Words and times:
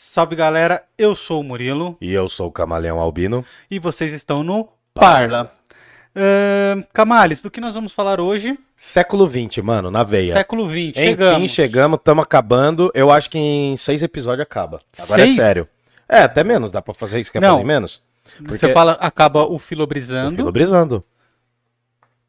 Salve 0.00 0.36
galera, 0.36 0.84
eu 0.96 1.12
sou 1.16 1.40
o 1.40 1.42
Murilo 1.42 1.96
E 2.00 2.12
eu 2.12 2.28
sou 2.28 2.46
o 2.46 2.52
Camaleão 2.52 3.00
Albino. 3.00 3.44
e 3.68 3.80
vocês 3.80 4.12
estão 4.12 4.44
no 4.44 4.68
Parla. 4.94 5.52
Ahn, 6.14 6.84
Camales, 6.92 7.40
do 7.40 7.50
que 7.50 7.60
nós 7.60 7.74
vamos 7.74 7.92
falar 7.92 8.20
hoje? 8.20 8.56
Século 8.76 9.28
XX, 9.28 9.56
mano, 9.60 9.90
na 9.90 10.04
veia. 10.04 10.34
Século 10.34 10.70
XX, 10.70 10.76
Enfim, 10.90 10.92
chegamos. 10.94 11.50
chegamos, 11.50 11.98
estamos 11.98 12.22
acabando. 12.22 12.92
Eu 12.94 13.10
acho 13.10 13.28
que 13.28 13.38
em 13.38 13.76
seis 13.76 14.00
episódios 14.00 14.44
acaba. 14.46 14.78
Agora 15.00 15.22
Seis? 15.22 15.36
é 15.36 15.42
sério. 15.42 15.68
É, 16.08 16.20
até 16.20 16.44
menos. 16.44 16.70
Dá 16.70 16.80
pra 16.80 16.94
fazer 16.94 17.18
isso? 17.20 17.32
Quer 17.32 17.42
Não. 17.42 17.54
fazer 17.56 17.66
menos? 17.66 18.00
Você 18.42 18.72
fala, 18.72 18.92
acaba 19.00 19.46
o 19.48 19.58
Filobrizando. 19.58 20.36
Filobrizando. 20.36 21.04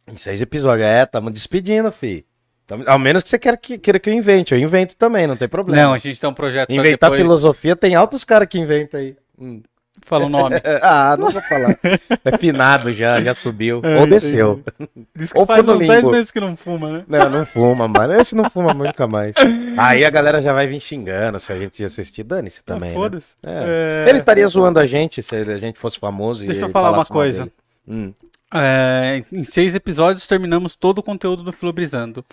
Em 0.08 0.18
seis 0.18 0.42
episódios. 0.42 0.88
É, 0.88 1.06
tamo 1.06 1.30
despedindo, 1.30 1.92
fi. 1.92 2.26
Tamo- 2.70 2.84
Ao 2.86 3.00
menos 3.00 3.24
que 3.24 3.30
você 3.30 3.40
queira 3.40 3.58
que, 3.58 3.80
queira 3.80 3.98
que 4.00 4.08
eu 4.12 4.14
invente. 4.14 4.54
Eu 4.54 4.60
invento 4.60 4.96
também, 4.96 5.26
não 5.26 5.36
tem 5.36 5.50
problema. 5.50 5.82
Não, 5.82 5.94
a 5.94 5.98
gente 5.98 6.22
tem 6.22 6.30
um 6.30 6.34
projeto 6.34 6.70
Inventar 6.72 7.10
depois... 7.10 7.20
filosofia, 7.22 7.76
tem 7.76 7.96
altos 7.96 8.24
caras 8.24 8.48
que 8.48 8.60
inventam 8.60 9.00
aí. 9.00 9.16
Hum. 9.42 9.64
Fala 10.06 10.26
o 10.26 10.30
nome. 10.30 10.56
Ah, 10.84 11.18
não 11.18 11.32
vou 11.32 11.42
falar. 11.42 11.78
É 12.24 12.38
finado 12.38 12.92
já, 12.94 13.20
já 13.22 13.34
subiu. 13.34 13.82
É, 13.90 13.98
Ou 14.00 14.06
desceu. 14.06 14.64
Diz 15.18 15.34
que 15.34 15.40
Ou 15.40 15.48
faz 15.48 15.68
uns 15.68 15.80
10 15.80 15.90
limbo. 15.92 16.12
meses 16.12 16.30
que 16.30 16.40
não 16.40 16.56
fuma, 16.56 16.92
né? 17.00 17.04
Não, 17.08 17.28
não 17.30 17.46
fuma, 17.46 17.88
mano. 17.88 18.14
Esse 18.14 18.36
não 18.36 18.48
fuma 18.52 18.72
nunca 18.72 19.08
mais. 19.08 19.34
Aí 19.76 20.06
a 20.06 20.10
galera 20.12 20.40
já 20.40 20.54
vai 20.54 20.68
vir 20.68 20.80
xingando 20.80 21.40
se 21.40 21.52
a 21.52 21.58
gente 21.58 21.84
assistir. 21.84 22.24
Dane-se 22.24 22.64
também. 22.64 22.90
Ah, 22.92 22.94
né? 22.94 23.00
Foda-se. 23.00 23.36
É. 23.44 24.06
É, 24.06 24.10
Ele 24.10 24.20
estaria 24.20 24.48
zoando 24.48 24.80
a 24.80 24.86
gente 24.86 25.24
se 25.24 25.36
a 25.36 25.58
gente 25.58 25.80
fosse 25.80 25.98
famoso. 26.00 26.46
Deixa 26.46 26.60
e 26.60 26.64
eu 26.64 26.70
falar 26.70 26.92
uma 26.92 27.06
coisa. 27.06 27.50
Hum. 27.88 28.14
é, 28.54 29.24
em 29.32 29.44
seis 29.44 29.74
episódios 29.74 30.28
terminamos 30.28 30.76
todo 30.76 31.00
o 31.00 31.04
conteúdo 31.04 31.42
do 31.44 31.52
Filobrizando, 31.52 32.24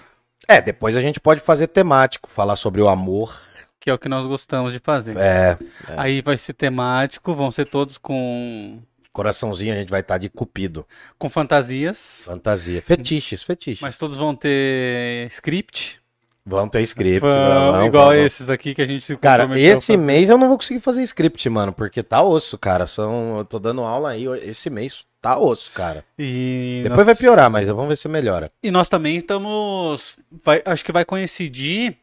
É, 0.48 0.60
depois 0.60 0.96
a 0.96 1.00
gente 1.00 1.20
pode 1.20 1.40
fazer 1.40 1.66
temático, 1.66 2.30
falar 2.30 2.56
sobre 2.56 2.80
o 2.80 2.88
amor. 2.88 3.38
que 3.80 3.90
é 3.90 3.94
o 3.94 3.98
que 3.98 4.08
nós 4.08 4.26
gostamos 4.26 4.72
de 4.72 4.78
fazer. 4.78 5.16
É, 5.16 5.56
Aí 5.96 6.20
vai 6.20 6.36
ser 6.36 6.52
temático, 6.54 7.34
vão 7.34 7.50
ser 7.50 7.66
todos 7.66 7.98
com, 7.98 8.80
coraçãozinho 9.16 9.72
a 9.72 9.76
gente 9.76 9.88
vai 9.88 10.00
estar 10.00 10.18
de 10.18 10.28
cupido. 10.28 10.86
com 11.18 11.28
fantasias, 11.30 12.24
Fantasia. 12.26 12.82
Fetiches, 12.82 13.42
fetiches. 13.42 13.80
mas 13.80 13.96
todos 13.96 14.16
vão 14.16 14.34
ter 14.34 15.26
script. 15.30 16.00
Vamos 16.44 16.70
ter 16.70 16.82
script. 16.82 17.26
Vão, 17.26 17.72
vamos, 17.72 17.86
igual 17.88 18.10
vamos. 18.10 18.24
esses 18.24 18.48
aqui 18.48 18.72
que 18.72 18.82
a 18.82 18.86
gente 18.86 19.16
Cara, 19.16 19.48
esse 19.58 19.96
mês 19.96 20.30
eu 20.30 20.38
não 20.38 20.46
vou 20.46 20.58
conseguir 20.58 20.80
fazer 20.80 21.02
script, 21.02 21.48
mano, 21.48 21.72
porque 21.72 22.02
tá 22.04 22.22
osso, 22.22 22.56
cara. 22.56 22.86
São, 22.86 23.38
eu 23.38 23.44
tô 23.44 23.58
dando 23.58 23.80
aula 23.82 24.10
aí, 24.10 24.26
esse 24.42 24.70
mês 24.70 25.04
tá 25.34 25.38
osso, 25.38 25.70
cara. 25.72 26.04
E 26.18 26.80
Depois 26.82 26.98
nós, 26.98 27.06
vai 27.06 27.14
piorar, 27.16 27.50
mas 27.50 27.66
vamos 27.66 27.88
ver 27.88 27.96
se 27.96 28.08
melhora. 28.08 28.50
E 28.62 28.70
nós 28.70 28.88
também 28.88 29.16
estamos. 29.16 30.18
vai- 30.44 30.62
acho 30.64 30.84
que 30.84 30.92
vai 30.92 31.04
coincidir 31.04 31.96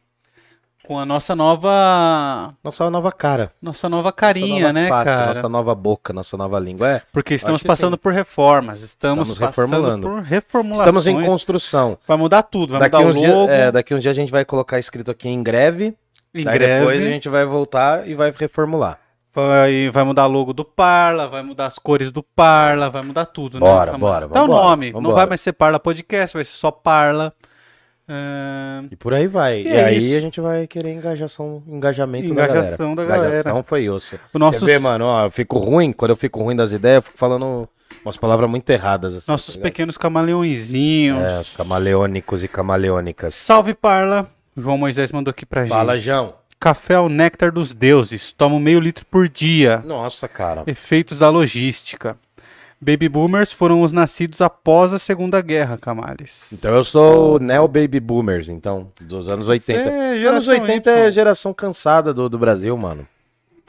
com 0.84 0.98
a 0.98 1.06
nossa 1.06 1.34
nova. 1.34 2.54
Nossa 2.62 2.90
nova 2.90 3.10
cara. 3.10 3.50
Nossa 3.60 3.88
nova 3.88 4.12
carinha, 4.12 4.46
nossa 4.48 4.72
nova 4.72 4.72
né, 4.74 4.88
face, 4.88 5.04
cara? 5.04 5.26
Nossa 5.28 5.48
nova 5.48 5.74
boca, 5.74 6.12
nossa 6.12 6.36
nova 6.36 6.58
língua. 6.60 6.88
É, 6.88 7.02
Porque 7.12 7.34
estamos 7.34 7.62
passando 7.62 7.94
sim. 7.94 8.00
por 8.02 8.12
reformas. 8.12 8.82
Estamos, 8.82 9.28
Estamos 9.30 9.48
reformulando. 9.48 10.06
por 10.08 10.20
reformulações. 10.22 10.86
estamos 10.86 11.06
em 11.06 11.24
construção. 11.26 11.98
Vai 12.06 12.16
mudar 12.18 12.42
tudo, 12.42 12.72
vai 12.72 12.80
Daqui 12.80 13.02
mudar 13.02 13.18
uns, 13.18 13.24
o 13.24 13.26
logo. 13.34 13.50
é, 13.52 13.72
daqui 13.72 13.94
uns 13.94 14.02
dias 14.02 14.12
a 14.12 14.20
gente 14.20 14.30
vai 14.30 14.44
colocar 14.44 14.78
escrito 14.78 15.10
aqui 15.10 15.28
em 15.28 15.42
greve. 15.42 15.94
em 16.34 16.44
greve. 16.44 16.80
depois 16.80 17.02
a 17.02 17.06
gente 17.06 17.28
vai 17.30 17.46
voltar 17.46 18.06
e 18.06 18.14
vai 18.14 18.30
reformular. 18.36 18.98
Vai, 19.34 19.90
vai 19.90 20.04
mudar 20.04 20.26
o 20.26 20.30
logo 20.30 20.52
do 20.52 20.64
Parla, 20.64 21.26
vai 21.26 21.42
mudar 21.42 21.66
as 21.66 21.78
cores 21.78 22.10
do 22.12 22.22
Parla, 22.22 22.88
vai 22.88 23.02
mudar 23.02 23.26
tudo, 23.26 23.58
Bora, 23.58 23.92
né? 23.92 23.98
bora, 23.98 24.26
Até 24.26 24.38
o 24.38 24.42
vambora, 24.42 24.62
nome. 24.64 24.86
Não 24.92 25.00
vambora. 25.00 25.16
vai 25.16 25.26
mais 25.26 25.40
ser 25.40 25.52
Parla 25.52 25.80
Podcast, 25.80 26.34
vai 26.36 26.44
ser 26.44 26.52
só 26.52 26.70
Parla. 26.70 27.32
Ahn, 28.08 28.86
E 28.90 28.96
por 28.96 29.14
aí 29.14 29.26
vai. 29.26 29.62
E 29.62 29.66
E, 29.66 29.68
é 29.72 29.84
aí 29.86 29.96
isso. 29.96 30.16
a 30.16 30.20
gente 30.20 30.40
vai 30.40 30.66
querer 30.66 30.92
engajação, 30.92 31.62
engajamento 31.66 32.28
da 32.34 32.46
galera. 32.46 32.58
Engajação 32.66 32.94
da 32.94 33.04
galera. 33.04 33.28
Engajação 33.40 33.64
foi 33.66 33.88
osso. 33.88 34.18
o 34.32 34.38
nosso, 34.38 34.60
Você 34.60 34.66
vê, 34.66 34.78
mano, 34.78 35.04
ó, 35.06 35.24
eu 35.26 35.30
fico 35.30 35.58
ruim, 35.58 35.92
quando 35.92 36.10
eu 36.10 36.16
fico 36.16 36.42
ruim 36.42 36.54
das 36.54 36.72
ideias, 36.72 36.96
eu 36.96 37.02
fico 37.02 37.18
falando 37.18 37.68
umas 38.04 38.16
palavras 38.16 38.48
muito 38.48 38.68
erradas. 38.70 39.14
Assim, 39.16 39.30
nossos 39.32 39.56
tá 39.56 39.62
pequenos 39.62 39.96
camaleõezinhos. 39.96 41.32
É, 41.32 41.40
os 41.40 41.56
camaleônicos 41.56 42.44
e 42.44 42.48
camaleônicas. 42.48 43.34
Salve 43.34 43.74
Parla. 43.74 44.26
João 44.56 44.78
Moisés 44.78 45.10
mandou 45.10 45.30
aqui 45.32 45.44
pra 45.44 45.66
Fala, 45.66 45.96
gente. 45.96 46.04
João. 46.06 46.34
Café 46.64 46.94
é 46.94 46.98
o 46.98 47.10
néctar 47.10 47.52
dos 47.52 47.74
deuses. 47.74 48.32
Tomo 48.32 48.58
meio 48.58 48.80
litro 48.80 49.04
por 49.04 49.28
dia. 49.28 49.82
Nossa, 49.84 50.26
cara. 50.26 50.62
Efeitos 50.66 51.18
da 51.18 51.28
logística. 51.28 52.16
Baby 52.80 53.06
boomers 53.06 53.52
foram 53.52 53.82
os 53.82 53.92
nascidos 53.92 54.40
após 54.40 54.94
a 54.94 54.98
Segunda 54.98 55.42
Guerra, 55.42 55.76
Camales. 55.76 56.50
Então 56.54 56.74
eu 56.74 56.82
sou 56.82 57.36
o 57.36 57.38
Neo 57.38 57.68
Baby 57.68 58.00
Boomers, 58.00 58.48
então, 58.48 58.90
dos 58.98 59.28
anos 59.28 59.46
80. 59.46 59.82
Você 59.82 59.88
é 59.90 60.26
anos 60.26 60.46
geração 60.46 60.54
80 60.62 60.90
Y. 60.90 61.06
é 61.06 61.10
geração 61.10 61.52
cansada 61.52 62.14
do, 62.14 62.30
do 62.30 62.38
Brasil, 62.38 62.74
mano. 62.78 63.06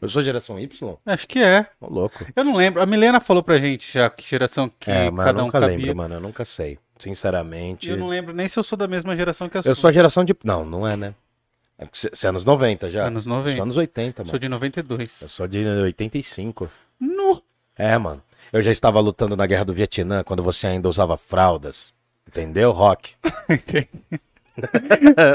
Eu 0.02 0.08
sou 0.08 0.24
geração 0.24 0.58
Y? 0.58 0.96
Acho 1.06 1.28
que 1.28 1.40
é. 1.40 1.66
Ô, 1.82 1.94
louco. 1.94 2.26
Eu 2.34 2.46
não 2.46 2.56
lembro. 2.56 2.82
A 2.82 2.86
Milena 2.86 3.20
falou 3.20 3.44
pra 3.44 3.58
gente 3.58 3.92
já 3.92 4.10
que 4.10 4.26
geração 4.26 4.72
que 4.80 4.90
é, 4.90 5.12
mas 5.12 5.20
eu 5.20 5.34
cada 5.34 5.42
um 5.42 5.46
nunca 5.48 5.60
cabia. 5.60 5.78
lembro, 5.78 5.98
mano. 5.98 6.16
Eu 6.16 6.22
nunca 6.22 6.46
sei. 6.46 6.80
Sinceramente. 6.98 7.90
Eu 7.90 7.98
não 7.98 8.08
lembro 8.08 8.34
nem 8.34 8.48
se 8.48 8.58
eu 8.58 8.64
sou 8.64 8.78
da 8.78 8.88
mesma 8.88 9.14
geração 9.18 9.50
que 9.50 9.58
a 9.58 9.60
Eu 9.60 9.64
sua. 9.64 9.76
sou 9.76 9.88
a 9.90 9.92
geração 9.92 10.24
de. 10.24 10.34
Não, 10.46 10.64
não 10.64 10.88
é, 10.88 10.96
né? 10.96 11.14
É 11.78 11.86
porque 11.86 12.10
você 12.14 12.26
é 12.26 12.30
anos 12.30 12.46
90 12.46 12.90
já. 12.90 13.06
Anos 13.06 13.26
Eu 13.26 13.32
90. 13.34 13.56
sou 13.56 13.64
anos 13.64 13.78
80, 13.78 14.22
mano. 14.24 14.30
Sou 14.30 14.40
de 14.40 14.50
92. 14.50 15.22
Eu 15.22 15.28
sou 15.30 15.48
de 15.48 15.66
85. 15.66 16.70
No. 17.00 17.42
É, 17.78 17.98
mano. 17.98 18.22
Eu 18.54 18.62
já 18.64 18.72
estava 18.72 19.00
lutando 19.00 19.36
na 19.36 19.46
guerra 19.46 19.66
do 19.66 19.74
Vietnã 19.74 20.24
quando 20.24 20.42
você 20.42 20.68
ainda 20.68 20.88
usava 20.88 21.18
fraldas. 21.18 21.94
Entendeu, 22.28 22.72
Rock? 22.72 23.16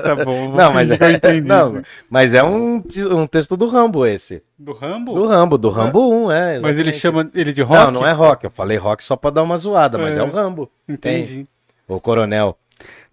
tá 0.02 0.16
bom. 0.24 0.52
Não, 0.56 0.72
mas 0.72 0.88
eu 0.90 0.96
é, 0.98 1.12
entendi. 1.12 1.46
não, 1.46 1.82
mas 2.08 2.32
é 2.32 2.42
um, 2.42 2.82
um 3.10 3.26
texto 3.26 3.56
do 3.56 3.66
Rambo 3.68 4.06
esse. 4.06 4.42
Do 4.58 4.72
Rambo? 4.72 5.12
Do 5.12 5.26
Rambo, 5.26 5.58
do 5.58 5.68
Rambo 5.68 6.26
1, 6.26 6.32
é. 6.32 6.58
Mas 6.60 6.76
ele 6.78 6.88
exatamente. 6.88 6.98
chama 6.98 7.30
ele 7.34 7.52
de 7.52 7.60
rock? 7.62 7.84
Não, 7.84 7.90
não 7.90 8.06
é 8.06 8.12
rock. 8.12 8.44
Eu 8.44 8.50
falei 8.50 8.78
rock 8.78 9.04
só 9.04 9.16
pra 9.16 9.30
dar 9.30 9.42
uma 9.42 9.58
zoada, 9.58 9.98
mas 9.98 10.16
É. 10.16 10.20
é, 10.20 10.22
o 10.22 10.30
Rambo. 10.30 10.70
Entendi. 10.88 11.46
O 11.86 12.00
coronel. 12.00 12.56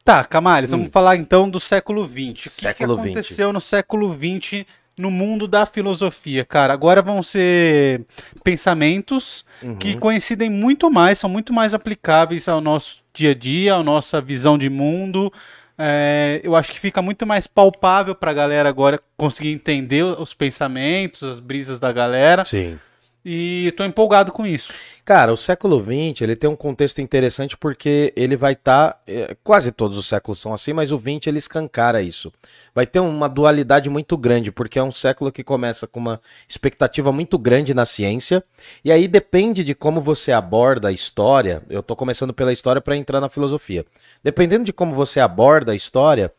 Tá, 0.07 0.23
Camales, 0.23 0.71
vamos 0.71 0.89
falar 0.89 1.17
então 1.17 1.49
do 1.49 1.59
século 1.59 2.07
XX. 2.07 2.15
O 2.15 2.33
que, 2.33 2.43
que 2.43 2.49
Século 2.49 2.93
XX. 2.95 3.03
aconteceu 3.05 3.51
no 3.51 3.59
século 3.59 4.15
XX 4.17 4.65
no 4.97 5.11
mundo 5.11 5.49
da 5.49 5.65
filosofia, 5.65 6.45
cara? 6.45 6.71
Agora 6.71 7.01
vão 7.01 7.21
ser 7.21 8.05
pensamentos 8.41 9.43
que 9.81 9.89
Uhum. 9.95 9.99
coincidem 9.99 10.49
muito 10.49 10.89
mais, 10.89 11.17
são 11.17 11.29
muito 11.29 11.51
mais 11.51 11.73
aplicáveis 11.73 12.47
ao 12.47 12.61
nosso 12.61 13.01
dia 13.13 13.31
a 13.31 13.35
dia, 13.35 13.73
à 13.75 13.83
nossa 13.83 14.21
visão 14.21 14.57
de 14.57 14.69
mundo. 14.69 15.29
É, 15.77 16.39
eu 16.41 16.55
acho 16.55 16.71
que 16.71 16.79
fica 16.79 17.01
muito 17.01 17.27
mais 17.27 17.45
palpável 17.45 18.15
pra 18.15 18.31
galera 18.31 18.69
agora 18.69 19.01
conseguir 19.17 19.51
entender 19.51 20.03
os 20.03 20.33
pensamentos, 20.33 21.21
as 21.21 21.41
brisas 21.41 21.81
da 21.81 21.91
galera. 21.91 22.45
Sim. 22.45 22.79
E 23.25 23.73
tô 23.75 23.83
empolgado 23.83 24.31
com 24.31 24.47
isso. 24.47 24.71
Cara, 25.03 25.33
o 25.33 25.37
século 25.37 25.79
XX 25.81 26.21
ele 26.21 26.35
tem 26.35 26.49
um 26.49 26.55
contexto 26.55 27.01
interessante 27.01 27.57
porque 27.57 28.13
ele 28.15 28.37
vai 28.37 28.53
estar. 28.53 29.01
quase 29.43 29.71
todos 29.71 29.97
os 29.97 30.07
séculos 30.07 30.39
são 30.39 30.53
assim, 30.53 30.71
mas 30.71 30.91
o 30.93 30.97
XX 30.97 31.27
ele 31.27 31.37
escancara 31.37 32.01
isso. 32.01 32.31
Vai 32.73 32.85
ter 32.85 32.99
uma 32.99 33.27
dualidade 33.27 33.89
muito 33.89 34.17
grande, 34.17 34.51
porque 34.51 34.79
é 34.79 34.83
um 34.83 34.91
século 34.91 35.31
que 35.31 35.43
começa 35.43 35.85
com 35.85 35.99
uma 35.99 36.21
expectativa 36.47 37.11
muito 37.11 37.37
grande 37.37 37.73
na 37.73 37.85
ciência, 37.85 38.43
e 38.83 38.91
aí 38.91 39.07
depende 39.07 39.63
de 39.63 39.75
como 39.75 39.99
você 39.99 40.31
aborda 40.31 40.87
a 40.87 40.91
história. 40.93 41.63
Eu 41.69 41.83
tô 41.83 41.95
começando 41.95 42.33
pela 42.33 42.53
história 42.53 42.81
para 42.81 42.95
entrar 42.95 43.19
na 43.19 43.29
filosofia. 43.29 43.85
Dependendo 44.23 44.63
de 44.63 44.71
como 44.71 44.95
você 44.95 45.19
aborda 45.19 45.73
a 45.73 45.75
história, 45.75 46.31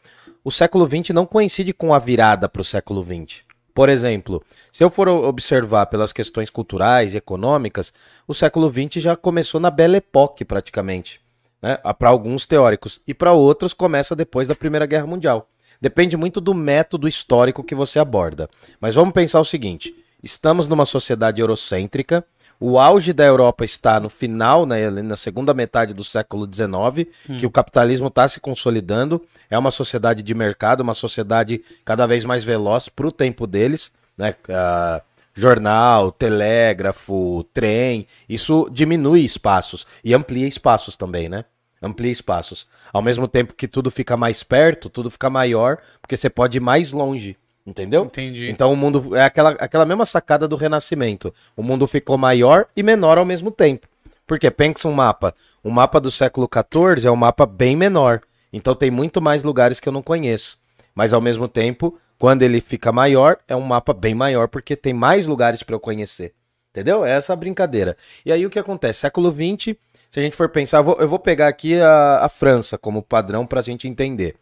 o 0.42 0.50
século 0.50 0.86
XX 0.86 1.10
não 1.10 1.26
coincide 1.26 1.74
com 1.74 1.92
a 1.92 1.98
virada 1.98 2.48
para 2.48 2.62
o 2.62 2.64
século 2.64 3.04
XX. 3.04 3.47
Por 3.78 3.88
exemplo, 3.88 4.42
se 4.72 4.82
eu 4.82 4.90
for 4.90 5.06
observar 5.06 5.86
pelas 5.86 6.12
questões 6.12 6.50
culturais 6.50 7.14
e 7.14 7.18
econômicas, 7.18 7.94
o 8.26 8.34
século 8.34 8.68
XX 8.68 9.00
já 9.00 9.14
começou 9.14 9.60
na 9.60 9.70
Belle 9.70 9.98
Époque, 9.98 10.44
praticamente. 10.44 11.20
Né? 11.62 11.76
Para 11.96 12.08
alguns 12.08 12.44
teóricos. 12.44 13.00
E 13.06 13.14
para 13.14 13.32
outros, 13.34 13.72
começa 13.72 14.16
depois 14.16 14.48
da 14.48 14.56
Primeira 14.56 14.84
Guerra 14.84 15.06
Mundial. 15.06 15.48
Depende 15.80 16.16
muito 16.16 16.40
do 16.40 16.52
método 16.54 17.06
histórico 17.06 17.62
que 17.62 17.72
você 17.72 18.00
aborda. 18.00 18.50
Mas 18.80 18.96
vamos 18.96 19.14
pensar 19.14 19.38
o 19.38 19.44
seguinte: 19.44 19.94
estamos 20.24 20.66
numa 20.66 20.84
sociedade 20.84 21.40
eurocêntrica. 21.40 22.26
O 22.60 22.78
auge 22.78 23.12
da 23.12 23.24
Europa 23.24 23.64
está 23.64 24.00
no 24.00 24.08
final, 24.08 24.66
né, 24.66 24.90
na 24.90 25.16
segunda 25.16 25.54
metade 25.54 25.94
do 25.94 26.02
século 26.02 26.48
XIX, 26.52 27.08
que 27.38 27.46
o 27.46 27.50
capitalismo 27.50 28.08
está 28.08 28.26
se 28.26 28.40
consolidando. 28.40 29.24
É 29.48 29.56
uma 29.56 29.70
sociedade 29.70 30.22
de 30.22 30.34
mercado, 30.34 30.80
uma 30.80 30.94
sociedade 30.94 31.62
cada 31.84 32.06
vez 32.06 32.24
mais 32.24 32.42
veloz 32.42 32.88
para 32.88 33.06
o 33.06 33.12
tempo 33.12 33.46
deles. 33.46 33.92
Né? 34.16 34.34
Ah, 34.48 35.00
jornal, 35.38 36.10
telégrafo, 36.10 37.44
trem, 37.54 38.08
isso 38.28 38.68
diminui 38.72 39.20
espaços 39.24 39.86
e 40.02 40.12
amplia 40.12 40.48
espaços 40.48 40.96
também, 40.96 41.28
né? 41.28 41.44
Amplia 41.80 42.10
espaços. 42.10 42.66
Ao 42.92 43.00
mesmo 43.00 43.28
tempo 43.28 43.54
que 43.54 43.68
tudo 43.68 43.88
fica 43.88 44.16
mais 44.16 44.42
perto, 44.42 44.90
tudo 44.90 45.08
fica 45.08 45.30
maior, 45.30 45.78
porque 46.02 46.16
você 46.16 46.28
pode 46.28 46.56
ir 46.56 46.60
mais 46.60 46.90
longe. 46.90 47.36
Entendeu? 47.68 48.06
Entendi. 48.06 48.48
Então 48.48 48.72
o 48.72 48.76
mundo 48.76 49.14
é 49.14 49.22
aquela, 49.22 49.50
aquela 49.50 49.84
mesma 49.84 50.06
sacada 50.06 50.48
do 50.48 50.56
Renascimento. 50.56 51.34
O 51.54 51.62
mundo 51.62 51.86
ficou 51.86 52.16
maior 52.16 52.66
e 52.74 52.82
menor 52.82 53.18
ao 53.18 53.26
mesmo 53.26 53.50
tempo. 53.50 53.86
Porque 54.26 54.50
pensa 54.50 54.88
um 54.88 54.92
mapa. 54.92 55.34
O 55.62 55.70
mapa 55.70 56.00
do 56.00 56.10
século 56.10 56.48
XIV 56.50 57.06
é 57.06 57.10
um 57.10 57.16
mapa 57.16 57.44
bem 57.44 57.76
menor. 57.76 58.22
Então 58.50 58.74
tem 58.74 58.90
muito 58.90 59.20
mais 59.20 59.42
lugares 59.42 59.78
que 59.78 59.86
eu 59.86 59.92
não 59.92 60.02
conheço. 60.02 60.56
Mas 60.94 61.12
ao 61.12 61.20
mesmo 61.20 61.46
tempo, 61.46 61.98
Quando 62.18 62.42
ele 62.42 62.60
fica 62.60 62.90
maior, 62.90 63.36
é 63.46 63.54
um 63.54 63.60
mapa 63.60 63.94
bem 63.94 64.14
maior 64.14 64.48
porque 64.48 64.74
tem 64.74 64.92
mais 64.92 65.26
lugares 65.26 65.62
para 65.62 65.76
eu 65.76 65.80
conhecer. 65.80 66.34
Entendeu? 66.70 67.04
É 67.04 67.12
essa 67.12 67.32
a 67.32 67.36
brincadeira. 67.36 67.96
E 68.26 68.32
aí 68.32 68.44
o 68.44 68.50
que 68.50 68.58
acontece? 68.58 69.00
Século 69.00 69.30
XX, 69.30 69.76
se 70.10 70.18
a 70.18 70.22
gente 70.22 70.36
for 70.36 70.48
pensar, 70.48 70.78
eu 70.78 70.84
vou, 70.84 70.96
eu 70.98 71.08
vou 71.08 71.18
pegar 71.18 71.46
aqui 71.48 71.80
a, 71.80 72.20
a 72.24 72.28
França 72.28 72.76
como 72.76 73.02
padrão 73.02 73.46
para 73.46 73.60
a 73.60 73.62
gente 73.62 73.86
entender. 73.86 74.34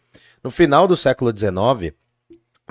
No 0.43 0.49
final 0.49 0.87
do 0.87 0.97
século 0.97 1.31
XIX, 1.31 1.93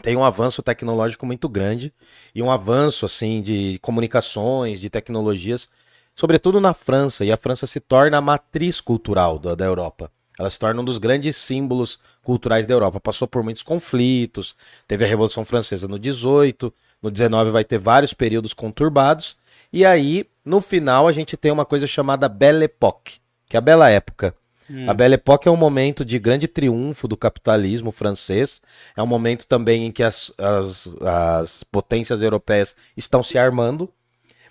tem 0.02 0.16
um 0.16 0.24
avanço 0.24 0.62
tecnológico 0.62 1.26
muito 1.26 1.48
grande 1.48 1.92
e 2.34 2.42
um 2.42 2.50
avanço 2.50 3.06
assim 3.06 3.40
de 3.40 3.78
comunicações, 3.80 4.80
de 4.80 4.90
tecnologias, 4.90 5.68
sobretudo 6.14 6.60
na 6.60 6.74
França, 6.74 7.24
e 7.24 7.32
a 7.32 7.36
França 7.36 7.66
se 7.66 7.80
torna 7.80 8.18
a 8.18 8.20
matriz 8.20 8.80
cultural 8.80 9.38
da, 9.38 9.54
da 9.54 9.64
Europa. 9.64 10.10
Ela 10.38 10.50
se 10.50 10.58
torna 10.58 10.80
um 10.80 10.84
dos 10.84 10.98
grandes 10.98 11.36
símbolos 11.36 11.98
culturais 12.22 12.66
da 12.66 12.74
Europa. 12.74 13.00
Passou 13.00 13.26
por 13.26 13.42
muitos 13.42 13.62
conflitos, 13.62 14.54
teve 14.86 15.04
a 15.04 15.08
Revolução 15.08 15.44
Francesa 15.44 15.88
no 15.88 15.98
18, 15.98 16.72
no 17.02 17.10
19 17.10 17.50
vai 17.50 17.64
ter 17.64 17.78
vários 17.78 18.12
períodos 18.12 18.52
conturbados, 18.52 19.36
e 19.72 19.84
aí, 19.84 20.26
no 20.44 20.60
final, 20.60 21.08
a 21.08 21.12
gente 21.12 21.36
tem 21.36 21.50
uma 21.50 21.64
coisa 21.64 21.86
chamada 21.86 22.28
Belle 22.28 22.64
Époque, 22.64 23.18
que 23.48 23.56
é 23.56 23.58
a 23.58 23.60
Bela 23.60 23.90
Época. 23.90 24.34
Hum. 24.70 24.88
A 24.88 24.94
Belle 24.94 25.14
Époque 25.14 25.48
é 25.48 25.50
um 25.50 25.56
momento 25.56 26.04
de 26.04 26.18
grande 26.18 26.48
triunfo 26.48 27.06
do 27.06 27.16
capitalismo 27.16 27.90
francês. 27.92 28.60
É 28.96 29.02
um 29.02 29.06
momento 29.06 29.46
também 29.46 29.86
em 29.86 29.92
que 29.92 30.02
as, 30.02 30.32
as, 30.38 30.88
as 31.00 31.64
potências 31.64 32.22
europeias 32.22 32.74
estão 32.96 33.22
se 33.22 33.38
armando, 33.38 33.88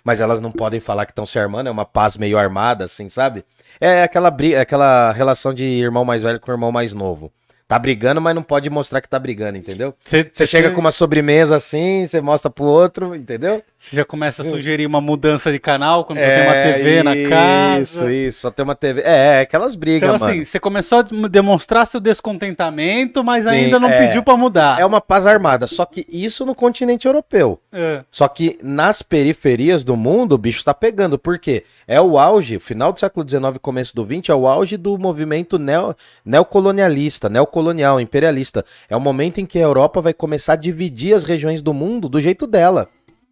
mas 0.02 0.20
elas 0.20 0.40
não 0.40 0.52
podem 0.52 0.80
falar 0.80 1.06
que 1.06 1.12
estão 1.12 1.26
se 1.26 1.38
armando, 1.38 1.68
é 1.68 1.70
uma 1.70 1.84
paz 1.84 2.16
meio 2.16 2.38
armada, 2.38 2.84
assim, 2.84 3.08
sabe? 3.08 3.44
É 3.80 4.02
aquela, 4.02 4.34
é 4.40 4.60
aquela 4.60 5.12
relação 5.12 5.52
de 5.52 5.64
irmão 5.64 6.04
mais 6.04 6.22
velho 6.22 6.40
com 6.40 6.52
irmão 6.52 6.72
mais 6.72 6.92
novo. 6.92 7.32
Tá 7.68 7.80
brigando, 7.80 8.20
mas 8.20 8.32
não 8.32 8.44
pode 8.44 8.70
mostrar 8.70 9.00
que 9.00 9.08
tá 9.08 9.18
brigando, 9.18 9.58
entendeu? 9.58 9.92
Você 10.04 10.46
chega 10.46 10.70
com 10.70 10.80
uma 10.80 10.92
sobremesa 10.92 11.56
assim, 11.56 12.06
você 12.06 12.20
mostra 12.20 12.48
pro 12.48 12.64
outro, 12.64 13.12
entendeu? 13.12 13.60
Você 13.76 13.96
já 13.96 14.04
começa 14.04 14.42
a 14.42 14.44
sugerir 14.44 14.86
uma 14.86 15.00
mudança 15.00 15.50
de 15.50 15.58
canal 15.58 16.04
quando 16.04 16.18
é, 16.18 16.36
tem 16.36 16.44
uma 16.44 16.54
TV 16.54 17.02
na 17.02 17.28
casa. 17.28 17.82
Isso, 17.82 18.10
isso, 18.10 18.40
só 18.40 18.50
tem 18.52 18.62
uma 18.62 18.76
TV. 18.76 19.00
É, 19.02 19.38
é 19.38 19.40
aquelas 19.40 19.74
brigas, 19.74 20.08
então, 20.08 20.28
assim, 20.28 20.44
você 20.44 20.60
começou 20.60 21.00
a 21.00 21.02
demonstrar 21.28 21.86
seu 21.86 21.98
descontentamento, 22.00 23.24
mas 23.24 23.42
Sim, 23.42 23.50
ainda 23.50 23.80
não 23.80 23.88
é, 23.88 24.06
pediu 24.06 24.22
para 24.22 24.36
mudar. 24.36 24.80
É 24.80 24.86
uma 24.86 25.00
paz 25.00 25.26
armada, 25.26 25.66
só 25.66 25.84
que 25.84 26.06
isso 26.08 26.46
no 26.46 26.54
continente 26.54 27.06
europeu. 27.06 27.60
É. 27.72 28.02
Só 28.12 28.28
que 28.28 28.58
nas 28.62 29.02
periferias 29.02 29.82
do 29.82 29.96
mundo 29.96 30.34
o 30.34 30.38
bicho 30.38 30.64
tá 30.64 30.72
pegando, 30.72 31.18
por 31.18 31.38
quê? 31.38 31.64
É 31.86 32.00
o 32.00 32.18
auge, 32.18 32.58
final 32.58 32.92
do 32.92 33.00
século 33.00 33.28
XIX, 33.28 33.58
começo 33.60 33.94
do 33.94 34.04
XX, 34.04 34.30
é 34.30 34.34
o 34.34 34.46
auge 34.46 34.76
do 34.76 34.96
movimento 34.96 35.58
neo, 35.58 35.94
neocolonialista, 36.24 37.28
neocolonial, 37.56 38.00
imperialista. 38.00 38.64
É 38.88 38.96
o 38.96 39.00
momento 39.00 39.38
em 39.38 39.46
que 39.46 39.58
a 39.58 39.62
Europa 39.62 40.00
vai 40.00 40.12
começar 40.12 40.52
a 40.54 40.56
dividir 40.56 41.14
as 41.14 41.24
regiões 41.24 41.62
do 41.62 41.72
mundo 41.72 42.08
do 42.08 42.20
jeito 42.20 42.46
dela. 42.46 42.88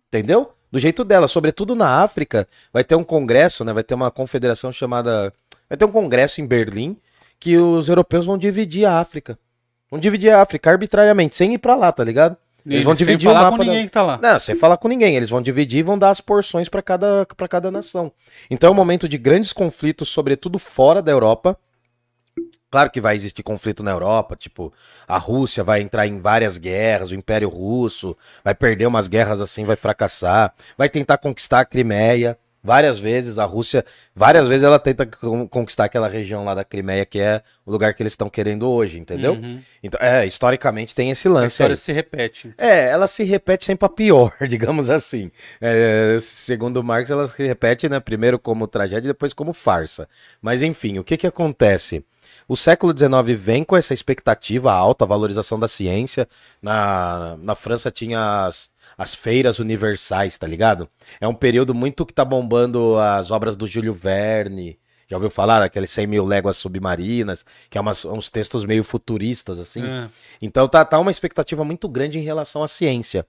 Entendeu? 0.09 0.53
Do 0.71 0.79
jeito 0.79 1.05
dela, 1.05 1.29
sobretudo 1.29 1.75
na 1.75 2.03
África, 2.03 2.49
vai 2.73 2.83
ter 2.83 2.95
um 2.95 3.05
congresso, 3.05 3.65
né? 3.65 3.73
Vai 3.73 3.85
ter 3.85 3.95
uma 3.95 4.11
confederação 4.11 4.73
chamada. 4.73 5.33
Vai 5.69 5.77
ter 5.77 5.85
um 5.85 5.93
congresso 5.93 6.41
em 6.41 6.47
Berlim 6.47 6.97
que 7.39 7.57
os 7.59 7.89
europeus 7.89 8.27
vão 8.27 8.39
dividir 8.39 8.87
a 8.87 8.99
África. 8.99 9.39
Vão 9.91 10.01
dividir 10.01 10.31
a 10.31 10.41
África 10.41 10.71
arbitrariamente, 10.71 11.37
sem 11.37 11.55
ir 11.55 11.59
para 11.59 11.75
lá, 11.75 11.93
tá 11.93 12.03
ligado? 12.03 12.37
Eles, 12.65 12.77
Eles 12.77 12.85
vão 12.85 12.95
dividir 12.95 13.29
sem 13.29 13.35
falar 13.35 13.51
com 13.51 13.59
ninguém 13.59 13.83
da... 13.83 13.85
que 13.85 13.91
tá 13.91 14.03
lá. 14.03 14.19
Não, 14.21 14.39
sem 14.39 14.57
falar 14.57 14.77
com 14.79 14.89
ninguém. 14.89 15.15
Eles 15.15 15.29
vão 15.29 15.43
dividir 15.43 15.81
e 15.81 15.83
vão 15.83 15.99
dar 15.99 16.11
as 16.11 16.21
porções 16.21 16.69
para 16.69 16.81
cada, 16.81 17.27
pra 17.37 17.47
cada 17.47 17.71
nação. 17.71 18.11
Então 18.51 18.69
é 18.69 18.71
um 18.71 18.75
momento 18.75 19.07
de 19.07 19.19
grandes 19.19 19.53
conflitos, 19.53 20.09
sobretudo 20.09 20.59
fora 20.59 21.03
da 21.03 21.13
Europa, 21.13 21.59
Claro 22.75 22.91
que 22.91 23.01
vai 23.01 23.15
existir 23.15 23.45
conflito 23.45 23.85
na 23.85 23.93
Europa, 23.93 24.35
tipo, 24.35 24.73
a 25.07 25.17
Rússia 25.17 25.63
vai 25.63 25.81
entrar 25.81 26.09
em 26.09 26.19
várias 26.19 26.59
guerras, 26.59 27.13
o 27.13 27.15
Império 27.15 27.49
Russo 27.49 28.17
vai 28.43 28.53
perder 28.53 28.87
umas 28.87 29.07
guerras 29.07 29.41
assim, 29.41 29.65
vai 29.65 29.77
fracassar, 29.77 30.53
vai 30.77 30.89
tentar 30.89 31.19
conquistar 31.19 31.61
a 31.61 31.65
Crimeia. 31.65 32.37
Várias 32.65 32.99
vezes 32.99 33.39
a 33.39 33.45
Rússia, 33.45 33.85
várias 34.13 34.49
vezes 34.49 34.65
ela 34.65 34.79
tenta 34.81 35.07
conquistar 35.51 35.85
aquela 35.85 36.09
região 36.09 36.45
lá 36.45 36.53
da 36.55 36.65
Crimeia, 36.65 37.07
que 37.07 37.21
é 37.21 37.43
o 37.65 37.71
lugar 37.71 37.95
que 37.95 38.03
eles 38.03 38.15
estão 38.15 38.29
querendo 38.29 38.69
hoje, 38.69 38.99
entendeu? 38.99 39.35
Uhum. 39.35 39.63
Então, 39.81 40.01
é, 40.01 40.27
historicamente 40.27 40.95
tem 40.97 41.11
esse 41.11 41.29
lance. 41.29 41.45
A 41.45 41.49
história 41.49 41.75
aí. 41.75 41.77
se 41.77 41.93
repete. 41.93 42.55
É, 42.57 42.89
ela 42.89 43.07
se 43.07 43.23
repete 43.23 43.67
sempre 43.67 43.85
a 43.87 43.89
pior, 43.89 44.33
digamos 44.49 44.91
assim. 44.91 45.31
É, 45.61 46.17
segundo 46.21 46.83
Marx, 46.83 47.11
ela 47.11 47.29
se 47.29 47.47
repete, 47.47 47.89
né, 47.89 48.01
primeiro 48.01 48.37
como 48.37 48.67
tragédia 48.67 49.09
e 49.09 49.13
depois 49.13 49.33
como 49.33 49.53
farsa. 49.53 50.09
Mas 50.43 50.63
enfim, 50.63 50.99
o 50.99 51.05
que 51.05 51.19
que 51.19 51.27
acontece? 51.27 52.03
O 52.47 52.57
século 52.57 52.97
XIX 52.97 53.39
vem 53.39 53.65
com 53.65 53.77
essa 53.77 53.95
expectativa 53.95 54.73
alta, 54.73 55.07
valorização 55.07 55.59
da 55.59 55.67
ciência. 55.67 56.29
Na, 56.61 57.37
na 57.39 57.55
França 57.55 57.91
tinha 57.91 58.47
as, 58.47 58.71
as 58.99 59.15
feiras 59.15 59.59
universais, 59.59 60.37
tá 60.37 60.47
ligado? 60.47 60.89
É 61.21 61.27
um 61.27 61.35
período 61.35 61.75
muito 61.75 62.05
que 62.05 62.13
tá 62.13 62.25
bombando 62.25 62.99
as 62.99 63.31
obras 63.31 63.57
do 63.57 63.67
Júlio 63.67 63.95
Verne. 63.95 64.79
Já 65.09 65.17
ouviu 65.17 65.31
falar 65.31 65.61
daqueles 65.61 65.91
100 65.91 66.07
mil 66.07 66.25
léguas 66.25 66.57
submarinas, 66.57 67.45
que 67.71 67.79
é 67.79 67.81
umas, 67.81 68.05
uns 68.05 68.31
textos 68.31 68.65
meio 68.65 68.83
futuristas, 68.85 69.59
assim. 69.59 69.85
É. 69.85 70.09
Então 70.41 70.67
tá, 70.69 70.85
tá 70.85 70.99
uma 70.99 71.11
expectativa 71.11 71.65
muito 71.65 71.89
grande 71.89 72.19
em 72.19 72.23
relação 72.23 72.63
à 72.63 72.69
ciência. 72.69 73.27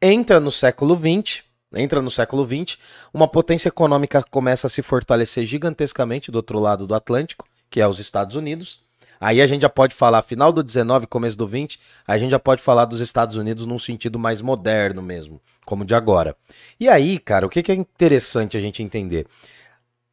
Entra 0.00 0.40
no 0.40 0.50
século 0.50 0.96
XX, 0.96 1.42
entra 1.74 2.00
no 2.00 2.10
século 2.10 2.46
XX, 2.46 2.78
uma 3.12 3.28
potência 3.28 3.68
econômica 3.68 4.22
começa 4.22 4.66
a 4.66 4.70
se 4.70 4.82
fortalecer 4.82 5.44
gigantescamente 5.44 6.30
do 6.30 6.36
outro 6.36 6.58
lado 6.58 6.86
do 6.86 6.94
Atlântico 6.94 7.46
que 7.70 7.80
é 7.80 7.88
os 7.88 7.98
Estados 7.98 8.36
Unidos. 8.36 8.80
Aí 9.20 9.40
a 9.40 9.46
gente 9.46 9.62
já 9.62 9.68
pode 9.68 9.94
falar, 9.94 10.22
final 10.22 10.52
do 10.52 10.62
19, 10.62 11.06
começo 11.06 11.36
do 11.36 11.46
20, 11.46 11.80
a 12.06 12.18
gente 12.18 12.30
já 12.30 12.38
pode 12.38 12.60
falar 12.62 12.84
dos 12.84 13.00
Estados 13.00 13.36
Unidos 13.36 13.66
num 13.66 13.78
sentido 13.78 14.18
mais 14.18 14.42
moderno 14.42 15.02
mesmo, 15.02 15.40
como 15.64 15.84
de 15.84 15.94
agora. 15.94 16.36
E 16.78 16.88
aí, 16.88 17.18
cara, 17.18 17.46
o 17.46 17.48
que, 17.48 17.62
que 17.62 17.72
é 17.72 17.74
interessante 17.74 18.56
a 18.56 18.60
gente 18.60 18.82
entender? 18.82 19.26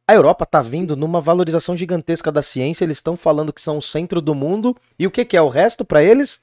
A 0.06 0.14
Europa 0.14 0.44
tá 0.44 0.60
vindo 0.60 0.96
numa 0.96 1.20
valorização 1.20 1.76
gigantesca 1.76 2.30
da 2.30 2.42
ciência, 2.42 2.84
eles 2.84 2.98
estão 2.98 3.16
falando 3.16 3.52
que 3.52 3.60
são 3.60 3.78
o 3.78 3.82
centro 3.82 4.20
do 4.20 4.34
mundo, 4.34 4.76
e 4.98 5.06
o 5.06 5.10
que, 5.10 5.24
que 5.24 5.36
é 5.36 5.40
o 5.40 5.48
resto 5.48 5.84
para 5.84 6.02
eles? 6.02 6.40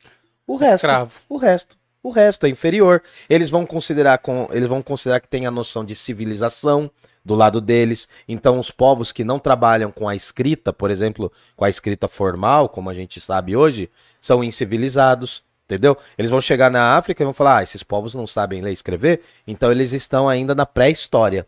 O 0.48 0.56
resto. 0.56 0.86
Escravo. 0.86 1.20
O 1.30 1.38
resto. 1.38 1.78
O 2.04 2.10
resto 2.10 2.48
é 2.48 2.50
inferior. 2.50 3.04
Eles 3.30 3.52
vão 3.52 3.66
considerar 3.66 4.18
com, 4.18 4.50
eles 4.52 4.68
vão 4.68 4.82
considerar 4.82 5.20
que 5.20 5.28
tem 5.28 5.46
a 5.46 5.52
noção 5.52 5.86
de 5.86 5.94
civilização, 5.94 6.90
do 7.24 7.36
lado 7.36 7.62
deles. 7.62 8.08
Então, 8.28 8.60
os 8.60 8.72
povos 8.72 9.12
que 9.12 9.24
não 9.24 9.40
trabalham 9.40 9.92
com 9.92 10.08
a 10.08 10.16
escrita, 10.16 10.74
por 10.74 10.90
exemplo, 10.90 11.32
com 11.56 11.64
a 11.64 11.70
escrita 11.70 12.08
formal, 12.08 12.70
como 12.70 12.90
a 12.90 12.94
gente 12.94 13.20
sabe 13.20 13.56
hoje, 13.56 13.90
são 14.20 14.44
incivilizados. 14.44 15.44
Entendeu? 15.66 15.98
Eles 16.18 16.30
vão 16.30 16.42
chegar 16.42 16.70
na 16.70 16.98
África 16.98 17.24
e 17.24 17.26
vão 17.26 17.34
falar: 17.34 17.60
ah, 17.60 17.64
esses 17.64 17.82
povos 17.82 18.14
não 18.14 18.28
sabem 18.28 18.62
ler 18.62 18.72
e 18.72 18.74
escrever, 18.74 19.22
então 19.48 19.72
eles 19.72 19.94
estão 19.94 20.28
ainda 20.28 20.54
na 20.54 20.66
pré-história. 20.66 21.48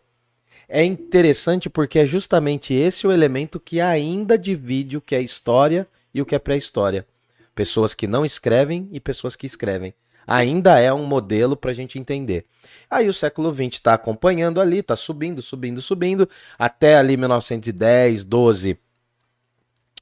É 0.70 0.84
interessante 0.84 1.70
porque 1.70 2.00
é 2.00 2.06
justamente 2.06 2.74
esse 2.74 3.06
o 3.06 3.12
elemento 3.12 3.60
que 3.60 3.82
ainda 3.82 4.38
divide 4.38 4.96
o 4.96 5.01
que 5.01 5.13
é 5.13 5.22
história 5.22 5.86
e 6.13 6.22
o 6.22 6.25
que 6.25 6.36
é 6.36 6.39
pré-história. 6.39 7.06
Pessoas 7.53 7.94
que 7.94 8.08
não 8.08 8.24
escrevem 8.24 8.88
e 8.94 9.00
pessoas 9.00 9.36
que 9.36 9.46
escrevem 9.46 9.94
ainda 10.25 10.80
é 10.80 10.94
um 10.94 11.06
modelo 11.06 11.56
para 11.56 11.72
a 11.72 11.74
gente 11.74 12.00
entender. 12.00 12.46
Aí 12.89 13.08
o 13.08 13.13
século 13.13 13.53
XX 13.53 13.74
está 13.74 13.94
acompanhando 13.94 14.62
ali, 14.62 14.80
está 14.80 14.96
subindo, 14.96 15.42
subindo, 15.42 15.82
subindo, 15.82 16.30
até 16.58 16.98
ali 16.98 17.18
1910, 17.18 18.24
12. 18.24 18.77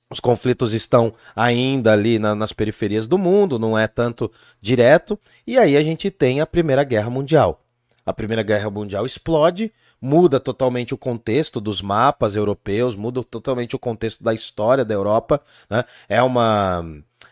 Os 0.09 0.19
conflitos 0.19 0.73
estão 0.73 1.13
ainda 1.33 1.93
ali 1.93 2.19
na, 2.19 2.35
nas 2.35 2.51
periferias 2.51 3.07
do 3.07 3.17
mundo, 3.17 3.57
não 3.57 3.79
é 3.79 3.87
tanto 3.87 4.29
direto. 4.59 5.17
E 5.47 5.57
aí 5.57 5.77
a 5.77 5.83
gente 5.83 6.11
tem 6.11 6.41
a 6.41 6.45
Primeira 6.45 6.83
Guerra 6.83 7.09
Mundial. 7.09 7.63
A 8.05 8.11
Primeira 8.11 8.43
Guerra 8.43 8.69
Mundial 8.69 9.05
explode, 9.05 9.71
muda 10.01 10.39
totalmente 10.39 10.93
o 10.93 10.97
contexto 10.97 11.61
dos 11.61 11.81
mapas 11.81 12.35
europeus, 12.35 12.95
muda 12.95 13.23
totalmente 13.23 13.75
o 13.75 13.79
contexto 13.79 14.21
da 14.21 14.33
história 14.33 14.83
da 14.83 14.93
Europa. 14.93 15.41
Né? 15.69 15.85
É 16.09 16.21
uma. 16.21 16.83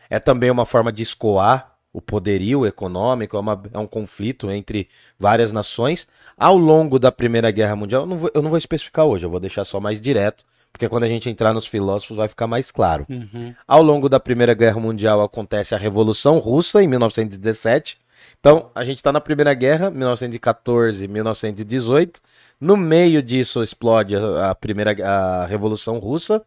É 0.09 0.19
também 0.19 0.49
uma 0.49 0.65
forma 0.65 0.91
de 0.91 1.03
escoar 1.03 1.78
o 1.91 2.01
poderio 2.01 2.65
econômico, 2.65 3.35
é, 3.35 3.39
uma, 3.39 3.61
é, 3.73 3.77
um 3.79 3.87
conflito 3.87 4.49
entre 4.51 4.87
várias 5.17 5.51
nações. 5.51 6.07
Ao 6.37 6.57
longo 6.57 6.99
da 6.99 7.11
Primeira 7.11 7.51
Guerra 7.51 7.75
Mundial, 7.75 8.03
eu 8.03 8.07
não, 8.07 8.17
vou, 8.17 8.31
eu 8.33 8.41
não 8.41 8.49
vou 8.49 8.57
especificar 8.57 9.05
hoje, 9.05 9.25
eu 9.25 9.29
vou 9.29 9.39
deixar 9.39 9.65
só 9.65 9.79
mais 9.79 9.99
direto, 9.99 10.45
porque 10.71 10.87
quando 10.87 11.03
a 11.03 11.07
gente 11.07 11.29
entrar 11.29 11.53
nos 11.53 11.65
filósofos 11.65 12.17
vai 12.17 12.27
ficar 12.27 12.47
mais 12.47 12.71
claro. 12.71 13.05
Uhum. 13.09 13.53
Ao 13.67 13.81
longo 13.81 14.07
da 14.07 14.19
Primeira 14.19 14.53
Guerra 14.53 14.79
Mundial 14.79 15.21
acontece 15.21 15.73
a 15.73 15.77
Revolução 15.77 16.37
Russa, 16.37 16.81
em 16.81 16.87
1917. 16.87 17.97
Então, 18.39 18.69
a 18.75 18.83
gente 18.83 18.97
está 18.97 19.11
na 19.11 19.19
Primeira 19.19 19.53
Guerra, 19.53 19.89
1914, 19.89 21.07
1918. 21.07 22.21
No 22.61 22.77
meio 22.77 23.23
disso 23.23 23.63
explode 23.63 24.15
a, 24.15 24.53
primeira 24.53 24.95
a 25.05 25.45
Revolução 25.45 25.97
Russa. 25.97 26.41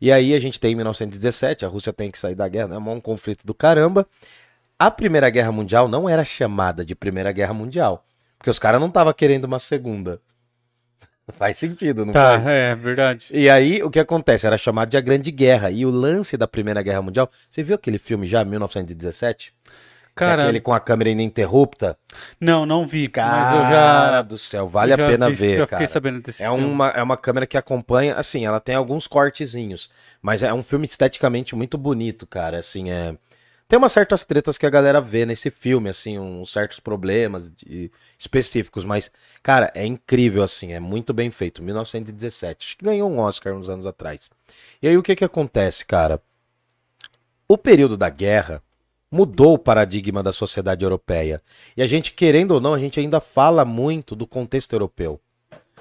E 0.00 0.10
aí 0.10 0.34
a 0.34 0.40
gente 0.40 0.58
tem 0.58 0.72
em 0.72 0.74
1917, 0.74 1.64
a 1.64 1.68
Rússia 1.68 1.92
tem 1.92 2.10
que 2.10 2.18
sair 2.18 2.34
da 2.34 2.48
guerra, 2.48 2.74
é 2.74 2.78
um 2.78 3.00
conflito 3.00 3.46
do 3.46 3.54
caramba 3.54 4.04
a 4.86 4.90
Primeira 4.90 5.28
Guerra 5.30 5.52
Mundial 5.52 5.88
não 5.88 6.08
era 6.08 6.24
chamada 6.24 6.84
de 6.84 6.94
Primeira 6.94 7.32
Guerra 7.32 7.54
Mundial. 7.54 8.04
Porque 8.38 8.50
os 8.50 8.58
caras 8.58 8.80
não 8.80 8.88
estavam 8.88 9.12
querendo 9.12 9.44
uma 9.44 9.58
segunda. 9.58 10.20
Faz 11.38 11.56
sentido, 11.56 12.04
não 12.04 12.12
tá, 12.12 12.32
faz? 12.34 12.46
é 12.46 12.74
verdade. 12.74 13.26
E 13.30 13.48
aí, 13.48 13.82
o 13.82 13.90
que 13.90 14.00
acontece? 14.00 14.46
Era 14.46 14.58
chamado 14.58 14.88
de 14.90 14.96
a 14.96 15.00
Grande 15.00 15.30
Guerra. 15.30 15.70
E 15.70 15.86
o 15.86 15.90
lance 15.90 16.36
da 16.36 16.48
Primeira 16.48 16.82
Guerra 16.82 17.00
Mundial. 17.00 17.30
Você 17.48 17.62
viu 17.62 17.74
aquele 17.76 17.98
filme 17.98 18.26
já, 18.26 18.44
1917? 18.44 19.54
Cara, 20.14 20.42
é 20.42 20.44
aquele 20.46 20.60
com 20.60 20.74
a 20.74 20.80
câmera 20.80 21.08
ininterrupta. 21.10 21.96
não, 22.38 22.66
não 22.66 22.86
vi. 22.86 23.08
Cara 23.08 23.30
mas 23.32 23.54
eu 23.54 23.70
já. 23.70 24.22
do 24.22 24.36
céu, 24.36 24.68
vale 24.68 24.90
eu 24.90 24.94
a 24.94 24.98
já 24.98 25.06
pena 25.08 25.28
vi- 25.30 25.34
ver, 25.36 25.58
Já 25.58 25.66
cara. 25.66 25.86
sabendo 25.86 26.20
desse 26.20 26.42
É 26.42 26.46
filme. 26.48 26.64
uma, 26.66 26.88
é 26.88 27.02
uma 27.02 27.16
câmera 27.16 27.46
que 27.46 27.56
acompanha, 27.56 28.14
assim, 28.16 28.44
ela 28.44 28.60
tem 28.60 28.74
alguns 28.74 29.06
cortezinhos, 29.06 29.88
mas 30.20 30.42
é 30.42 30.52
um 30.52 30.62
filme 30.62 30.84
esteticamente 30.84 31.54
muito 31.54 31.78
bonito, 31.78 32.26
cara, 32.26 32.58
assim, 32.58 32.90
é... 32.90 33.14
Tem 33.72 33.78
umas 33.78 33.92
certas 33.92 34.22
tretas 34.22 34.58
que 34.58 34.66
a 34.66 34.68
galera 34.68 35.00
vê 35.00 35.24
nesse 35.24 35.50
filme, 35.50 35.88
assim, 35.88 36.18
uns 36.18 36.52
certos 36.52 36.78
problemas 36.78 37.50
de- 37.50 37.90
específicos, 38.18 38.84
mas, 38.84 39.10
cara, 39.42 39.72
é 39.74 39.86
incrível, 39.86 40.42
assim, 40.42 40.74
é 40.74 40.78
muito 40.78 41.14
bem 41.14 41.30
feito, 41.30 41.62
1917, 41.62 42.66
acho 42.66 42.76
que 42.76 42.84
ganhou 42.84 43.10
um 43.10 43.18
Oscar 43.18 43.54
uns 43.54 43.70
anos 43.70 43.86
atrás. 43.86 44.28
E 44.82 44.86
aí 44.86 44.98
o 44.98 45.02
que 45.02 45.16
que 45.16 45.24
acontece, 45.24 45.86
cara? 45.86 46.20
O 47.48 47.56
período 47.56 47.96
da 47.96 48.10
guerra 48.10 48.62
mudou 49.10 49.54
o 49.54 49.58
paradigma 49.58 50.22
da 50.22 50.34
sociedade 50.34 50.84
europeia. 50.84 51.40
E 51.74 51.80
a 51.80 51.86
gente, 51.86 52.12
querendo 52.12 52.50
ou 52.50 52.60
não, 52.60 52.74
a 52.74 52.78
gente 52.78 53.00
ainda 53.00 53.20
fala 53.20 53.64
muito 53.64 54.14
do 54.14 54.26
contexto 54.26 54.74
europeu. 54.74 55.18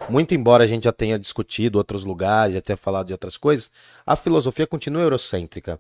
Muito 0.09 0.33
embora 0.33 0.63
a 0.63 0.67
gente 0.67 0.85
já 0.85 0.93
tenha 0.93 1.19
discutido 1.19 1.77
outros 1.77 2.05
lugares, 2.05 2.55
já 2.55 2.61
tenha 2.61 2.77
falado 2.77 3.07
de 3.07 3.13
outras 3.13 3.35
coisas, 3.35 3.69
a 4.05 4.15
filosofia 4.15 4.65
continua 4.65 5.01
eurocêntrica. 5.01 5.77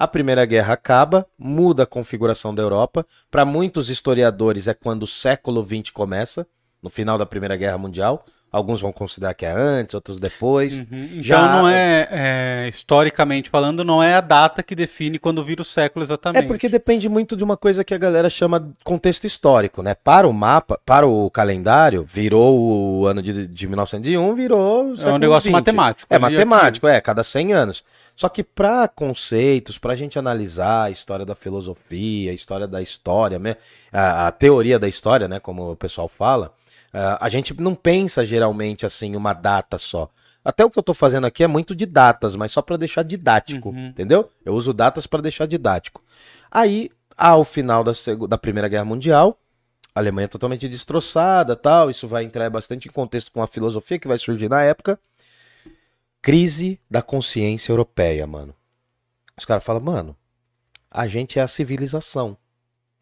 A 0.00 0.08
Primeira 0.08 0.46
Guerra 0.46 0.72
acaba, 0.72 1.26
muda 1.38 1.82
a 1.82 1.86
configuração 1.86 2.54
da 2.54 2.62
Europa. 2.62 3.06
Para 3.30 3.44
muitos 3.44 3.90
historiadores 3.90 4.66
é 4.66 4.72
quando 4.72 5.02
o 5.02 5.06
século 5.06 5.62
XX 5.62 5.90
começa, 5.90 6.46
no 6.82 6.88
final 6.88 7.18
da 7.18 7.26
Primeira 7.26 7.54
Guerra 7.54 7.76
Mundial. 7.76 8.24
Alguns 8.52 8.80
vão 8.80 8.90
considerar 8.92 9.32
que 9.34 9.46
é 9.46 9.52
antes, 9.52 9.94
outros 9.94 10.18
depois. 10.18 10.80
Uhum. 10.80 10.86
Então 11.12 11.22
Já- 11.22 11.52
não 11.56 11.68
é, 11.68 12.08
é, 12.10 12.68
historicamente 12.68 13.48
falando, 13.48 13.84
não 13.84 14.02
é 14.02 14.14
a 14.14 14.20
data 14.20 14.60
que 14.60 14.74
define 14.74 15.20
quando 15.20 15.44
vira 15.44 15.62
o 15.62 15.64
século 15.64 16.04
exatamente. 16.04 16.44
É 16.44 16.46
porque 16.46 16.68
depende 16.68 17.08
muito 17.08 17.36
de 17.36 17.44
uma 17.44 17.56
coisa 17.56 17.84
que 17.84 17.94
a 17.94 17.98
galera 17.98 18.28
chama 18.28 18.72
contexto 18.82 19.24
histórico, 19.24 19.82
né? 19.82 19.94
Para 19.94 20.26
o 20.26 20.32
mapa, 20.32 20.80
para 20.84 21.06
o 21.06 21.30
calendário, 21.30 22.02
virou 22.04 22.58
o 22.58 23.06
ano 23.06 23.22
de, 23.22 23.46
de 23.46 23.68
1901, 23.68 24.34
virou 24.34 24.94
É 24.98 25.12
um 25.12 25.18
negócio 25.18 25.46
20. 25.46 25.52
matemático. 25.52 26.12
É 26.12 26.18
matemático, 26.18 26.88
é, 26.88 27.00
cada 27.00 27.22
100 27.22 27.52
anos. 27.52 27.84
Só 28.16 28.28
que 28.28 28.42
para 28.42 28.86
conceitos, 28.88 29.78
para 29.78 29.92
a 29.92 29.96
gente 29.96 30.18
analisar 30.18 30.84
a 30.84 30.90
história 30.90 31.24
da 31.24 31.34
filosofia, 31.34 32.32
a 32.32 32.34
história 32.34 32.66
da 32.66 32.82
história, 32.82 33.40
a, 33.92 34.26
a 34.26 34.32
teoria 34.32 34.78
da 34.78 34.88
história, 34.88 35.28
né? 35.28 35.40
Como 35.40 35.70
o 35.72 35.76
pessoal 35.76 36.08
fala, 36.08 36.52
ah, 36.92 37.18
a 37.20 37.28
gente 37.28 37.58
não 37.60 37.74
pensa 37.74 38.24
geralmente 38.24 38.84
assim 38.86 39.14
uma 39.16 39.32
data 39.32 39.78
só. 39.78 40.10
Até 40.44 40.64
o 40.64 40.70
que 40.70 40.78
eu 40.78 40.82
tô 40.82 40.94
fazendo 40.94 41.26
aqui 41.26 41.44
é 41.44 41.46
muito 41.46 41.74
de 41.74 41.84
datas, 41.84 42.34
mas 42.34 42.50
só 42.52 42.62
para 42.62 42.76
deixar 42.76 43.02
didático, 43.02 43.68
Uhum. 43.70 43.88
entendeu? 43.88 44.30
Eu 44.44 44.54
uso 44.54 44.72
datas 44.72 45.06
para 45.06 45.20
deixar 45.20 45.46
didático. 45.46 46.02
Aí, 46.50 46.90
ao 47.16 47.44
final 47.44 47.84
da, 47.84 47.92
da 48.28 48.38
Primeira 48.38 48.66
Guerra 48.66 48.84
Mundial, 48.86 49.38
a 49.94 50.00
Alemanha 50.00 50.24
é 50.24 50.28
totalmente 50.28 50.66
destroçada, 50.68 51.54
tal. 51.54 51.90
Isso 51.90 52.08
vai 52.08 52.24
entrar 52.24 52.48
bastante 52.48 52.88
em 52.88 52.90
contexto 52.92 53.30
com 53.30 53.42
a 53.42 53.46
filosofia 53.46 53.98
que 53.98 54.08
vai 54.08 54.16
surgir 54.16 54.48
na 54.48 54.62
época. 54.62 54.98
Crise 56.22 56.78
da 56.90 57.02
consciência 57.02 57.72
europeia, 57.72 58.26
mano. 58.26 58.54
Os 59.36 59.44
caras 59.44 59.64
falam, 59.64 59.82
mano, 59.82 60.16
a 60.90 61.06
gente 61.06 61.38
é 61.38 61.42
a 61.42 61.48
civilização. 61.48 62.36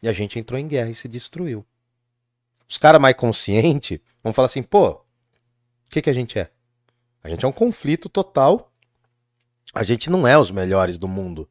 E 0.01 0.07
a 0.07 0.13
gente 0.13 0.39
entrou 0.39 0.59
em 0.59 0.67
guerra 0.67 0.89
e 0.89 0.95
se 0.95 1.07
destruiu. 1.07 1.65
Os 2.69 2.77
caras 2.77 3.01
mais 3.01 3.15
conscientes 3.15 3.99
vão 4.23 4.31
falar 4.31 4.45
assim, 4.45 4.61
pô, 4.61 4.89
o 4.89 5.01
que, 5.89 6.03
que 6.03 6.09
a 6.09 6.13
gente 6.13 6.37
é? 6.37 6.51
A 7.23 7.29
gente 7.29 7.43
é 7.43 7.47
um 7.47 7.51
conflito 7.51 8.07
total. 8.07 8.71
A 9.73 9.83
gente 9.83 10.09
não 10.09 10.27
é 10.27 10.37
os 10.37 10.51
melhores 10.51 10.97
do 10.97 11.07
mundo. 11.07 11.49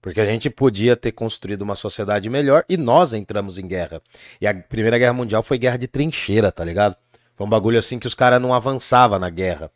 Porque 0.00 0.20
a 0.20 0.24
gente 0.24 0.48
podia 0.48 0.96
ter 0.96 1.12
construído 1.12 1.62
uma 1.62 1.74
sociedade 1.74 2.30
melhor 2.30 2.64
e 2.68 2.76
nós 2.76 3.12
entramos 3.12 3.58
em 3.58 3.66
guerra. 3.66 4.00
E 4.40 4.46
a 4.46 4.54
Primeira 4.54 4.96
Guerra 4.96 5.12
Mundial 5.12 5.42
foi 5.42 5.58
guerra 5.58 5.76
de 5.76 5.88
trincheira, 5.88 6.50
tá 6.50 6.64
ligado? 6.64 6.96
Foi 7.36 7.46
um 7.46 7.50
bagulho 7.50 7.78
assim 7.78 7.98
que 7.98 8.06
os 8.06 8.14
caras 8.14 8.40
não 8.40 8.54
avançavam 8.54 9.18
na 9.18 9.28
guerra. 9.28 9.70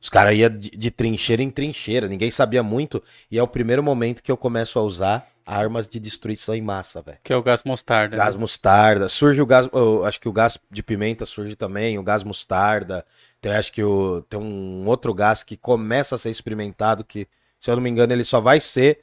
Os 0.00 0.08
caras 0.08 0.36
iam 0.36 0.50
de, 0.50 0.70
de 0.70 0.90
trincheira 0.90 1.42
em 1.42 1.50
trincheira, 1.50 2.08
ninguém 2.08 2.30
sabia 2.30 2.62
muito. 2.62 3.02
E 3.30 3.38
é 3.38 3.42
o 3.42 3.46
primeiro 3.46 3.82
momento 3.82 4.22
que 4.22 4.32
eu 4.32 4.36
começo 4.36 4.78
a 4.78 4.82
usar 4.82 5.29
armas 5.50 5.88
de 5.88 5.98
destruição 5.98 6.54
em 6.54 6.62
massa, 6.62 7.02
velho. 7.02 7.18
Que 7.24 7.32
é 7.32 7.36
o 7.36 7.42
gás 7.42 7.62
mostarda. 7.64 8.16
né? 8.16 8.22
Gás 8.22 8.36
mostarda. 8.36 9.08
Surge 9.08 9.42
o 9.42 9.46
gás. 9.46 9.68
eu 9.72 10.04
acho 10.04 10.20
que 10.20 10.28
o 10.28 10.32
gás 10.32 10.56
de 10.70 10.82
pimenta 10.82 11.26
surge 11.26 11.56
também, 11.56 11.98
o 11.98 12.02
gás 12.02 12.22
mostarda. 12.22 13.04
Tem, 13.40 13.52
acho 13.52 13.72
que 13.72 13.82
o, 13.82 14.22
tem 14.28 14.38
um 14.38 14.86
outro 14.86 15.12
gás 15.12 15.42
que 15.42 15.56
começa 15.56 16.14
a 16.14 16.18
ser 16.18 16.30
experimentado, 16.30 17.02
que, 17.02 17.26
se 17.58 17.70
eu 17.70 17.74
não 17.74 17.82
me 17.82 17.90
engano, 17.90 18.12
ele 18.12 18.22
só 18.22 18.40
vai 18.40 18.60
ser 18.60 19.00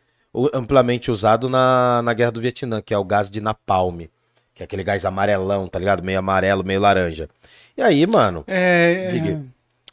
amplamente 0.54 1.12
usado 1.12 1.50
na, 1.50 2.01
na 2.04 2.13
Guerra 2.13 2.32
do 2.32 2.42
Vietnã, 2.42 2.82
que 2.82 2.94
é 2.94 2.98
o 2.98 3.04
gás 3.04 3.30
de 3.30 3.42
napalm. 3.42 4.01
Que 4.54 4.63
é 4.63 4.66
aquele 4.66 4.84
gás 4.84 5.06
amarelão, 5.06 5.68
tá 5.68 5.77
ligado? 5.77 6.01
Meio 6.01 6.20
amarelo, 6.20 6.63
meio 6.63 6.80
laranja. 6.80 7.30
E 7.75 7.82
aí, 7.82 8.08
mano. 8.08 8.44
É, 8.48 9.08
Diga. 9.08 9.44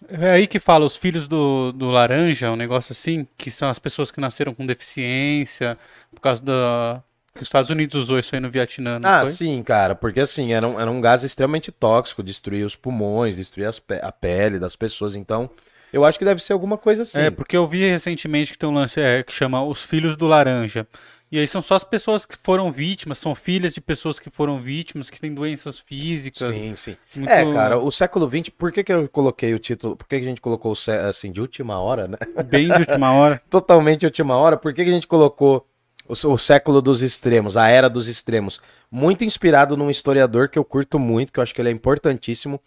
É, 0.08 0.30
aí 0.32 0.46
que 0.46 0.58
fala 0.60 0.84
os 0.84 0.96
filhos 0.96 1.26
do, 1.28 1.72
do 1.72 1.90
laranja, 1.90 2.50
um 2.50 2.56
negócio 2.56 2.92
assim, 2.92 3.26
que 3.36 3.50
são 3.50 3.68
as 3.68 3.78
pessoas 3.78 4.10
que 4.10 4.20
nasceram 4.20 4.54
com 4.54 4.66
deficiência, 4.66 5.78
por 6.14 6.20
causa 6.20 6.42
da. 6.42 7.02
que 7.34 7.42
os 7.42 7.46
Estados 7.48 7.70
Unidos 7.70 7.94
usou 7.96 8.18
isso 8.18 8.34
aí 8.34 8.40
no 8.40 8.50
Vietnã, 8.50 8.98
não 8.98 9.10
Ah, 9.10 9.20
foi? 9.20 9.38
sim, 9.38 9.62
cara, 9.62 9.94
porque 9.94 10.20
assim, 10.20 10.52
era 10.54 10.66
um, 10.66 10.80
era 10.80 10.90
um 10.90 11.00
gás 11.00 11.22
extremamente 11.22 11.70
tóxico, 11.70 12.22
destruía 12.22 12.64
os 12.64 12.74
pulmões, 12.74 13.36
destruía 13.36 13.70
pe- 13.86 14.00
a 14.02 14.10
pele 14.10 14.58
das 14.58 14.76
pessoas, 14.76 15.14
então 15.14 15.50
eu 15.92 16.04
acho 16.04 16.18
que 16.18 16.24
deve 16.24 16.42
ser 16.42 16.54
alguma 16.54 16.78
coisa 16.78 17.02
assim. 17.02 17.20
É, 17.22 17.30
porque 17.30 17.56
eu 17.56 17.66
vi 17.68 17.88
recentemente 17.88 18.52
que 18.52 18.58
tem 18.58 18.68
um 18.68 18.74
lance 18.74 19.00
é, 19.00 19.22
que 19.22 19.32
chama 19.32 19.62
Os 19.64 19.84
Filhos 19.84 20.16
do 20.16 20.26
Laranja. 20.26 20.86
E 21.34 21.38
aí 21.40 21.48
são 21.48 21.60
só 21.60 21.74
as 21.74 21.82
pessoas 21.82 22.24
que 22.24 22.36
foram 22.40 22.70
vítimas, 22.70 23.18
são 23.18 23.34
filhas 23.34 23.74
de 23.74 23.80
pessoas 23.80 24.20
que 24.20 24.30
foram 24.30 24.60
vítimas, 24.60 25.10
que 25.10 25.20
têm 25.20 25.34
doenças 25.34 25.80
físicas. 25.80 26.54
Sim, 26.54 26.76
sim. 26.76 26.96
Muito- 27.12 27.28
É, 27.28 27.52
cara, 27.52 27.76
o 27.76 27.90
século 27.90 28.30
XX, 28.30 28.50
por 28.50 28.70
que, 28.70 28.84
que 28.84 28.92
eu 28.92 29.08
coloquei 29.08 29.52
o 29.52 29.58
título? 29.58 29.96
Por 29.96 30.06
que, 30.06 30.20
que 30.20 30.24
a 30.24 30.28
gente 30.28 30.40
colocou 30.40 30.72
assim, 31.08 31.32
de 31.32 31.40
última 31.40 31.80
hora, 31.80 32.06
né? 32.06 32.16
Bem 32.46 32.68
de 32.68 32.78
última 32.78 33.10
hora. 33.10 33.42
Totalmente 33.50 34.06
última 34.06 34.36
hora. 34.36 34.56
Por 34.56 34.72
que, 34.72 34.84
que 34.84 34.90
a 34.90 34.94
gente 34.94 35.08
colocou 35.08 35.66
o, 36.06 36.12
o 36.12 36.38
século 36.38 36.80
dos 36.80 37.02
extremos, 37.02 37.56
a 37.56 37.66
era 37.66 37.90
dos 37.90 38.06
extremos? 38.06 38.60
Muito 38.88 39.24
inspirado 39.24 39.76
num 39.76 39.90
historiador 39.90 40.48
que 40.48 40.56
eu 40.56 40.64
curto 40.64 41.00
muito, 41.00 41.32
que 41.32 41.40
eu 41.40 41.42
acho 41.42 41.52
que 41.52 41.60
ele 41.60 41.68
é 41.70 41.72
importantíssimo, 41.72 42.60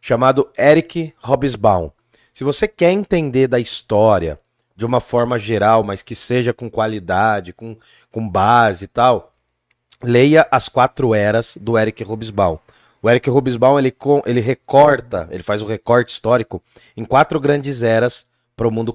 chamado 0.00 0.50
Eric 0.58 1.14
Hobsbawm. 1.22 1.90
Se 2.34 2.42
você 2.42 2.66
quer 2.66 2.90
entender 2.90 3.46
da 3.46 3.60
história 3.60 4.40
de 4.78 4.86
uma 4.86 5.00
forma 5.00 5.36
geral, 5.36 5.82
mas 5.82 6.02
que 6.04 6.14
seja 6.14 6.54
com 6.54 6.70
qualidade, 6.70 7.52
com, 7.52 7.76
com 8.12 8.28
base 8.28 8.84
e 8.84 8.86
tal, 8.86 9.34
leia 10.00 10.46
As 10.52 10.68
Quatro 10.68 11.16
Eras 11.16 11.58
do 11.60 11.76
Eric 11.76 12.04
Hobsbawm. 12.04 12.58
O 13.02 13.10
Eric 13.10 13.28
Hobsbawm 13.28 13.76
ele, 13.76 13.92
ele 14.24 14.40
recorta, 14.40 15.26
ele 15.32 15.42
faz 15.42 15.62
o 15.62 15.66
recorte 15.66 16.12
histórico 16.12 16.62
em 16.96 17.04
quatro 17.04 17.40
grandes 17.40 17.82
eras 17.82 18.24
para 18.56 18.68
o 18.68 18.70
mundo, 18.70 18.94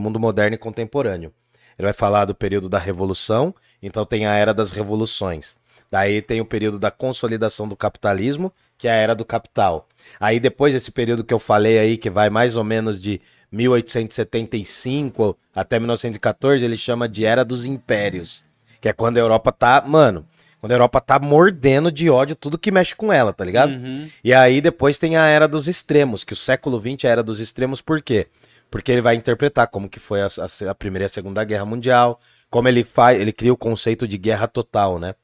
mundo 0.00 0.18
moderno 0.18 0.56
e 0.56 0.58
contemporâneo. 0.58 1.32
Ele 1.78 1.86
vai 1.86 1.92
falar 1.92 2.24
do 2.24 2.34
período 2.34 2.68
da 2.68 2.80
Revolução, 2.80 3.54
então 3.80 4.04
tem 4.04 4.26
a 4.26 4.34
era 4.34 4.52
das 4.52 4.72
revoluções. 4.72 5.56
Daí 5.88 6.20
tem 6.20 6.40
o 6.40 6.44
período 6.44 6.76
da 6.76 6.90
consolidação 6.90 7.68
do 7.68 7.76
capitalismo, 7.76 8.52
que 8.76 8.88
é 8.88 8.90
a 8.90 8.94
era 8.94 9.14
do 9.14 9.24
capital. 9.24 9.88
Aí 10.18 10.40
depois 10.40 10.74
desse 10.74 10.90
período 10.90 11.22
que 11.22 11.32
eu 11.32 11.38
falei 11.38 11.78
aí, 11.78 11.96
que 11.96 12.10
vai 12.10 12.28
mais 12.28 12.56
ou 12.56 12.64
menos 12.64 13.00
de 13.00 13.20
1875 13.52 15.36
até 15.54 15.78
1914, 15.78 16.64
ele 16.64 16.76
chama 16.76 17.08
de 17.08 17.24
era 17.24 17.44
dos 17.44 17.64
impérios. 17.64 18.44
Que 18.80 18.88
é 18.88 18.92
quando 18.92 19.16
a 19.18 19.20
Europa 19.20 19.52
tá, 19.52 19.82
mano, 19.86 20.26
quando 20.60 20.72
a 20.72 20.74
Europa 20.74 21.00
tá 21.00 21.18
mordendo 21.18 21.90
de 21.92 22.08
ódio 22.08 22.34
tudo 22.36 22.58
que 22.58 22.70
mexe 22.70 22.94
com 22.94 23.12
ela, 23.12 23.32
tá 23.32 23.44
ligado? 23.44 23.72
Uhum. 23.72 24.08
E 24.24 24.32
aí 24.32 24.60
depois 24.60 24.98
tem 24.98 25.16
a 25.16 25.26
era 25.26 25.46
dos 25.46 25.68
extremos, 25.68 26.24
que 26.24 26.32
o 26.32 26.36
século 26.36 26.80
XX 26.80 27.04
é 27.04 27.08
a 27.08 27.10
era 27.10 27.22
dos 27.22 27.40
extremos, 27.40 27.80
por 27.82 28.00
quê? 28.00 28.26
Porque 28.70 28.92
ele 28.92 29.00
vai 29.00 29.16
interpretar 29.16 29.66
como 29.66 29.88
que 29.88 29.98
foi 29.98 30.22
a, 30.22 30.26
a- 30.26 30.70
a 30.70 30.74
Primeira 30.74 31.04
e 31.04 31.06
a 31.06 31.08
Segunda 31.08 31.42
Guerra 31.44 31.64
Mundial, 31.64 32.20
como 32.48 32.68
ele 32.68 32.84
faz, 32.84 33.20
ele 33.20 33.32
cria 33.32 33.52
o 33.52 33.56
conceito 33.56 34.06
de 34.06 34.16
guerra 34.16 34.46
total, 34.46 34.98
né? 34.98 35.14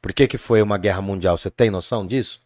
Por 0.00 0.12
que, 0.12 0.26
que 0.26 0.36
foi 0.38 0.60
uma 0.60 0.76
guerra 0.76 1.00
mundial? 1.00 1.36
Você 1.38 1.50
tem 1.50 1.70
noção 1.70 2.06
disso? 2.06 2.40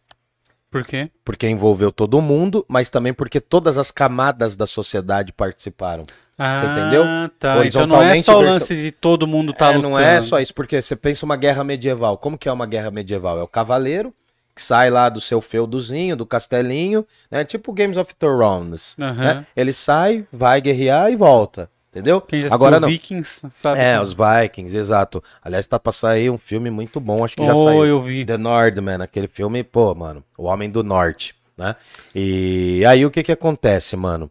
Por 0.71 0.85
quê? 0.85 1.09
Porque 1.25 1.47
envolveu 1.47 1.91
todo 1.91 2.21
mundo, 2.21 2.63
mas 2.67 2.89
também 2.89 3.13
porque 3.13 3.39
todas 3.41 3.77
as 3.77 3.89
camadas 3.91 4.55
da 4.55 4.67
sociedade 4.67 5.33
participaram. 5.33 6.05
Ah, 6.37 6.61
entendeu? 6.63 7.03
tá. 7.37 7.65
Então 7.65 7.85
não 7.85 8.01
é 8.01 8.15
só 8.21 8.37
o 8.37 8.41
lance 8.41 8.73
de 8.75 8.91
todo 8.91 9.27
mundo 9.27 9.51
tá 9.51 9.71
É, 9.71 9.75
lutando. 9.75 9.89
não 9.89 9.99
é 9.99 10.21
só 10.21 10.39
isso, 10.39 10.53
porque 10.53 10.81
você 10.81 10.95
pensa 10.95 11.25
uma 11.25 11.35
guerra 11.35 11.63
medieval. 11.63 12.17
Como 12.17 12.37
que 12.37 12.47
é 12.47 12.51
uma 12.51 12.65
guerra 12.65 12.89
medieval? 12.91 13.39
É 13.39 13.43
o 13.43 13.47
cavaleiro 13.47 14.13
que 14.55 14.61
sai 14.61 14.89
lá 14.89 15.09
do 15.09 15.19
seu 15.21 15.39
feudozinho, 15.41 16.15
do 16.15 16.25
castelinho, 16.25 17.05
né? 17.31 17.43
Tipo 17.45 17.71
Games 17.73 17.97
of 17.97 18.13
Thrones. 18.15 18.95
Aham. 19.01 19.13
né? 19.15 19.45
Ele 19.55 19.71
sai, 19.73 20.25
vai 20.31 20.59
guerrear 20.61 21.11
e 21.11 21.15
volta. 21.15 21.69
Entendeu? 21.89 22.23
Agora 22.51 22.79
não. 22.79 22.87
Vikings 22.87 23.49
sabe. 23.49 23.81
É, 23.81 23.99
os 23.99 24.13
Vikings, 24.13 24.77
exato. 24.77 25.23
Aliás, 25.43 25.65
tá 25.65 25.79
pra 25.79 25.91
sair 25.91 26.29
um 26.29 26.37
filme 26.37 26.69
muito 26.69 26.99
bom, 26.99 27.23
acho 27.25 27.35
que 27.35 27.43
já 27.45 27.55
Oh, 27.55 27.65
saiu. 27.65 27.85
eu 27.85 28.03
vi. 28.03 28.23
The 28.23 28.37
Nordman, 28.37 29.01
aquele 29.01 29.27
filme, 29.27 29.63
pô, 29.63 29.95
mano, 29.95 30.23
O 30.37 30.43
Homem 30.43 30.69
do 30.69 30.83
Norte, 30.83 31.33
né? 31.57 31.75
E 32.13 32.83
aí 32.87 33.03
o 33.05 33.09
que 33.11 33.23
que 33.23 33.31
acontece, 33.31 33.95
mano? 33.95 34.29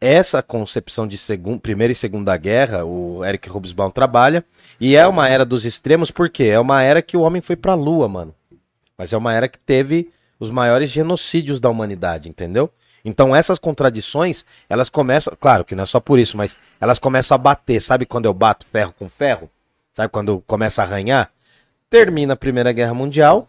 essa 0.00 0.40
concepção 0.40 1.08
de 1.08 1.18
segun, 1.18 1.58
Primeira 1.58 1.90
e 1.90 1.94
Segunda 1.96 2.36
Guerra, 2.36 2.84
o 2.84 3.24
Eric 3.24 3.50
Hobsbawm 3.50 3.90
trabalha, 3.90 4.44
e 4.80 4.94
é 4.94 5.04
uma 5.08 5.28
era 5.28 5.44
dos 5.44 5.64
extremos 5.64 6.08
porque 6.08 6.44
é 6.44 6.60
uma 6.60 6.80
era 6.80 7.02
que 7.02 7.16
o 7.16 7.22
homem 7.22 7.42
foi 7.42 7.56
pra 7.56 7.74
lua, 7.74 8.06
mano. 8.08 8.32
Mas 8.96 9.12
é 9.12 9.16
uma 9.16 9.34
era 9.34 9.48
que 9.48 9.58
teve 9.58 10.08
os 10.38 10.50
maiores 10.50 10.88
genocídios 10.90 11.58
da 11.58 11.68
humanidade, 11.68 12.28
entendeu? 12.28 12.70
Então 13.08 13.34
essas 13.34 13.58
contradições, 13.58 14.44
elas 14.68 14.90
começam, 14.90 15.34
claro 15.40 15.64
que 15.64 15.74
não 15.74 15.84
é 15.84 15.86
só 15.86 15.98
por 15.98 16.18
isso, 16.18 16.36
mas 16.36 16.54
elas 16.80 16.98
começam 16.98 17.34
a 17.34 17.38
bater, 17.38 17.80
sabe 17.80 18.04
quando 18.04 18.26
eu 18.26 18.34
bato 18.34 18.66
ferro 18.66 18.94
com 18.98 19.08
ferro? 19.08 19.50
Sabe 19.94 20.10
quando 20.10 20.42
começa 20.46 20.82
a 20.82 20.84
arranhar? 20.84 21.30
Termina 21.88 22.34
a 22.34 22.36
Primeira 22.36 22.70
Guerra 22.70 22.92
Mundial, 22.92 23.48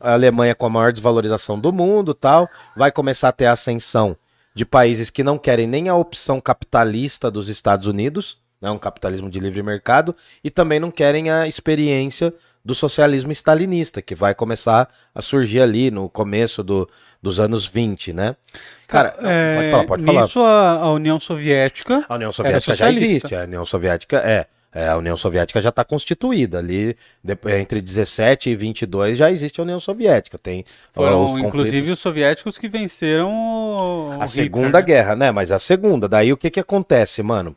a 0.00 0.14
Alemanha 0.14 0.54
com 0.54 0.66
a 0.66 0.70
maior 0.70 0.92
desvalorização 0.92 1.60
do 1.60 1.70
mundo, 1.72 2.14
tal, 2.14 2.48
vai 2.74 2.90
começar 2.90 3.28
a 3.28 3.32
ter 3.32 3.46
a 3.46 3.52
ascensão 3.52 4.16
de 4.54 4.64
países 4.64 5.10
que 5.10 5.22
não 5.22 5.36
querem 5.36 5.66
nem 5.66 5.88
a 5.90 5.94
opção 5.94 6.40
capitalista 6.40 7.30
dos 7.30 7.50
Estados 7.50 7.86
Unidos, 7.86 8.38
né, 8.60 8.70
um 8.70 8.78
capitalismo 8.78 9.28
de 9.28 9.38
livre 9.38 9.62
mercado, 9.62 10.16
e 10.42 10.50
também 10.50 10.80
não 10.80 10.90
querem 10.90 11.30
a 11.30 11.46
experiência 11.46 12.32
do 12.66 12.74
socialismo 12.74 13.30
stalinista, 13.30 14.02
que 14.02 14.12
vai 14.12 14.34
começar 14.34 14.88
a 15.14 15.22
surgir 15.22 15.60
ali 15.60 15.88
no 15.88 16.08
começo 16.08 16.64
do, 16.64 16.90
dos 17.22 17.38
anos 17.38 17.64
20, 17.64 18.12
né? 18.12 18.34
Cara, 18.88 19.16
é, 19.20 19.54
pode 19.54 19.70
falar, 19.70 19.84
pode 19.84 20.04
falar. 20.04 20.22
Nisso 20.22 20.40
a, 20.40 20.72
a 20.72 20.92
União 20.92 21.20
Soviética. 21.20 22.04
A 22.08 22.16
União 22.16 22.32
Soviética 22.32 22.74
já 22.74 22.90
existe. 22.90 23.36
A 23.36 23.44
União 23.44 23.64
Soviética 23.64 24.16
é. 24.18 24.46
É, 24.72 24.88
a 24.88 24.96
União 24.96 25.16
Soviética 25.16 25.62
já 25.62 25.70
está 25.70 25.82
constituída 25.82 26.58
ali, 26.58 26.94
entre 27.46 27.80
17 27.80 28.50
e 28.50 28.56
22 28.56 29.16
já 29.16 29.30
existe 29.30 29.58
a 29.58 29.62
União 29.62 29.80
Soviética. 29.80 30.36
Tem 30.36 30.66
Foram, 30.92 31.32
os 31.34 31.40
inclusive, 31.40 31.92
os 31.92 31.98
soviéticos 31.98 32.58
que 32.58 32.68
venceram 32.68 33.30
o 33.30 34.10
a 34.10 34.14
Hitler, 34.16 34.28
Segunda 34.28 34.78
né? 34.80 34.84
Guerra, 34.84 35.16
né? 35.16 35.30
Mas 35.30 35.50
a 35.50 35.58
Segunda. 35.58 36.06
Daí 36.06 36.30
o 36.30 36.36
que 36.36 36.50
que 36.50 36.60
acontece, 36.60 37.22
mano? 37.22 37.56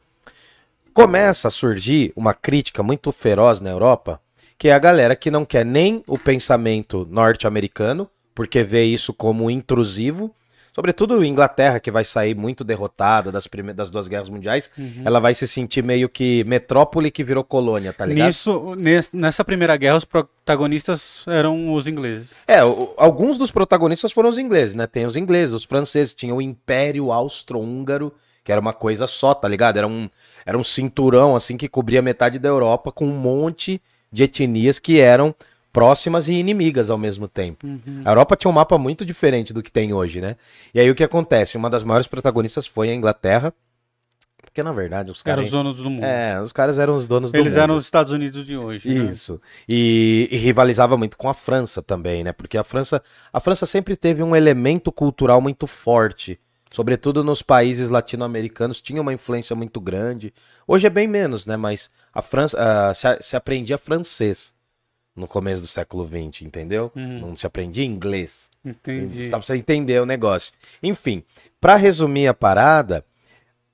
Começa 0.94 1.50
a 1.50 1.52
surgir 1.52 2.14
uma 2.16 2.34
crítica 2.34 2.82
muito 2.82 3.12
feroz 3.12 3.60
na 3.60 3.70
Europa, 3.70 4.22
que 4.60 4.68
é 4.68 4.74
a 4.74 4.80
galera 4.80 5.16
que 5.16 5.32
não 5.32 5.46
quer 5.46 5.66
nem 5.66 6.04
o 6.06 6.18
pensamento 6.18 7.08
norte-americano, 7.10 8.10
porque 8.36 8.62
vê 8.62 8.84
isso 8.84 9.14
como 9.14 9.50
intrusivo, 9.50 10.36
sobretudo 10.74 11.24
Inglaterra, 11.24 11.80
que 11.80 11.90
vai 11.90 12.04
sair 12.04 12.36
muito 12.36 12.66
derrotada 12.66 13.32
das, 13.32 13.48
primeiras, 13.48 13.78
das 13.78 13.90
duas 13.90 14.10
guerras 14.10 14.28
mundiais, 14.28 14.70
uhum. 14.78 15.04
ela 15.06 15.22
vai 15.22 15.34
se 15.34 15.48
sentir 15.48 15.82
meio 15.82 16.10
que 16.10 16.44
metrópole 16.44 17.10
que 17.10 17.24
virou 17.24 17.42
colônia, 17.42 17.94
tá 17.94 18.06
ligado? 18.06 18.28
Nisso, 18.28 18.76
nessa 19.14 19.46
primeira 19.46 19.78
guerra, 19.78 19.96
os 19.96 20.06
protagonistas 20.06 21.24
eram 21.26 21.74
os 21.74 21.88
ingleses. 21.88 22.44
É, 22.46 22.62
o, 22.62 22.94
alguns 22.98 23.38
dos 23.38 23.52
protagonistas 23.52 24.12
foram 24.12 24.28
os 24.28 24.38
ingleses, 24.38 24.76
né? 24.76 24.86
Tem 24.86 25.06
os 25.06 25.16
ingleses, 25.16 25.54
os 25.54 25.64
franceses, 25.64 26.14
tinha 26.14 26.36
o 26.36 26.42
Império 26.42 27.14
Austro-Húngaro, 27.14 28.14
que 28.44 28.52
era 28.52 28.60
uma 28.60 28.74
coisa 28.74 29.08
só, 29.08 29.34
tá 29.34 29.48
ligado? 29.48 29.78
Era 29.78 29.88
um, 29.88 30.10
era 30.46 30.58
um 30.58 30.64
cinturão, 30.66 31.34
assim, 31.34 31.56
que 31.56 31.70
cobria 31.70 32.02
metade 32.02 32.38
da 32.38 32.50
Europa, 32.50 32.92
com 32.92 33.06
um 33.06 33.18
monte 33.18 33.82
de 34.12 34.24
etnias 34.24 34.80
que 34.80 35.00
eram 35.00 35.36
próximas 35.72 36.28
e 36.28 36.34
inimigas 36.34 36.90
ao 36.90 36.98
mesmo 36.98 37.28
tempo. 37.28 37.66
Uhum. 37.66 38.02
A 38.04 38.12
Europa 38.12 38.36
tinha 38.36 38.50
um 38.50 38.54
mapa 38.54 38.78
muito 38.78 39.06
diferente 39.06 39.54
do 39.54 39.62
que 39.62 39.72
tem 39.72 39.94
hoje, 39.94 40.20
né? 40.20 40.36
E 40.74 40.80
aí 40.80 40.90
o 40.90 40.96
que 40.96 41.04
acontece? 41.04 41.58
Uma 41.58 41.70
das 41.70 41.84
maiores 41.84 42.08
protagonistas 42.08 42.66
foi 42.66 42.90
a 42.90 42.96
Inglaterra, 42.96 43.54
porque 44.42 44.64
na 44.64 44.72
verdade 44.72 45.12
os 45.12 45.22
caras 45.22 45.38
eram 45.38 45.46
os 45.46 45.52
donos 45.52 45.78
do 45.78 45.90
mundo. 45.90 46.04
É, 46.04 46.42
os 46.42 46.52
caras 46.52 46.80
eram 46.80 46.98
os 46.98 47.08
donos 47.08 47.32
Eles 47.32 47.32
do 47.32 47.38
mundo. 47.38 47.48
Eles 47.48 47.64
eram 47.64 47.78
os 47.78 47.86
Estados 47.86 48.12
Unidos 48.12 48.46
de 48.46 48.58
hoje. 48.58 48.90
Né? 48.90 49.12
Isso. 49.12 49.34
Né? 49.34 49.40
E, 49.70 50.28
e, 50.32 50.38
rivalizava 50.38 50.98
muito 50.98 51.18
com 51.18 51.30
a 51.30 51.34
França 51.34 51.82
também, 51.82 52.24
né? 52.24 52.34
Porque 52.34 52.58
a 52.58 52.64
França, 52.64 53.02
a 53.32 53.40
França 53.40 53.66
sempre 53.66 53.96
teve 53.96 54.24
um 54.24 54.36
elemento 54.36 54.92
cultural 54.92 55.40
muito 55.40 55.68
forte, 55.68 56.40
sobretudo 56.70 57.24
nos 57.24 57.42
países 57.42 57.90
latino-americanos, 57.90 58.82
tinha 58.82 59.02
uma 59.02 59.14
influência 59.14 59.56
muito 59.56 59.80
grande. 59.80 60.34
Hoje 60.68 60.88
é 60.88 60.90
bem 60.90 61.08
menos, 61.08 61.46
né? 61.46 61.58
Mas 61.58 61.92
a 62.14 62.22
França 62.22 62.58
uh, 62.58 62.96
se, 62.96 63.22
se 63.22 63.36
aprendia 63.36 63.78
francês 63.78 64.56
no 65.16 65.28
começo 65.28 65.62
do 65.62 65.68
século 65.68 66.08
XX, 66.08 66.44
entendeu? 66.44 66.92
Uhum. 66.96 67.20
Não 67.20 67.36
se 67.36 67.46
aprendia 67.46 67.84
inglês. 67.84 68.50
Entendi. 68.64 69.30
Dá 69.30 69.38
pra 69.38 69.46
você 69.46 69.56
entender 69.56 70.02
o 70.02 70.06
negócio. 70.06 70.54
Enfim, 70.82 71.24
para 71.60 71.76
resumir 71.76 72.28
a 72.28 72.34
parada, 72.34 73.06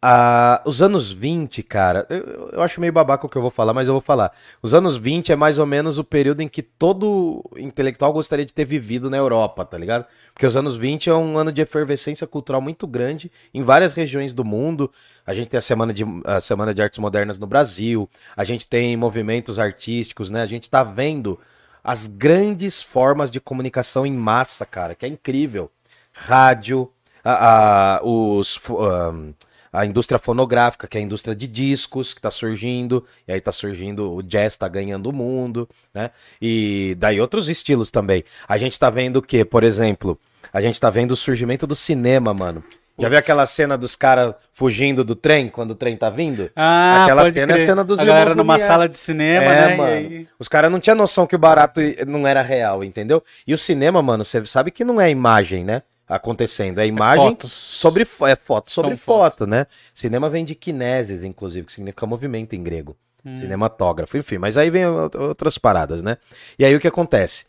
a, 0.08 0.62
os 0.66 0.84
anos 0.84 1.12
20, 1.12 1.64
cara, 1.64 2.06
eu, 2.12 2.52
eu, 2.54 2.62
acho 2.62 2.80
meio 2.80 2.94
babaca 2.94 3.26
o 3.26 3.30
que 3.30 3.36
eu 3.36 3.42
vou 3.42 3.50
falar, 3.50 3.74
mas 3.74 3.88
eu 3.88 3.94
vou 3.96 4.02
falar. 4.02 4.32
Os 4.62 4.72
anos 4.72 4.98
20 4.98 5.32
é 5.32 5.36
mais 5.36 5.58
ou 5.58 5.66
menos 5.66 5.98
o 5.98 6.04
período 6.04 6.42
em 6.42 6.48
que 6.48 6.62
todo 6.62 7.44
intelectual 7.58 8.14
gostaria 8.14 8.46
de 8.46 8.54
ter 8.54 8.66
vivido 8.66 9.10
na 9.10 9.18
Europa, 9.18 9.66
tá 9.66 9.76
ligado? 9.80 10.06
Porque 10.32 10.46
os 10.46 10.56
anos 10.56 10.78
20 10.78 11.10
é 11.10 11.14
um 11.16 11.40
ano 11.40 11.52
de 11.52 11.60
efervescência 11.60 12.28
cultural 12.28 12.62
muito 12.62 12.86
grande 12.86 13.32
em 13.52 13.64
várias 13.64 13.96
regiões 13.96 14.32
do 14.32 14.46
mundo. 14.46 14.92
A 15.26 15.34
gente 15.34 15.50
tem 15.50 15.58
a 15.58 15.62
Semana 15.62 15.92
de, 15.92 16.04
a 16.24 16.40
semana 16.40 16.72
de 16.72 16.84
Artes 16.84 17.00
Modernas 17.00 17.40
no 17.40 17.48
Brasil, 17.48 18.08
a 18.38 18.44
gente 18.44 18.68
tem 18.68 18.96
movimentos 18.96 19.58
artísticos, 19.58 20.30
né? 20.30 20.44
A 20.44 20.46
gente 20.46 20.70
tá 20.70 20.84
vendo 20.84 21.40
as 21.84 22.06
grandes 22.06 22.80
formas 22.80 23.32
de 23.32 23.40
comunicação 23.40 24.06
em 24.06 24.14
massa, 24.14 24.68
cara, 24.68 24.94
que 24.94 25.04
é 25.04 25.10
incrível. 25.10 25.72
Rádio, 26.14 26.92
a, 27.24 27.96
a 27.96 28.04
os. 28.04 28.60
Um, 28.70 29.34
a 29.76 29.86
indústria 29.86 30.18
fonográfica, 30.18 30.88
que 30.88 30.98
é 30.98 31.02
a 31.02 31.04
indústria 31.04 31.36
de 31.36 31.48
discos 31.48 32.14
que 32.14 32.20
está 32.20 32.32
surgindo, 32.32 33.06
e 33.28 33.32
aí 33.32 33.38
está 33.38 33.52
surgindo, 33.52 34.14
o 34.14 34.24
jazz 34.24 34.54
está 34.54 34.68
ganhando 34.68 35.08
o 35.08 35.14
mundo, 35.14 35.68
né? 35.94 36.12
E 36.42 36.96
daí 36.98 37.20
outros 37.20 37.50
estilos 37.50 37.92
também. 37.92 38.24
A 38.48 38.58
gente 38.58 38.72
está 38.72 38.90
vendo 38.90 39.18
o 39.18 39.22
que, 39.22 39.44
por 39.44 39.64
exemplo, 39.64 40.20
a 40.54 40.62
gente 40.62 40.76
está 40.76 40.90
vendo 40.90 41.12
o 41.12 41.16
surgimento 41.16 41.68
do 41.68 41.76
cinema, 41.76 42.34
mano. 42.34 42.64
Já 42.98 43.10
viu 43.10 43.18
aquela 43.18 43.46
cena 43.46 43.78
dos 43.78 43.94
caras 43.94 44.34
fugindo 44.54 45.04
do 45.04 45.16
trem 45.16 45.50
quando 45.50 45.72
o 45.72 45.76
trem 45.76 45.98
tá 45.98 46.10
vindo? 46.10 46.50
Ah, 46.56 47.04
aquela 47.04 47.30
cena 47.30 47.54
crer. 47.54 47.60
é 47.60 47.64
a 47.64 47.68
cena 47.68 47.84
dos 47.84 48.00
a 48.00 48.06
galera 48.06 48.34
numa 48.34 48.58
sala 48.58 48.88
de 48.88 48.98
cinema, 48.98 49.46
é, 49.46 49.68
né? 49.68 49.76
Mano. 49.76 49.92
Aí... 49.92 50.28
Os 50.40 50.48
caras 50.48 50.72
não 50.72 50.80
tinham 50.80 50.96
noção 50.96 51.28
que 51.28 51.36
o 51.36 51.40
barato 51.40 51.82
não 52.08 52.26
era 52.26 52.42
real, 52.42 52.86
entendeu? 52.86 53.22
E 53.46 53.54
o 53.54 53.58
cinema, 53.58 54.02
mano, 54.02 54.24
você 54.24 54.46
sabe 54.46 54.72
que 54.72 54.86
não 54.86 55.02
é 55.02 55.10
imagem, 55.10 55.66
né? 55.66 55.84
Acontecendo. 56.08 56.80
É 56.80 56.88
imagem 56.88 57.26
é 57.26 57.30
fotos. 57.30 57.52
sobre 57.52 58.04
é 58.04 58.36
foto 58.36 58.72
sobre 58.72 58.96
foto, 58.96 59.32
foto, 59.32 59.48
né? 59.48 59.68
Cinema 59.94 60.30
vem 60.30 60.46
de 60.46 60.56
kinesis, 60.56 61.24
inclusive, 61.24 61.66
que 61.66 61.74
significa 61.74 62.06
movimento 62.06 62.56
em 62.56 62.64
grego. 62.64 62.96
Hum. 63.26 63.36
Cinematógrafo, 63.36 64.18
enfim, 64.18 64.38
mas 64.38 64.56
aí 64.58 64.70
vem 64.70 64.86
outras 64.86 65.58
paradas, 65.58 66.04
né? 66.04 66.18
E 66.60 66.66
aí 66.66 66.76
o 66.76 66.80
que 66.80 66.88
acontece? 66.88 67.46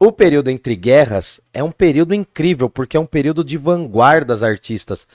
O 0.00 0.10
período 0.10 0.48
entre 0.48 0.74
guerras 0.74 1.40
é 1.52 1.62
um 1.62 1.70
período 1.70 2.14
incrível, 2.14 2.68
porque 2.68 2.96
é 2.96 3.00
um 3.00 3.06
período 3.06 3.44
de 3.44 3.56
vanguardas 3.56 4.42
artistas. 4.42 5.06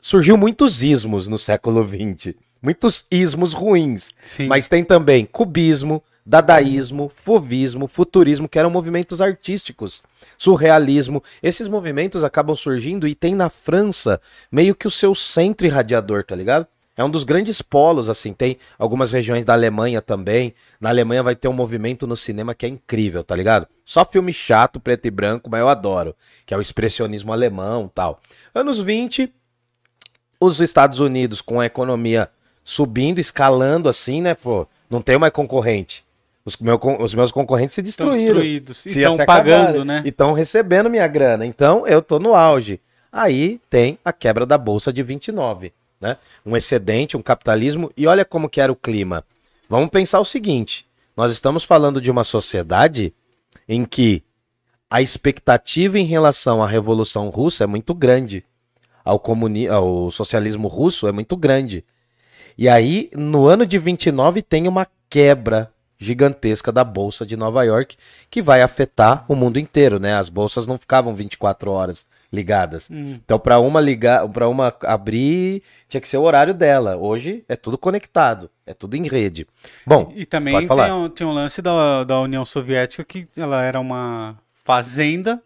Surgiu 0.00 0.36
muitos 0.36 0.82
ismos 0.82 1.28
no 1.28 1.38
século 1.38 1.86
XX. 1.86 2.34
Muitos 2.64 3.04
ismos 3.10 3.52
ruins. 3.52 4.14
Sim. 4.22 4.46
Mas 4.46 4.68
tem 4.68 4.82
também 4.82 5.26
cubismo, 5.26 6.02
dadaísmo, 6.24 7.12
fovismo, 7.14 7.86
futurismo, 7.86 8.48
que 8.48 8.58
eram 8.58 8.70
movimentos 8.70 9.20
artísticos, 9.20 10.02
surrealismo. 10.38 11.22
Esses 11.42 11.68
movimentos 11.68 12.24
acabam 12.24 12.56
surgindo 12.56 13.06
e 13.06 13.14
tem 13.14 13.34
na 13.34 13.50
França 13.50 14.18
meio 14.50 14.74
que 14.74 14.88
o 14.88 14.90
seu 14.90 15.14
centro 15.14 15.66
irradiador, 15.66 16.24
tá 16.24 16.34
ligado? 16.34 16.66
É 16.96 17.04
um 17.04 17.10
dos 17.10 17.22
grandes 17.22 17.60
polos, 17.60 18.08
assim, 18.08 18.32
tem 18.32 18.56
algumas 18.78 19.12
regiões 19.12 19.44
da 19.44 19.52
Alemanha 19.52 20.00
também. 20.00 20.54
Na 20.80 20.88
Alemanha 20.88 21.22
vai 21.22 21.36
ter 21.36 21.48
um 21.48 21.52
movimento 21.52 22.06
no 22.06 22.16
cinema 22.16 22.54
que 22.54 22.64
é 22.64 22.68
incrível, 22.70 23.22
tá 23.22 23.36
ligado? 23.36 23.66
Só 23.84 24.06
filme 24.06 24.32
chato, 24.32 24.80
preto 24.80 25.04
e 25.04 25.10
branco, 25.10 25.50
mas 25.50 25.60
eu 25.60 25.68
adoro, 25.68 26.16
que 26.46 26.54
é 26.54 26.56
o 26.56 26.62
expressionismo 26.62 27.30
alemão 27.30 27.90
tal. 27.94 28.22
Anos 28.54 28.80
20, 28.80 29.30
os 30.40 30.62
Estados 30.62 31.00
Unidos 31.00 31.42
com 31.42 31.60
a 31.60 31.66
economia 31.66 32.30
subindo, 32.64 33.18
escalando 33.18 33.88
assim, 33.88 34.22
né, 34.22 34.34
pô, 34.34 34.66
não 34.88 35.02
tem 35.02 35.18
mais 35.18 35.32
concorrente. 35.32 36.02
Os, 36.44 36.56
meu, 36.58 36.78
os 37.00 37.14
meus 37.14 37.32
concorrentes 37.32 37.74
se 37.74 37.82
destruíram. 37.82 38.42
Estão 38.42 38.74
se 38.74 39.00
estão 39.00 39.16
pagando, 39.24 39.84
né? 39.84 40.02
E 40.04 40.08
estão 40.08 40.32
recebendo 40.32 40.90
minha 40.90 41.06
grana. 41.06 41.46
Então 41.46 41.86
eu 41.86 42.02
tô 42.02 42.18
no 42.18 42.34
auge. 42.34 42.80
Aí 43.10 43.60
tem 43.70 43.98
a 44.04 44.12
quebra 44.12 44.44
da 44.44 44.58
bolsa 44.58 44.92
de 44.92 45.02
29, 45.02 45.72
né? 46.00 46.18
Um 46.44 46.56
excedente, 46.56 47.16
um 47.16 47.22
capitalismo. 47.22 47.90
E 47.96 48.06
olha 48.06 48.24
como 48.24 48.48
que 48.48 48.60
era 48.60 48.70
o 48.70 48.76
clima. 48.76 49.24
Vamos 49.70 49.88
pensar 49.88 50.20
o 50.20 50.24
seguinte: 50.24 50.86
nós 51.16 51.32
estamos 51.32 51.64
falando 51.64 51.98
de 52.00 52.10
uma 52.10 52.24
sociedade 52.24 53.14
em 53.66 53.86
que 53.86 54.22
a 54.90 55.00
expectativa 55.00 55.98
em 55.98 56.04
relação 56.04 56.62
à 56.62 56.66
revolução 56.66 57.30
russa 57.30 57.64
é 57.64 57.66
muito 57.66 57.94
grande. 57.94 58.44
Ao, 59.02 59.18
comuni 59.18 59.66
ao 59.66 60.10
socialismo 60.10 60.68
russo 60.68 61.08
é 61.08 61.12
muito 61.12 61.36
grande. 61.36 61.84
E 62.56 62.68
aí, 62.68 63.10
no 63.14 63.46
ano 63.46 63.66
de 63.66 63.78
29, 63.78 64.42
tem 64.42 64.68
uma 64.68 64.86
quebra 65.10 65.70
gigantesca 65.98 66.70
da 66.70 66.84
bolsa 66.84 67.24
de 67.24 67.36
Nova 67.36 67.62
York, 67.64 67.96
que 68.30 68.42
vai 68.42 68.62
afetar 68.62 69.24
o 69.28 69.34
mundo 69.34 69.58
inteiro, 69.58 69.98
né? 69.98 70.14
As 70.14 70.28
bolsas 70.28 70.66
não 70.66 70.76
ficavam 70.76 71.14
24 71.14 71.70
horas 71.70 72.06
ligadas. 72.32 72.88
Hum. 72.90 73.18
Então, 73.24 73.38
para 73.38 73.58
uma 73.58 73.80
ligar, 73.80 74.28
para 74.28 74.48
uma 74.48 74.74
abrir, 74.82 75.62
tinha 75.88 76.00
que 76.00 76.08
ser 76.08 76.16
o 76.16 76.22
horário 76.22 76.52
dela. 76.52 76.96
Hoje 76.96 77.44
é 77.48 77.56
tudo 77.56 77.78
conectado, 77.78 78.50
é 78.66 78.74
tudo 78.74 78.96
em 78.96 79.06
rede. 79.06 79.46
Bom, 79.86 80.12
e, 80.14 80.26
também 80.26 80.66
tem 80.66 80.92
um, 80.92 81.08
tem 81.08 81.26
um, 81.26 81.32
lance 81.32 81.62
da, 81.62 82.04
da 82.04 82.20
União 82.20 82.44
Soviética 82.44 83.04
que 83.04 83.26
ela 83.36 83.62
era 83.62 83.80
uma 83.80 84.36
fazenda 84.64 85.40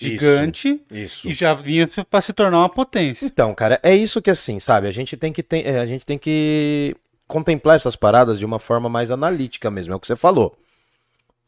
gigante 0.00 0.80
Isso. 0.90 1.28
e 1.28 1.32
já 1.32 1.52
vinha 1.52 1.88
para 2.08 2.20
se 2.20 2.32
tornar 2.32 2.58
uma 2.58 2.68
potência. 2.68 3.26
Então, 3.26 3.54
cara, 3.54 3.78
é 3.82 3.94
isso 3.94 4.22
que 4.22 4.30
assim, 4.30 4.58
sabe? 4.58 4.86
A 4.86 4.90
gente 4.90 5.16
tem 5.16 5.32
que 5.32 5.42
ter, 5.42 5.66
é, 5.66 5.78
a 5.78 5.86
gente 5.86 6.06
tem 6.06 6.18
que 6.18 6.96
contemplar 7.26 7.76
essas 7.76 7.94
paradas 7.94 8.38
de 8.38 8.46
uma 8.46 8.58
forma 8.58 8.88
mais 8.88 9.10
analítica 9.10 9.70
mesmo, 9.70 9.92
é 9.92 9.96
o 9.96 10.00
que 10.00 10.06
você 10.06 10.16
falou. 10.16 10.56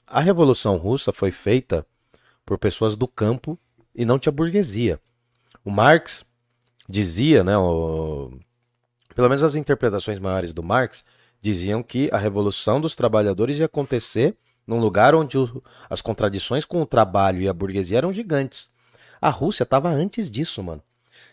A 0.06 0.20
Revolução 0.20 0.76
Russa 0.76 1.12
foi 1.12 1.30
feita 1.30 1.86
por 2.44 2.58
pessoas 2.58 2.94
do 2.94 3.08
campo 3.08 3.58
e 3.94 4.04
não 4.04 4.18
tinha 4.18 4.32
burguesia. 4.32 5.00
O 5.64 5.70
Marx 5.70 6.24
dizia, 6.88 7.42
né, 7.42 7.56
o... 7.56 8.32
pelo 9.14 9.28
menos 9.28 9.42
as 9.42 9.54
interpretações 9.54 10.18
maiores 10.18 10.52
do 10.52 10.62
Marx 10.62 11.04
diziam 11.40 11.82
que 11.82 12.08
a 12.12 12.18
revolução 12.18 12.80
dos 12.80 12.94
trabalhadores 12.94 13.58
ia 13.58 13.66
acontecer 13.66 14.36
num 14.66 14.78
lugar 14.78 15.14
onde 15.14 15.38
o... 15.38 15.62
as 15.88 16.00
contradições 16.00 16.64
com 16.64 16.82
o 16.82 16.86
trabalho 16.86 17.40
e 17.40 17.48
a 17.48 17.52
burguesia 17.52 17.98
eram 17.98 18.12
gigantes. 18.12 18.70
A 19.20 19.30
Rússia 19.30 19.62
estava 19.62 19.88
antes 19.88 20.30
disso, 20.30 20.62
mano. 20.62 20.82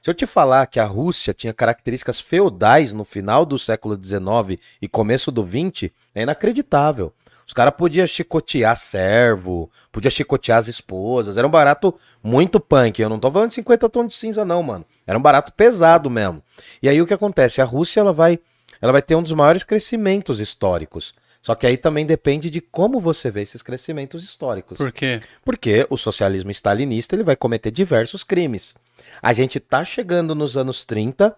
Se 0.01 0.09
eu 0.09 0.13
te 0.13 0.25
falar 0.25 0.65
que 0.67 0.79
a 0.79 0.85
Rússia 0.85 1.33
tinha 1.33 1.53
características 1.53 2.19
feudais 2.19 2.93
no 2.93 3.03
final 3.03 3.45
do 3.45 3.59
século 3.59 3.99
XIX 4.01 4.61
e 4.81 4.87
começo 4.87 5.31
do 5.31 5.43
XX, 5.43 5.91
é 6.15 6.21
inacreditável. 6.23 7.13
Os 7.45 7.53
caras 7.53 7.73
podiam 7.75 8.05
chicotear 8.05 8.77
servo, 8.77 9.71
podia 9.91 10.11
chicotear 10.11 10.59
as 10.59 10.67
esposas. 10.67 11.35
Era 11.35 11.47
um 11.47 11.49
barato 11.49 11.95
muito 12.23 12.59
punk. 12.59 13.01
Eu 13.01 13.09
não 13.09 13.19
tô 13.19 13.31
falando 13.31 13.49
de 13.49 13.55
50 13.55 13.89
tons 13.89 14.07
de 14.09 14.13
cinza, 14.13 14.45
não, 14.45 14.61
mano. 14.61 14.85
Era 15.05 15.17
um 15.17 15.21
barato 15.21 15.51
pesado 15.53 16.11
mesmo. 16.11 16.43
E 16.81 16.87
aí 16.87 17.01
o 17.01 17.07
que 17.07 17.13
acontece? 17.13 17.59
A 17.59 17.65
Rússia 17.65 18.01
ela 18.01 18.13
vai, 18.13 18.39
ela 18.79 18.91
vai 18.91 19.01
ter 19.01 19.15
um 19.15 19.23
dos 19.23 19.33
maiores 19.33 19.63
crescimentos 19.63 20.39
históricos. 20.39 21.11
Só 21.49 21.55
que 21.55 21.65
aí 21.65 21.77
também 21.77 22.05
depende 22.05 22.47
de 22.47 22.62
como 22.62 22.99
você 22.99 23.31
vê 23.31 23.41
esses 23.41 23.63
crescimentos 23.63 24.23
históricos. 24.23 24.77
Por 24.77 24.91
quê? 24.91 25.19
Porque 25.43 25.88
o 25.89 25.97
socialismo 25.97 26.51
stalinista 26.51 27.15
ele 27.15 27.23
vai 27.23 27.35
cometer 27.35 27.71
diversos 27.71 28.23
crimes. 28.23 28.75
A 29.19 29.33
gente 29.33 29.59
tá 29.59 29.83
chegando 29.83 30.35
nos 30.35 30.55
anos 30.55 30.85
30, 30.85 31.35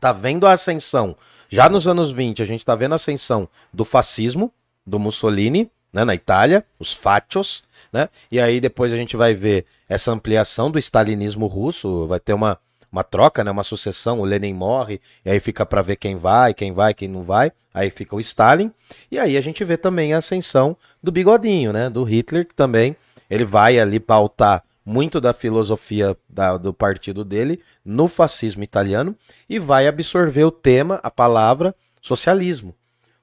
tá 0.00 0.12
vendo 0.12 0.48
a 0.48 0.52
ascensão. 0.52 1.16
Já 1.48 1.68
nos 1.68 1.86
anos 1.86 2.10
20, 2.10 2.42
a 2.42 2.44
gente 2.44 2.64
tá 2.64 2.74
vendo 2.74 2.94
a 2.94 2.96
ascensão 2.96 3.48
do 3.72 3.84
fascismo, 3.84 4.52
do 4.84 4.98
Mussolini, 4.98 5.70
né, 5.92 6.04
na 6.04 6.16
Itália, 6.16 6.66
os 6.80 6.92
fachos, 6.92 7.62
né? 7.92 8.08
E 8.32 8.40
aí 8.40 8.60
depois 8.60 8.92
a 8.92 8.96
gente 8.96 9.16
vai 9.16 9.32
ver 9.32 9.64
essa 9.88 10.10
ampliação 10.10 10.72
do 10.72 10.78
stalinismo 10.80 11.46
russo, 11.46 12.08
vai 12.08 12.18
ter 12.18 12.32
uma, 12.32 12.58
uma 12.94 13.02
troca, 13.02 13.42
né, 13.42 13.50
uma 13.50 13.64
sucessão, 13.64 14.20
o 14.20 14.24
Lenin 14.24 14.54
morre, 14.54 15.00
e 15.24 15.30
aí 15.30 15.40
fica 15.40 15.66
para 15.66 15.82
ver 15.82 15.96
quem 15.96 16.16
vai, 16.16 16.54
quem 16.54 16.72
vai, 16.72 16.94
quem 16.94 17.08
não 17.08 17.24
vai, 17.24 17.50
aí 17.72 17.90
fica 17.90 18.14
o 18.14 18.20
Stalin, 18.20 18.70
e 19.10 19.18
aí 19.18 19.36
a 19.36 19.40
gente 19.40 19.64
vê 19.64 19.76
também 19.76 20.14
a 20.14 20.18
ascensão 20.18 20.76
do 21.02 21.10
bigodinho, 21.10 21.72
né, 21.72 21.90
do 21.90 22.04
Hitler, 22.04 22.46
que 22.46 22.54
também 22.54 22.96
ele 23.28 23.44
vai 23.44 23.80
ali 23.80 23.98
pautar 23.98 24.62
muito 24.86 25.20
da 25.20 25.32
filosofia 25.32 26.16
da, 26.28 26.56
do 26.56 26.72
partido 26.72 27.24
dele 27.24 27.60
no 27.84 28.06
fascismo 28.06 28.62
italiano 28.62 29.16
e 29.48 29.58
vai 29.58 29.88
absorver 29.88 30.44
o 30.44 30.52
tema, 30.52 31.00
a 31.02 31.10
palavra 31.10 31.74
socialismo. 32.00 32.76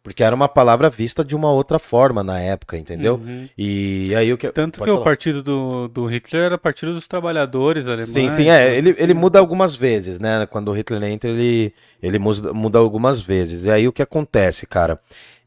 Porque 0.03 0.23
era 0.23 0.35
uma 0.35 0.49
palavra 0.49 0.89
vista 0.89 1.23
de 1.23 1.35
uma 1.35 1.51
outra 1.51 1.77
forma 1.77 2.23
na 2.23 2.39
época, 2.39 2.75
entendeu? 2.75 3.15
Uhum. 3.15 3.47
E 3.55 4.13
aí 4.15 4.33
o 4.33 4.37
que. 4.37 4.49
Tanto 4.49 4.79
Pode 4.79 4.89
que 4.89 4.91
o 4.91 4.95
falar. 4.95 5.05
partido 5.05 5.43
do, 5.43 5.87
do 5.87 6.05
Hitler 6.07 6.43
era 6.43 6.57
partido 6.57 6.93
dos 6.93 7.07
trabalhadores 7.07 7.87
alemães. 7.87 8.31
Sim, 8.31 8.35
sim, 8.35 8.49
é. 8.49 8.75
Ele, 8.75 8.89
assim. 8.89 9.03
ele 9.03 9.13
muda 9.13 9.37
algumas 9.37 9.75
vezes, 9.75 10.17
né? 10.17 10.47
Quando 10.47 10.69
o 10.69 10.73
Hitler 10.73 11.03
entra, 11.03 11.29
ele, 11.29 11.71
ele 12.01 12.17
muda, 12.17 12.51
muda 12.51 12.79
algumas 12.79 13.21
vezes. 13.21 13.65
E 13.65 13.69
aí 13.69 13.87
o 13.87 13.93
que 13.93 14.01
acontece, 14.01 14.65
cara? 14.65 14.99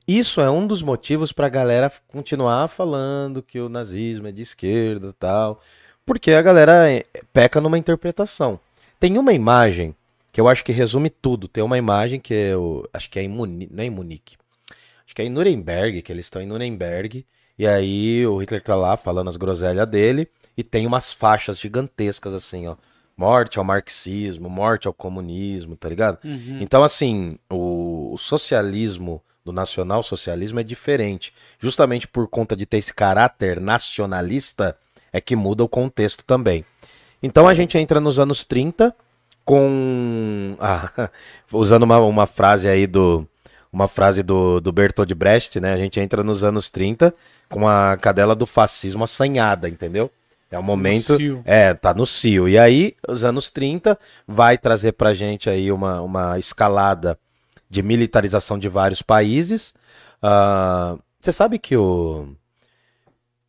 Isso 0.07 0.41
é 0.41 0.49
um 0.49 0.67
dos 0.67 0.83
motivos 0.83 1.33
pra 1.33 1.49
galera 1.49 1.91
continuar 2.09 2.69
falando 2.69 3.43
que 3.43 3.59
o 3.59 3.69
nazismo 3.69 4.29
é 4.29 4.33
de 4.33 4.43
esquerda 4.43 5.09
e 5.09 5.13
tal. 5.15 5.61
Porque 6.07 6.31
a 6.31 6.43
galera 6.43 6.89
é, 6.89 7.05
peca 7.33 7.61
numa 7.61 7.79
interpretação. 7.79 8.61
Tem 9.01 9.19
uma 9.19 9.33
imagem 9.33 9.97
que 10.31 10.41
eu 10.41 10.47
acho 10.47 10.65
que 10.65 10.73
resume 10.73 11.11
tudo. 11.11 11.49
Tem 11.49 11.65
uma 11.65 11.79
imagem 11.79 12.21
que 12.21 12.35
eu 12.35 12.89
acho 12.93 13.11
que 13.11 13.19
é 13.19 13.23
em 13.23 13.29
Munique, 13.29 13.73
não 13.73 13.83
é 13.83 13.87
em 13.87 13.91
Munique. 13.91 14.37
Acho 15.07 15.15
que 15.15 15.23
é 15.23 15.25
em 15.25 15.31
Nuremberg, 15.31 16.03
que 16.03 16.13
eles 16.13 16.27
estão 16.27 16.41
em 16.41 16.47
Nuremberg. 16.47 17.27
E 17.59 17.67
aí 17.67 18.27
o 18.27 18.39
Hitler 18.39 18.63
tá 18.63 18.75
lá 18.75 18.97
falando 18.97 19.29
as 19.29 19.37
groselhas 19.37 19.89
dele. 19.89 20.29
E 20.57 20.63
tem 20.63 20.87
umas 20.87 21.13
faixas 21.13 21.59
gigantescas 21.59 22.33
assim, 22.33 22.67
ó. 22.67 22.77
Morte 23.17 23.59
ao 23.59 23.65
marxismo, 23.65 24.49
morte 24.49 24.89
ao 24.89 24.93
comunismo, 24.93 25.77
tá 25.77 25.89
ligado? 25.89 26.19
Uhum. 26.25 26.59
Então, 26.61 26.83
assim, 26.83 27.39
o, 27.49 28.13
o 28.13 28.19
socialismo 28.19 29.23
do 29.45 29.53
nacional-socialismo 29.53 30.59
é 30.59 30.65
diferente. 30.65 31.33
Justamente 31.61 32.09
por 32.09 32.27
conta 32.27 32.57
de 32.57 32.67
ter 32.67 32.79
esse 32.79 32.93
caráter 32.93 33.61
nacionalista, 33.61 34.77
é 35.13 35.21
que 35.21 35.37
muda 35.37 35.63
o 35.63 35.69
contexto 35.69 36.25
também. 36.25 36.65
Então 37.23 37.47
a 37.47 37.55
gente 37.55 37.79
entra 37.79 38.01
nos 38.01 38.19
anos 38.19 38.45
30 38.45 38.95
com. 39.45 40.57
ah, 40.59 41.11
usando 41.53 41.85
uma, 41.85 41.99
uma 42.01 42.27
frase 42.27 42.69
aí 42.69 42.87
do. 42.87 43.27
Uma 43.75 43.89
frase 43.89 44.23
do, 44.23 44.61
do 44.61 44.71
Bertold 44.71 45.13
Brecht, 45.17 45.59
né? 45.59 45.73
A 45.73 45.77
gente 45.77 45.99
entra 45.99 46.23
nos 46.23 46.45
anos 46.45 46.71
30 46.71 47.13
com 47.49 47.67
a 47.67 47.97
cadela 47.97 48.33
do 48.33 48.47
fascismo 48.47 49.03
assanhada, 49.03 49.69
entendeu? 49.69 50.09
É 50.49 50.57
o 50.57 50.63
momento. 50.63 51.17
É, 51.45 51.75
tá 51.75 51.93
no 51.93 52.07
cio. 52.07 52.49
E 52.49 52.57
aí, 52.57 52.95
os 53.09 53.25
anos 53.25 53.51
30 53.51 53.99
vai 54.29 54.57
trazer 54.57 54.93
pra 54.93 55.13
gente 55.13 55.51
aí 55.51 55.73
uma, 55.73 56.01
uma 56.01 56.39
escalada 56.39 57.19
de 57.69 57.83
militarização 57.83 58.57
de 58.61 58.69
vários 58.69 59.03
países. 59.03 59.75
Ah, 60.23 60.97
Você 61.21 61.33
sabe 61.33 61.59
que 61.59 61.77
o 61.77 62.29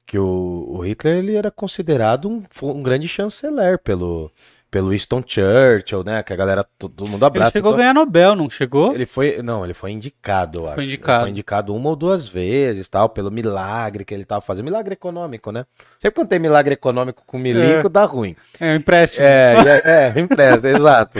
que 0.07 0.17
o, 0.17 0.65
o 0.69 0.79
Hitler 0.79 1.17
ele 1.17 1.35
era 1.35 1.51
considerado 1.51 2.27
um, 2.27 2.43
um 2.63 2.81
grande 2.81 3.07
chanceler 3.07 3.77
pelo 3.77 4.31
pelo 4.75 4.89
Winston 4.89 5.23
Churchill, 5.25 6.03
né? 6.03 6.21
Que 6.21 6.33
a 6.33 6.35
galera 6.35 6.61
todo, 6.77 7.05
mundo 7.07 7.19
Ele 7.21 7.27
abraça. 7.27 7.51
chegou 7.51 7.69
a 7.69 7.71
Então, 7.75 7.77
ganhar 7.81 7.93
Nobel, 7.93 8.35
não 8.35 8.49
chegou? 8.49 8.93
ele 8.93 9.05
foi, 9.05 9.41
não, 9.41 9.63
ele 9.63 9.73
foi 9.73 9.91
indicado, 9.91 10.59
eu 10.59 10.67
acho. 10.67 10.81
Ele 10.81 10.87
indicado. 10.87 11.21
foi 11.21 11.29
indicado 11.29 11.73
uma 11.73 11.91
ou 11.91 11.95
duas 11.95 12.27
vezes, 12.27 12.85
tal, 12.89 13.07
pelo 13.07 13.31
milagre 13.31 14.03
que 14.03 14.13
ele 14.13 14.25
tava 14.25 14.41
fazendo, 14.41 14.65
milagre 14.65 14.91
econômico, 14.91 15.49
né? 15.49 15.65
Sempre 15.97 16.15
quando 16.15 16.27
tem 16.27 16.39
milagre 16.39 16.73
econômico 16.73 17.23
com 17.25 17.37
milico, 17.37 17.87
dá 17.87 18.03
ruim. 18.03 18.35
É 18.59 18.73
um 18.73 18.75
empréstimo. 18.75 19.25
É, 19.25 19.53
é, 19.85 20.13
é, 20.13 20.19
empresta, 20.19 20.67
exato. 20.67 21.19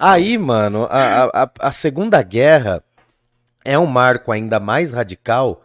Aí, 0.00 0.36
mano, 0.36 0.88
a, 0.90 1.44
a, 1.44 1.50
a 1.60 1.70
Segunda 1.70 2.20
Guerra 2.22 2.82
é 3.64 3.78
um 3.78 3.86
marco 3.86 4.32
ainda 4.32 4.58
mais 4.58 4.90
radical, 4.92 5.62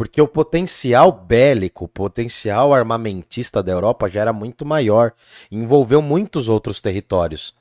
porque 0.00 0.22
o 0.22 0.26
potencial 0.26 1.12
bélico, 1.12 1.84
o 1.84 1.88
potencial 1.88 2.72
armamentista 2.72 3.62
da 3.62 3.70
Europa 3.70 4.08
já 4.08 4.22
era 4.22 4.32
muito 4.32 4.64
maior, 4.64 5.12
envolveu 5.52 6.00
muitos 6.00 6.48
outros 6.48 6.80
territórios. 6.80 7.54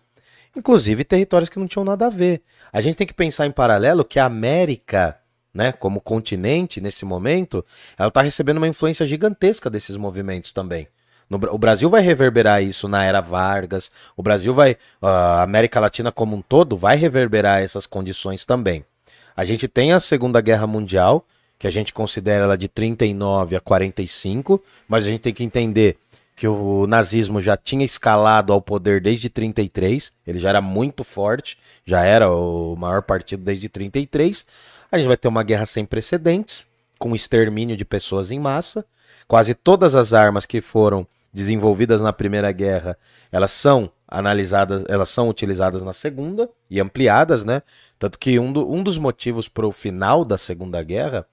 Inclusive 0.55 1.03
territórios 1.03 1.49
que 1.49 1.59
não 1.59 1.67
tinham 1.67 1.83
nada 1.83 2.05
a 2.05 2.09
ver. 2.09 2.41
A 2.71 2.79
gente 2.79 2.95
tem 2.95 3.05
que 3.05 3.13
pensar 3.13 3.45
em 3.45 3.51
paralelo 3.51 4.05
que 4.05 4.17
a 4.19 4.25
América, 4.25 5.19
né, 5.53 5.73
como 5.73 5.99
continente 5.99 6.79
nesse 6.79 7.03
momento, 7.03 7.61
ela 7.97 8.07
está 8.07 8.21
recebendo 8.21 8.55
uma 8.55 8.69
influência 8.69 9.05
gigantesca 9.05 9.69
desses 9.69 9.97
movimentos 9.97 10.53
também. 10.53 10.87
No 11.29 11.37
o 11.51 11.57
Brasil 11.57 11.89
vai 11.89 12.01
reverberar 12.01 12.63
isso 12.63 12.87
na 12.87 13.03
era 13.03 13.19
Vargas. 13.19 13.91
O 14.15 14.23
Brasil 14.23 14.53
vai, 14.53 14.77
a 15.01 15.43
América 15.43 15.77
Latina 15.81 16.09
como 16.09 16.37
um 16.37 16.41
todo 16.41 16.77
vai 16.77 16.95
reverberar 16.95 17.61
essas 17.61 17.85
condições 17.85 18.45
também. 18.45 18.85
A 19.35 19.43
gente 19.43 19.67
tem 19.67 19.91
a 19.91 19.99
Segunda 19.99 20.39
Guerra 20.39 20.65
Mundial, 20.65 21.25
que 21.59 21.67
a 21.67 21.69
gente 21.71 21.93
considera 21.93 22.45
ela 22.45 22.57
de 22.57 22.67
39 22.69 23.55
a 23.55 23.59
45, 23.59 24.63
mas 24.87 25.05
a 25.05 25.09
gente 25.09 25.21
tem 25.21 25.33
que 25.33 25.43
entender 25.43 25.97
que 26.35 26.47
o 26.47 26.87
nazismo 26.87 27.41
já 27.41 27.57
tinha 27.57 27.83
escalado 27.83 28.53
ao 28.53 28.61
poder 28.61 29.01
desde 29.01 29.29
33, 29.29 30.13
ele 30.25 30.39
já 30.39 30.47
era 30.49 30.61
muito 30.61 31.03
forte, 31.03 31.57
já 31.85 32.01
era 32.05 32.31
o 32.31 32.77
maior 32.77 33.01
partido 33.01 33.43
desde 33.43 33.67
33. 33.67 34.45
A 34.89 34.97
gente 34.97 35.07
vai 35.07 35.17
ter 35.17 35.27
uma 35.27 35.43
guerra 35.43 35.65
sem 35.65 35.83
precedentes, 35.83 36.65
com 36.97 37.13
extermínio 37.13 37.75
de 37.75 37.83
pessoas 37.83 38.31
em 38.31 38.39
massa. 38.39 38.85
Quase 39.27 39.53
todas 39.53 39.95
as 39.95 40.13
armas 40.13 40.45
que 40.45 40.61
foram 40.61 41.05
desenvolvidas 41.33 41.99
na 42.01 42.13
Primeira 42.13 42.51
Guerra, 42.53 42.97
elas 43.31 43.51
são 43.51 43.91
analisadas, 44.07 44.83
elas 44.87 45.09
são 45.09 45.27
utilizadas 45.29 45.83
na 45.83 45.93
Segunda 45.93 46.49
e 46.71 46.79
ampliadas, 46.79 47.43
né? 47.43 47.61
Tanto 47.99 48.17
que 48.17 48.39
um, 48.39 48.51
do- 48.51 48.71
um 48.71 48.81
dos 48.81 48.97
motivos 48.97 49.47
para 49.49 49.67
o 49.67 49.71
final 49.73 50.23
da 50.25 50.37
Segunda 50.37 50.81
Guerra 50.81 51.25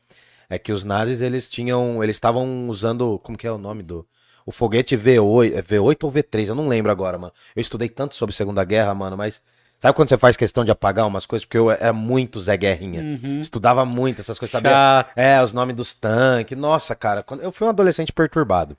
é 0.50 0.59
que 0.59 0.72
os 0.72 0.85
nazis 0.85 1.20
eles 1.20 1.48
tinham, 1.50 2.02
eles 2.02 2.16
estavam 2.16 2.68
usando, 2.68 3.18
como 3.22 3.37
que 3.38 3.46
é 3.46 3.50
o 3.52 3.59
nome 3.59 3.82
do 3.82 4.06
o 4.44 4.52
foguete 4.52 4.96
V8, 4.96 5.54
é 5.56 5.61
V8 5.62 6.04
ou 6.04 6.12
V3, 6.12 6.46
eu 6.48 6.54
não 6.54 6.68
lembro 6.68 6.92
agora, 6.92 7.18
mano. 7.18 7.32
Eu 7.56 7.61
estudei 7.61 7.88
tanto 7.88 8.14
sobre 8.14 8.32
Segunda 8.35 8.62
Guerra, 8.62 8.94
mano, 8.94 9.16
mas 9.16 9.40
sabe 9.80 9.92
quando 9.96 10.09
você 10.09 10.16
faz 10.16 10.37
questão 10.37 10.64
de 10.64 10.70
apagar 10.70 11.04
umas 11.04 11.26
coisas? 11.26 11.44
Porque 11.44 11.59
eu 11.59 11.68
era 11.68 11.92
muito 11.92 12.38
Zé 12.40 12.56
Guerrinha. 12.56 13.00
Uhum. 13.02 13.40
Estudava 13.40 13.85
muito 13.85 14.20
essas 14.20 14.38
coisas, 14.38 14.52
sabia? 14.52 14.70
Chato. 14.70 15.11
É, 15.16 15.42
os 15.42 15.52
nomes 15.52 15.74
dos 15.74 15.94
tanques. 15.94 16.56
Nossa, 16.56 16.94
cara, 16.94 17.24
quando- 17.24 17.40
eu 17.42 17.50
fui 17.50 17.66
um 17.66 17.70
adolescente 17.70 18.12
perturbado. 18.12 18.76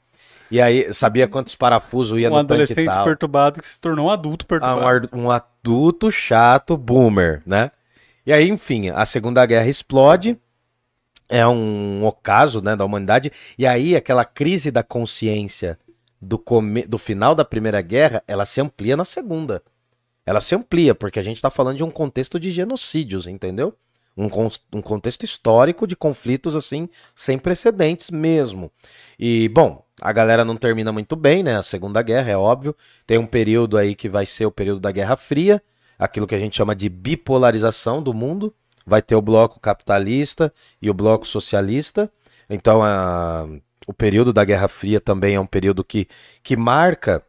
E 0.50 0.62
aí, 0.62 0.94
sabia 0.94 1.28
quantos 1.28 1.54
parafusos 1.56 2.18
ia 2.18 2.30
Um 2.30 2.36
no 2.36 2.38
tanque 2.38 2.52
e 2.52 2.54
adolescente 2.64 2.86
tal. 2.86 3.04
perturbado 3.04 3.60
que 3.62 3.68
se 3.68 3.78
tornou 3.78 4.08
um 4.08 4.10
adulto 4.10 4.46
Ah, 4.46 4.48
perturbado. 4.48 4.80
um, 4.82 4.88
ar- 4.88 5.10
um 5.26 5.30
adulto 5.32 6.10
chato 6.10 6.78
boomer, 6.78 7.42
né? 7.46 7.72
E 8.26 8.32
aí, 8.32 8.48
enfim, 8.50 8.90
a 8.90 9.06
Segunda 9.06 9.46
Guerra 9.46 9.68
explode. 9.68 10.38
É 11.30 11.46
um 11.46 12.06
ocaso, 12.06 12.62
né, 12.62 12.76
da 12.76 12.86
humanidade. 12.86 13.32
E 13.58 13.68
aí, 13.68 13.96
aquela 13.96 14.24
crise 14.24 14.72
da 14.72 14.82
consciência 14.82 15.78
do, 16.22 16.40
come... 16.40 16.84
do 16.84 16.98
final 16.98 17.36
da 17.36 17.44
Primeira 17.44 17.82
Guerra, 17.82 18.24
ela 18.28 18.46
se 18.46 18.62
amplia 18.62 18.96
na 18.96 19.06
Segunda. 19.06 19.62
Ela 20.26 20.42
se 20.42 20.56
amplia, 20.56 20.96
porque 20.96 21.20
a 21.20 21.24
gente 21.24 21.38
está 21.38 21.50
falando 21.50 21.78
de 21.78 21.84
um 21.84 21.92
contexto 21.92 22.40
de 22.40 22.52
genocídios, 22.52 23.28
entendeu? 23.28 23.74
Um, 24.16 24.30
con... 24.30 24.50
um 24.74 24.82
contexto 24.82 25.24
histórico 25.24 25.86
de 25.86 25.96
conflitos, 25.96 26.56
assim, 26.56 26.90
sem 27.16 27.38
precedentes 27.38 28.10
mesmo. 28.10 28.72
E, 29.20 29.50
bom, 29.50 29.86
a 30.02 30.12
galera 30.12 30.46
não 30.46 30.56
termina 30.56 30.92
muito 30.92 31.16
bem, 31.16 31.44
né? 31.44 31.58
A 31.58 31.64
Segunda 31.64 32.02
Guerra, 32.02 32.32
é 32.32 32.38
óbvio. 32.38 32.76
Tem 33.06 33.18
um 33.18 33.26
período 33.26 33.78
aí 33.78 33.96
que 33.96 34.08
vai 34.08 34.26
ser 34.26 34.46
o 34.46 34.52
período 34.52 34.80
da 34.80 34.92
Guerra 34.92 35.16
Fria, 35.16 35.62
aquilo 35.98 36.28
que 36.28 36.36
a 36.36 36.40
gente 36.40 36.56
chama 36.56 36.76
de 36.76 36.88
bipolarização 36.88 38.02
do 38.02 38.14
mundo. 38.14 38.54
Vai 38.88 39.02
ter 39.02 39.16
o 39.16 39.22
bloco 39.22 39.60
capitalista 39.60 40.52
e 40.82 40.90
o 40.90 40.94
bloco 40.94 41.28
socialista. 41.28 42.10
Então, 42.50 42.82
a, 42.82 43.46
o 43.86 43.94
período 43.94 44.32
da 44.32 44.46
Guerra 44.46 44.70
Fria 44.70 45.02
também 45.02 45.36
é 45.36 45.40
um 45.40 45.46
período 45.46 45.84
que, 45.84 46.08
que 46.42 46.56
marca 46.56 47.22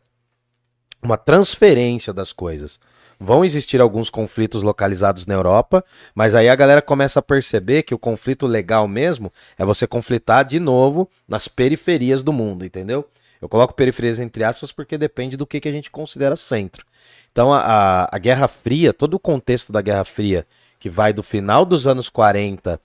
uma 1.02 1.18
transferência 1.18 2.12
das 2.12 2.32
coisas. 2.32 2.78
Vão 3.18 3.44
existir 3.44 3.80
alguns 3.80 4.08
conflitos 4.08 4.62
localizados 4.62 5.26
na 5.26 5.34
Europa, 5.34 5.84
mas 6.14 6.36
aí 6.36 6.48
a 6.48 6.54
galera 6.54 6.80
começa 6.80 7.18
a 7.18 7.22
perceber 7.22 7.82
que 7.82 7.92
o 7.94 7.98
conflito 7.98 8.46
legal 8.46 8.86
mesmo 8.86 9.32
é 9.58 9.64
você 9.64 9.84
conflitar 9.84 10.44
de 10.44 10.60
novo 10.60 11.10
nas 11.26 11.48
periferias 11.48 12.22
do 12.22 12.32
mundo, 12.32 12.64
entendeu? 12.64 13.04
Eu 13.42 13.48
coloco 13.48 13.74
periferias 13.74 14.20
entre 14.20 14.44
aspas 14.44 14.70
porque 14.70 14.96
depende 14.96 15.36
do 15.36 15.46
que, 15.46 15.58
que 15.58 15.68
a 15.68 15.72
gente 15.72 15.90
considera 15.90 16.36
centro. 16.36 16.86
Então 17.32 17.52
a, 17.52 17.58
a, 17.58 18.16
a 18.16 18.18
Guerra 18.18 18.46
Fria, 18.46 18.92
todo 18.92 19.14
o 19.14 19.20
contexto 19.20 19.72
da 19.72 19.82
Guerra 19.82 20.04
Fria, 20.04 20.46
que 20.78 20.88
vai 20.88 21.12
do 21.12 21.22
final 21.22 21.64
dos 21.64 21.86
anos 21.86 22.08
40 22.08 22.80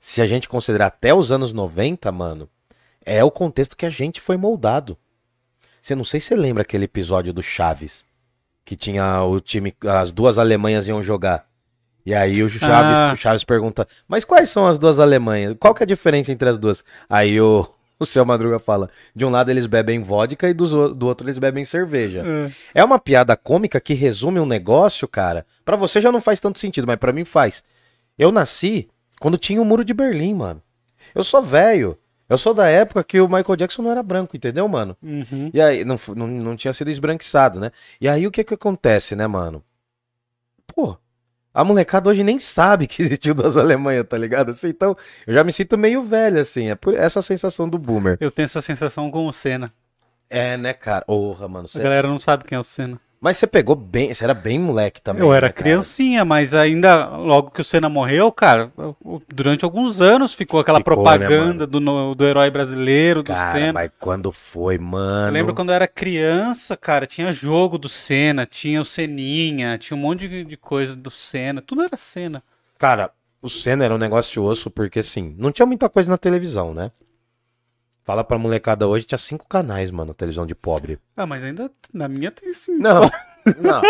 se 0.00 0.22
a 0.22 0.26
gente 0.26 0.48
considerar 0.48 0.86
até 0.86 1.12
os 1.12 1.32
anos 1.32 1.52
90, 1.52 2.10
mano, 2.12 2.48
é 3.04 3.22
o 3.24 3.30
contexto 3.30 3.76
que 3.76 3.86
a 3.86 3.90
gente 3.90 4.20
foi 4.20 4.36
moldado. 4.36 4.96
Você 5.80 5.94
não 5.94 6.04
sei 6.04 6.20
se 6.20 6.26
você 6.26 6.36
lembra 6.36 6.62
aquele 6.62 6.84
episódio 6.84 7.32
do 7.32 7.42
Chaves, 7.42 8.04
que 8.64 8.76
tinha 8.76 9.22
o 9.22 9.40
time, 9.40 9.74
as 9.86 10.12
duas 10.12 10.38
Alemanhas 10.38 10.86
iam 10.86 11.02
jogar. 11.02 11.46
E 12.04 12.14
aí 12.14 12.42
o 12.42 12.48
Chaves, 12.48 12.98
ah. 12.98 13.12
o 13.12 13.16
Chaves 13.16 13.44
pergunta: 13.44 13.86
"Mas 14.06 14.24
quais 14.24 14.50
são 14.50 14.66
as 14.66 14.78
duas 14.78 14.98
Alemanhas? 14.98 15.56
Qual 15.58 15.74
que 15.74 15.82
é 15.82 15.84
a 15.84 15.86
diferença 15.86 16.32
entre 16.32 16.48
as 16.48 16.58
duas?" 16.58 16.84
Aí 17.08 17.40
o 17.40 17.68
o 17.98 18.06
seu 18.06 18.24
Madruga 18.24 18.58
fala: 18.58 18.88
de 19.14 19.24
um 19.24 19.30
lado 19.30 19.50
eles 19.50 19.66
bebem 19.66 20.02
vodka 20.02 20.48
e 20.48 20.54
do, 20.54 20.94
do 20.94 21.06
outro 21.06 21.26
eles 21.26 21.38
bebem 21.38 21.64
cerveja. 21.64 22.24
É. 22.74 22.80
é 22.80 22.84
uma 22.84 22.98
piada 22.98 23.36
cômica 23.36 23.80
que 23.80 23.94
resume 23.94 24.40
um 24.40 24.46
negócio, 24.46 25.06
cara. 25.08 25.44
Para 25.64 25.76
você 25.76 26.00
já 26.00 26.12
não 26.12 26.20
faz 26.20 26.40
tanto 26.40 26.58
sentido, 26.58 26.86
mas 26.86 26.96
para 26.96 27.12
mim 27.12 27.24
faz. 27.24 27.62
Eu 28.18 28.32
nasci 28.32 28.88
quando 29.20 29.38
tinha 29.38 29.60
o 29.60 29.64
Muro 29.64 29.84
de 29.84 29.94
Berlim, 29.94 30.34
mano. 30.34 30.62
Eu 31.14 31.24
sou 31.24 31.42
velho. 31.42 31.98
Eu 32.28 32.36
sou 32.36 32.52
da 32.52 32.68
época 32.68 33.02
que 33.02 33.18
o 33.20 33.26
Michael 33.26 33.56
Jackson 33.56 33.80
não 33.80 33.90
era 33.90 34.02
branco, 34.02 34.36
entendeu, 34.36 34.68
mano? 34.68 34.94
Uhum. 35.02 35.50
E 35.52 35.60
aí, 35.60 35.82
não, 35.82 35.98
não, 36.14 36.26
não 36.26 36.56
tinha 36.56 36.74
sido 36.74 36.90
esbranquiçado, 36.90 37.58
né? 37.58 37.72
E 37.98 38.06
aí 38.06 38.26
o 38.26 38.30
que 38.30 38.44
que 38.44 38.52
acontece, 38.52 39.16
né, 39.16 39.26
mano? 39.26 39.64
Pô, 40.66 40.98
a 41.58 41.64
molecada 41.64 42.08
hoje 42.08 42.22
nem 42.22 42.38
sabe 42.38 42.86
que 42.86 43.02
existiu 43.02 43.34
duas 43.34 43.56
Alemanhas, 43.58 44.06
tá 44.08 44.16
ligado? 44.16 44.52
Assim, 44.52 44.68
então, 44.68 44.96
eu 45.26 45.34
já 45.34 45.42
me 45.42 45.52
sinto 45.52 45.76
meio 45.76 46.04
velho, 46.04 46.40
assim. 46.40 46.70
É 46.70 46.76
por 46.76 46.94
essa 46.94 47.20
sensação 47.20 47.68
do 47.68 47.76
boomer. 47.76 48.16
Eu 48.20 48.30
tenho 48.30 48.44
essa 48.44 48.62
sensação 48.62 49.10
com 49.10 49.26
o 49.26 49.32
Senna. 49.32 49.72
É, 50.30 50.56
né, 50.56 50.72
cara? 50.72 51.04
Porra, 51.04 51.48
mano. 51.48 51.68
A 51.74 51.78
galera 51.80 52.06
não 52.06 52.20
sabe 52.20 52.44
quem 52.44 52.54
é 52.54 52.60
o 52.60 52.62
Senna. 52.62 53.00
Mas 53.20 53.36
você 53.36 53.48
pegou 53.48 53.74
bem, 53.74 54.14
você 54.14 54.22
era 54.22 54.32
bem 54.34 54.60
moleque 54.60 55.02
também. 55.02 55.22
Eu 55.22 55.34
era 55.34 55.48
né, 55.48 55.52
criancinha, 55.52 56.24
mas 56.24 56.54
ainda, 56.54 57.08
logo 57.16 57.50
que 57.50 57.60
o 57.60 57.64
Senna 57.64 57.88
morreu, 57.88 58.30
cara, 58.30 58.70
durante 59.28 59.64
alguns 59.64 60.00
anos 60.00 60.34
ficou 60.34 60.60
aquela 60.60 60.78
ficou, 60.78 60.96
né, 60.96 61.02
propaganda 61.02 61.66
né, 61.66 61.70
do, 61.70 62.14
do 62.14 62.24
herói 62.24 62.48
brasileiro, 62.48 63.22
do 63.22 63.32
cara, 63.32 63.58
Senna. 63.58 63.72
Mas 63.72 63.90
quando 63.98 64.30
foi, 64.30 64.78
mano? 64.78 65.28
Eu 65.28 65.32
lembro 65.32 65.52
quando 65.52 65.70
eu 65.70 65.74
era 65.74 65.88
criança, 65.88 66.76
cara, 66.76 67.06
tinha 67.06 67.32
jogo 67.32 67.76
do 67.76 67.88
Senna, 67.88 68.46
tinha 68.46 68.80
o 68.80 68.84
Seninha, 68.84 69.76
tinha 69.78 69.96
um 69.96 70.00
monte 70.00 70.28
de, 70.28 70.44
de 70.44 70.56
coisa 70.56 70.94
do 70.94 71.10
Senna, 71.10 71.60
tudo 71.60 71.82
era 71.82 71.96
Senna. 71.96 72.40
Cara, 72.78 73.10
o 73.42 73.50
Senna 73.50 73.84
era 73.84 73.94
um 73.94 73.98
negócio 73.98 74.44
osso, 74.44 74.70
porque 74.70 75.00
assim, 75.00 75.34
não 75.38 75.50
tinha 75.50 75.66
muita 75.66 75.88
coisa 75.88 76.08
na 76.08 76.18
televisão, 76.18 76.72
né? 76.72 76.92
Fala 78.08 78.24
pra 78.24 78.38
molecada 78.38 78.88
hoje, 78.88 79.04
tinha 79.04 79.18
cinco 79.18 79.46
canais, 79.46 79.90
mano, 79.90 80.14
televisão 80.14 80.46
de 80.46 80.54
pobre. 80.54 80.98
Ah, 81.14 81.26
mas 81.26 81.44
ainda 81.44 81.70
na 81.92 82.08
minha 82.08 82.30
tem 82.30 82.54
cinco. 82.54 82.82
Não, 82.82 83.02
não. 83.60 83.82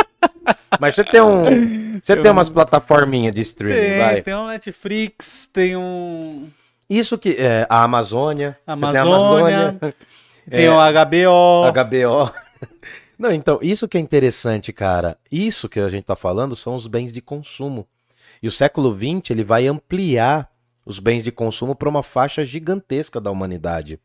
Mas 0.80 0.96
você 0.96 1.04
tem 1.04 1.20
um. 1.20 2.00
Você 2.02 2.16
tem 2.16 2.28
umas 2.28 2.50
plataforminhas 2.50 3.32
de 3.32 3.42
streaming, 3.42 3.80
tem, 3.80 3.98
vai. 3.98 4.22
Tem 4.22 4.34
um 4.34 4.48
Netflix, 4.48 5.48
tem 5.52 5.76
um. 5.76 6.50
Isso 6.90 7.16
que. 7.16 7.36
É, 7.38 7.64
a 7.70 7.84
Amazônia. 7.84 8.58
Amazônia. 8.66 8.92
Tem, 8.92 8.98
a 8.98 9.14
Amazônia, 9.14 9.78
tem 10.50 10.64
é, 10.64 10.68
o 10.68 10.74
HBO. 10.74 11.72
HBO. 11.72 12.34
Não, 13.16 13.30
então, 13.30 13.60
isso 13.62 13.86
que 13.86 13.98
é 13.98 14.00
interessante, 14.00 14.72
cara. 14.72 15.16
Isso 15.30 15.68
que 15.68 15.78
a 15.78 15.88
gente 15.88 16.06
tá 16.06 16.16
falando 16.16 16.56
são 16.56 16.74
os 16.74 16.88
bens 16.88 17.12
de 17.12 17.20
consumo. 17.20 17.86
E 18.42 18.48
o 18.48 18.52
século 18.52 18.92
XX 18.92 19.30
ele 19.30 19.44
vai 19.44 19.68
ampliar 19.68 20.50
os 20.84 20.98
bens 20.98 21.22
de 21.22 21.30
consumo 21.30 21.76
para 21.76 21.88
uma 21.88 22.02
faixa 22.02 22.44
gigantesca 22.44 23.20
da 23.20 23.30
humanidade. 23.30 24.00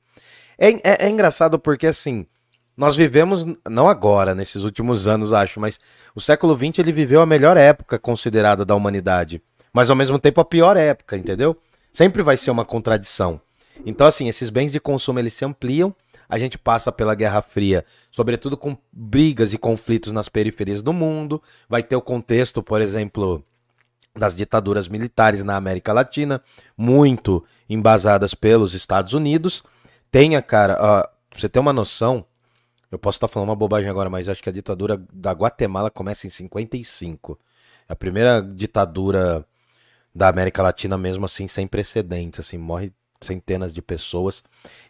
É, 0.57 0.69
é, 0.69 1.05
é, 1.05 1.09
engraçado 1.09 1.57
porque, 1.59 1.87
assim, 1.87 2.25
nós 2.75 2.95
vivemos, 2.95 3.45
não 3.69 3.87
agora, 3.87 4.33
nesses 4.33 4.63
últimos 4.63 5.07
anos, 5.07 5.33
acho, 5.33 5.59
mas 5.59 5.79
o 6.15 6.21
século 6.21 6.55
XX 6.55 6.79
ele 6.79 6.91
viveu 6.91 7.21
a 7.21 7.25
melhor 7.25 7.57
época 7.57 7.99
considerada 7.99 8.65
da 8.65 8.75
humanidade. 8.75 9.41
Mas 9.71 9.89
ao 9.89 9.95
mesmo 9.95 10.19
tempo 10.19 10.41
a 10.41 10.45
pior 10.45 10.77
época, 10.77 11.17
entendeu? 11.17 11.57
Sempre 11.91 12.21
vai 12.21 12.37
ser 12.37 12.51
uma 12.51 12.65
contradição. 12.65 13.39
Então, 13.85 14.07
assim, 14.07 14.27
esses 14.27 14.49
bens 14.49 14.71
de 14.71 14.79
consumo 14.79 15.19
eles 15.19 15.33
se 15.33 15.45
ampliam. 15.45 15.95
A 16.29 16.39
gente 16.39 16.57
passa 16.57 16.91
pela 16.91 17.15
Guerra 17.15 17.41
Fria, 17.41 17.85
sobretudo 18.09 18.57
com 18.57 18.77
brigas 18.91 19.53
e 19.53 19.57
conflitos 19.57 20.11
nas 20.11 20.29
periferias 20.29 20.81
do 20.81 20.93
mundo. 20.93 21.41
Vai 21.67 21.83
ter 21.83 21.95
o 21.95 22.01
contexto, 22.01 22.63
por 22.63 22.81
exemplo, 22.81 23.43
das 24.15 24.35
ditaduras 24.35 24.87
militares 24.87 25.43
na 25.43 25.55
América 25.55 25.91
Latina, 25.91 26.41
muito 26.77 27.43
embasadas 27.69 28.33
pelos 28.33 28.73
Estados 28.73 29.13
Unidos. 29.13 29.63
Tenha, 30.13 30.43
cara, 30.43 30.75
pra 30.75 31.09
você 31.35 31.49
ter 31.49 31.57
uma 31.57 31.73
noção, 31.73 32.23
eu 32.91 32.99
posso 32.99 33.15
estar 33.17 33.27
falando 33.27 33.49
uma 33.49 33.55
bobagem 33.55 33.89
agora, 33.89 34.11
mas 34.11 34.29
acho 34.29 34.43
que 34.43 34.49
a 34.49 34.53
ditadura 34.53 35.01
da 35.11 35.31
Guatemala 35.31 35.89
começa 35.89 36.27
em 36.27 36.29
55. 36.29 37.39
É 37.89 37.93
a 37.93 37.95
primeira 37.95 38.39
ditadura 38.39 39.43
da 40.13 40.27
América 40.27 40.61
Latina 40.61 40.99
mesmo 40.99 41.25
assim 41.25 41.47
sem 41.47 41.65
precedentes, 41.65 42.39
assim, 42.39 42.59
morre 42.59 42.93
centenas 43.19 43.73
de 43.73 43.81
pessoas. 43.81 44.43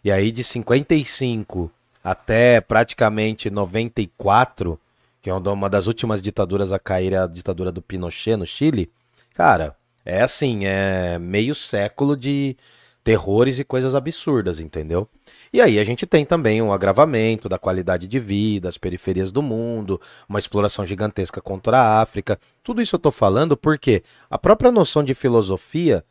E 0.04 0.12
aí 0.12 0.30
de 0.30 0.44
55 0.44 1.70
até 2.04 2.60
praticamente 2.60 3.48
94, 3.48 4.78
que 5.22 5.30
é 5.30 5.32
uma 5.32 5.70
das 5.70 5.86
últimas 5.86 6.20
ditaduras 6.20 6.70
a 6.70 6.78
cair, 6.78 7.14
é 7.14 7.20
a 7.20 7.26
ditadura 7.26 7.72
do 7.72 7.80
Pinochet 7.80 8.36
no 8.36 8.44
Chile, 8.44 8.92
Cara, 9.34 9.76
é 10.04 10.22
assim, 10.22 10.64
é 10.64 11.18
meio 11.18 11.56
século 11.56 12.16
de 12.16 12.56
terrores 13.04 13.58
e 13.58 13.64
coisas 13.64 13.94
absurdas, 13.94 14.58
entendeu? 14.58 15.06
E 15.52 15.60
aí 15.60 15.78
a 15.78 15.84
gente 15.84 16.06
tem 16.06 16.24
também 16.24 16.62
um 16.62 16.72
agravamento 16.72 17.50
da 17.50 17.58
qualidade 17.58 18.08
de 18.08 18.18
vida, 18.18 18.66
as 18.66 18.78
periferias 18.78 19.30
do 19.30 19.42
mundo, 19.42 20.00
uma 20.26 20.38
exploração 20.38 20.86
gigantesca 20.86 21.38
contra 21.42 21.78
a 21.78 22.00
África. 22.00 22.40
Tudo 22.62 22.80
isso 22.80 22.96
eu 22.96 22.98
tô 22.98 23.10
falando 23.10 23.58
porque 23.58 24.02
a 24.30 24.38
própria 24.38 24.72
noção 24.72 25.04
de 25.04 25.12
filosofia, 25.12 26.02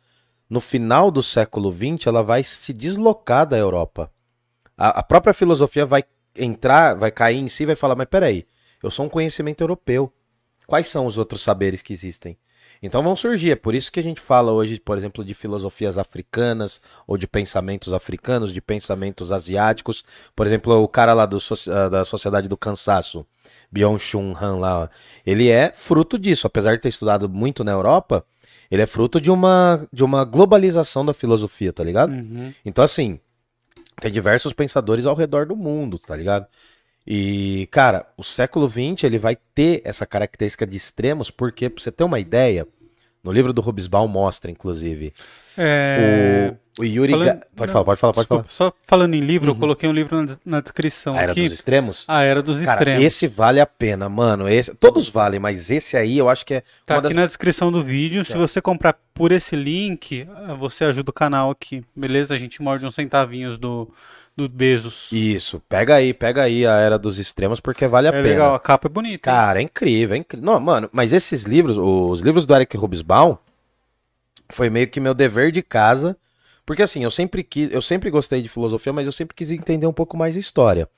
no 0.48 0.60
final 0.60 1.10
do 1.10 1.20
século 1.20 1.72
XX, 1.72 2.06
ela 2.06 2.22
vai 2.22 2.44
se 2.44 2.72
deslocar 2.72 3.44
da 3.44 3.58
Europa. 3.58 4.08
A, 4.78 5.00
a 5.00 5.02
própria 5.02 5.34
filosofia 5.34 5.84
vai 5.84 6.04
entrar, 6.36 6.94
vai 6.94 7.10
cair 7.10 7.38
em 7.38 7.48
si 7.48 7.64
e 7.64 7.66
vai 7.66 7.76
falar, 7.76 7.96
mas 7.96 8.06
peraí, 8.06 8.46
eu 8.80 8.90
sou 8.90 9.06
um 9.06 9.08
conhecimento 9.08 9.62
europeu. 9.62 10.12
Quais 10.64 10.86
são 10.86 11.06
os 11.06 11.18
outros 11.18 11.42
saberes 11.42 11.82
que 11.82 11.92
existem? 11.92 12.38
Então 12.84 13.02
vão 13.02 13.16
surgir. 13.16 13.52
É 13.52 13.56
por 13.56 13.74
isso 13.74 13.90
que 13.90 13.98
a 13.98 14.02
gente 14.02 14.20
fala 14.20 14.52
hoje, 14.52 14.78
por 14.78 14.98
exemplo, 14.98 15.24
de 15.24 15.32
filosofias 15.32 15.96
africanas, 15.96 16.82
ou 17.06 17.16
de 17.16 17.26
pensamentos 17.26 17.94
africanos, 17.94 18.52
de 18.52 18.60
pensamentos 18.60 19.32
asiáticos. 19.32 20.04
Por 20.36 20.46
exemplo, 20.46 20.74
o 20.82 20.86
cara 20.86 21.14
lá 21.14 21.24
do, 21.24 21.38
ah, 21.70 21.88
da 21.88 22.04
Sociedade 22.04 22.46
do 22.46 22.58
Cansaço, 22.58 23.26
Byung-Chun 23.72 24.34
Han 24.38 24.58
lá, 24.58 24.90
ele 25.24 25.48
é 25.48 25.72
fruto 25.74 26.18
disso. 26.18 26.46
Apesar 26.46 26.74
de 26.74 26.82
ter 26.82 26.90
estudado 26.90 27.26
muito 27.26 27.64
na 27.64 27.72
Europa, 27.72 28.22
ele 28.70 28.82
é 28.82 28.86
fruto 28.86 29.18
de 29.18 29.30
uma, 29.30 29.88
de 29.90 30.04
uma 30.04 30.22
globalização 30.22 31.06
da 31.06 31.14
filosofia, 31.14 31.72
tá 31.72 31.82
ligado? 31.82 32.12
Uhum. 32.12 32.52
Então, 32.66 32.84
assim, 32.84 33.18
tem 33.98 34.12
diversos 34.12 34.52
pensadores 34.52 35.06
ao 35.06 35.14
redor 35.14 35.46
do 35.46 35.56
mundo, 35.56 35.98
tá 35.98 36.14
ligado? 36.14 36.46
E, 37.06 37.68
cara, 37.70 38.06
o 38.16 38.24
século 38.24 38.68
XX 38.68 39.04
ele 39.04 39.18
vai 39.18 39.36
ter 39.54 39.82
essa 39.84 40.06
característica 40.06 40.66
de 40.66 40.76
extremos, 40.76 41.30
porque, 41.30 41.68
pra 41.68 41.82
você 41.82 41.92
ter 41.92 42.04
uma 42.04 42.18
ideia, 42.18 42.66
no 43.22 43.32
livro 43.32 43.52
do 43.52 43.60
Rubisbaum 43.60 44.08
mostra, 44.08 44.50
inclusive. 44.50 45.12
É... 45.56 46.54
O, 46.78 46.82
o 46.82 46.84
Yuri. 46.84 47.12
Falando... 47.12 47.42
Pode 47.54 47.72
falar, 47.72 47.84
pode 47.84 48.00
falar, 48.00 48.12
pode 48.12 48.28
Desculpa, 48.28 48.48
falar. 48.48 48.70
Só 48.70 48.76
falando 48.82 49.14
em 49.14 49.20
livro, 49.20 49.50
uhum. 49.50 49.56
eu 49.56 49.60
coloquei 49.60 49.88
um 49.88 49.92
livro 49.92 50.20
na, 50.22 50.36
na 50.44 50.60
descrição. 50.60 51.14
A 51.14 51.22
Era 51.22 51.32
aqui. 51.32 51.44
dos 51.44 51.52
Extremos? 51.52 52.04
A 52.08 52.22
Era 52.22 52.42
dos 52.42 52.58
Cara, 52.58 52.80
Extremos. 52.80 53.04
Esse 53.04 53.26
vale 53.26 53.60
a 53.60 53.66
pena, 53.66 54.08
mano. 54.08 54.48
Esse... 54.48 54.74
Todos 54.74 55.08
valem, 55.08 55.38
mas 55.38 55.70
esse 55.70 55.96
aí 55.96 56.18
eu 56.18 56.28
acho 56.28 56.44
que 56.44 56.54
é. 56.54 56.62
Tá 56.84 56.98
aqui 56.98 57.14
na 57.14 57.26
descrição 57.26 57.70
do 57.70 57.82
vídeo. 57.82 58.22
É. 58.22 58.24
Se 58.24 58.36
você 58.36 58.60
comprar 58.60 58.98
por 59.14 59.30
esse 59.30 59.54
link, 59.54 60.26
você 60.58 60.84
ajuda 60.84 61.10
o 61.10 61.14
canal 61.14 61.50
aqui. 61.50 61.84
Beleza? 61.94 62.34
A 62.34 62.38
gente 62.38 62.60
morde 62.60 62.84
uns 62.84 62.94
centavinhos 62.94 63.56
do, 63.56 63.90
do 64.36 64.48
Bezos. 64.48 65.10
Isso, 65.12 65.60
pega 65.68 65.94
aí, 65.94 66.12
pega 66.12 66.42
aí 66.42 66.66
a 66.66 66.76
Era 66.78 66.98
dos 66.98 67.18
Extremos, 67.18 67.60
porque 67.60 67.86
vale 67.86 68.08
a 68.08 68.10
é 68.10 68.12
pena. 68.12 68.28
legal, 68.28 68.54
a 68.54 68.60
capa 68.60 68.88
é 68.88 68.90
bonita. 68.90 69.30
hein? 69.30 69.36
Cara, 69.36 69.58
é 69.60 69.62
incrível, 69.62 70.14
é 70.16 70.18
incrível. 70.18 70.44
Não, 70.44 70.58
mano, 70.60 70.88
mas 70.92 71.12
esses 71.12 71.44
livros, 71.44 71.76
os 71.78 72.20
livros 72.20 72.46
do 72.46 72.54
Eric 72.54 72.76
Hobsbawm, 72.76 73.36
foi 74.50 74.68
meio 74.70 74.88
que 74.88 75.00
meu 75.00 75.14
dever 75.14 75.52
de 75.52 75.62
casa, 75.62 76.16
porque 76.66 76.82
assim, 76.82 77.04
eu 77.04 77.10
sempre 77.10 77.42
quis, 77.44 77.70
eu 77.72 77.82
sempre 77.82 78.10
gostei 78.10 78.42
de 78.42 78.48
filosofia, 78.48 78.92
mas 78.92 79.06
eu 79.06 79.12
sempre 79.12 79.34
quis 79.36 79.50
entender 79.50 79.86
um 79.86 79.92
pouco 79.92 80.16
mais 80.16 80.36
a 80.36 80.40
história. 80.40 80.88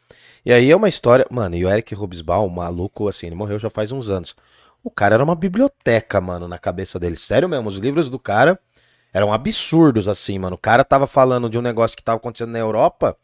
E 0.45 0.53
aí 0.53 0.71
é 0.71 0.77
uma 0.77 0.89
história, 0.89 1.27
mano, 1.31 1.57
e 1.57 1.65
o 1.65 1.69
Eric 1.71 1.95
Hobsbawm, 1.95 2.49
maluco, 2.49 3.09
assim, 3.09 3.27
ele 3.27 3.35
morreu 3.37 3.59
já 3.59 3.69
faz 3.69 3.93
uns 3.93 4.09
anos. 4.09 4.35
O 4.83 4.91
cara 4.91 5.15
era 5.17 5.25
uma 5.25 5.35
biblioteca, 5.35 6.21
mano, 6.21 6.47
na 6.47 6.59
cabeça 6.59 6.99
dele. 6.99 7.17
Sério 7.17 7.49
mesmo, 7.49 7.69
os 7.69 7.79
livros 7.79 8.09
do 8.09 8.19
cara 8.19 8.59
eram 9.13 9.33
absurdos, 9.33 10.07
assim, 10.07 10.39
mano. 10.39 10.55
O 10.55 10.59
cara 10.59 10.85
tava 10.85 11.07
falando 11.07 11.51
de 11.51 11.59
um 11.59 11.63
negócio 11.63 11.97
que 11.97 12.03
tava 12.03 12.19
acontecendo 12.19 12.53
na 12.53 12.59
Europa, 12.61 13.17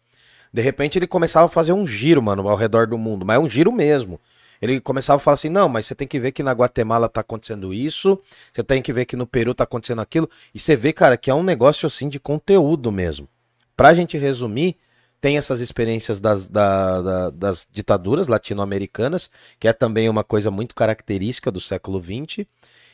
de 0.52 0.62
repente 0.62 0.98
ele 0.98 1.06
começava 1.06 1.46
a 1.46 1.48
fazer 1.48 1.72
um 1.72 1.86
giro, 1.86 2.22
mano, 2.22 2.48
ao 2.48 2.56
redor 2.56 2.86
do 2.86 2.98
mundo, 2.98 3.24
mas 3.24 3.36
é 3.36 3.38
um 3.38 3.48
giro 3.48 3.72
mesmo. 3.72 4.20
Ele 4.60 4.80
começava 4.80 5.16
a 5.16 5.20
falar 5.20 5.34
assim: 5.34 5.48
não, 5.48 5.68
mas 5.68 5.86
você 5.86 5.94
tem 5.94 6.06
que 6.06 6.20
ver 6.20 6.32
que 6.32 6.42
na 6.42 6.52
Guatemala 6.52 7.08
tá 7.08 7.20
acontecendo 7.20 7.74
isso, 7.74 8.18
você 8.52 8.62
tem 8.62 8.80
que 8.80 8.92
ver 8.92 9.06
que 9.06 9.16
no 9.16 9.26
Peru 9.26 9.54
tá 9.54 9.64
acontecendo 9.64 10.00
aquilo. 10.00 10.28
E 10.54 10.58
você 10.58 10.76
vê, 10.76 10.92
cara, 10.92 11.16
que 11.16 11.30
é 11.30 11.34
um 11.34 11.42
negócio 11.42 11.86
assim 11.86 12.08
de 12.08 12.20
conteúdo 12.20 12.92
mesmo. 12.92 13.28
Pra 13.76 13.92
gente 13.94 14.16
resumir, 14.16 14.76
tem 15.20 15.36
essas 15.38 15.60
experiências 15.60 16.20
das, 16.20 16.48
da- 16.48 17.00
da- 17.02 17.30
das 17.30 17.66
ditaduras 17.72 18.28
latino-americanas, 18.28 19.30
que 19.58 19.66
é 19.66 19.72
também 19.72 20.08
uma 20.08 20.22
coisa 20.24 20.50
muito 20.50 20.74
característica 20.74 21.50
do 21.50 21.60
século 21.60 21.98
XX. 22.00 22.46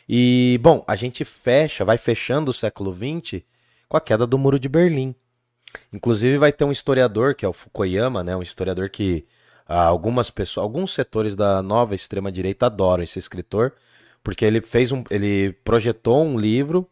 E, 0.09 0.59
bom, 0.63 0.83
a 0.87 0.97
gente 0.97 1.25
fecha, 1.25 1.85
vai 1.85 1.99
fechando 1.99 2.51
o 2.51 2.55
século 2.55 2.93
XX 2.93 3.43
com 3.89 3.97
a 3.97 4.01
queda 4.01 4.27
do 4.27 4.39
Muro 4.39 4.59
de 4.59 4.69
Berlim. 4.69 5.15
Inclusive 5.93 6.39
vai 6.39 6.53
ter 6.53 6.65
um 6.65 6.73
historiador, 6.73 7.35
que 7.35 7.45
é 7.45 7.49
o 7.49 7.53
Fukuyama, 7.53 8.23
né? 8.25 8.37
Um 8.37 8.43
historiador 8.43 8.91
que 8.91 9.27
ah, 9.67 9.85
algumas 9.85 10.31
pessoas, 10.31 10.63
alguns 10.63 10.95
setores 10.95 11.37
da 11.37 11.63
nova 11.63 11.95
extrema 11.95 12.33
direita 12.33 12.67
adoram 12.67 13.03
esse 13.03 13.19
escritor, 13.19 13.75
porque 14.23 14.45
ele 14.45 14.61
fez 14.61 14.93
um, 14.93 15.05
ele 15.11 15.53
projetou 15.65 16.25
um 16.25 16.39
livro. 16.39 16.89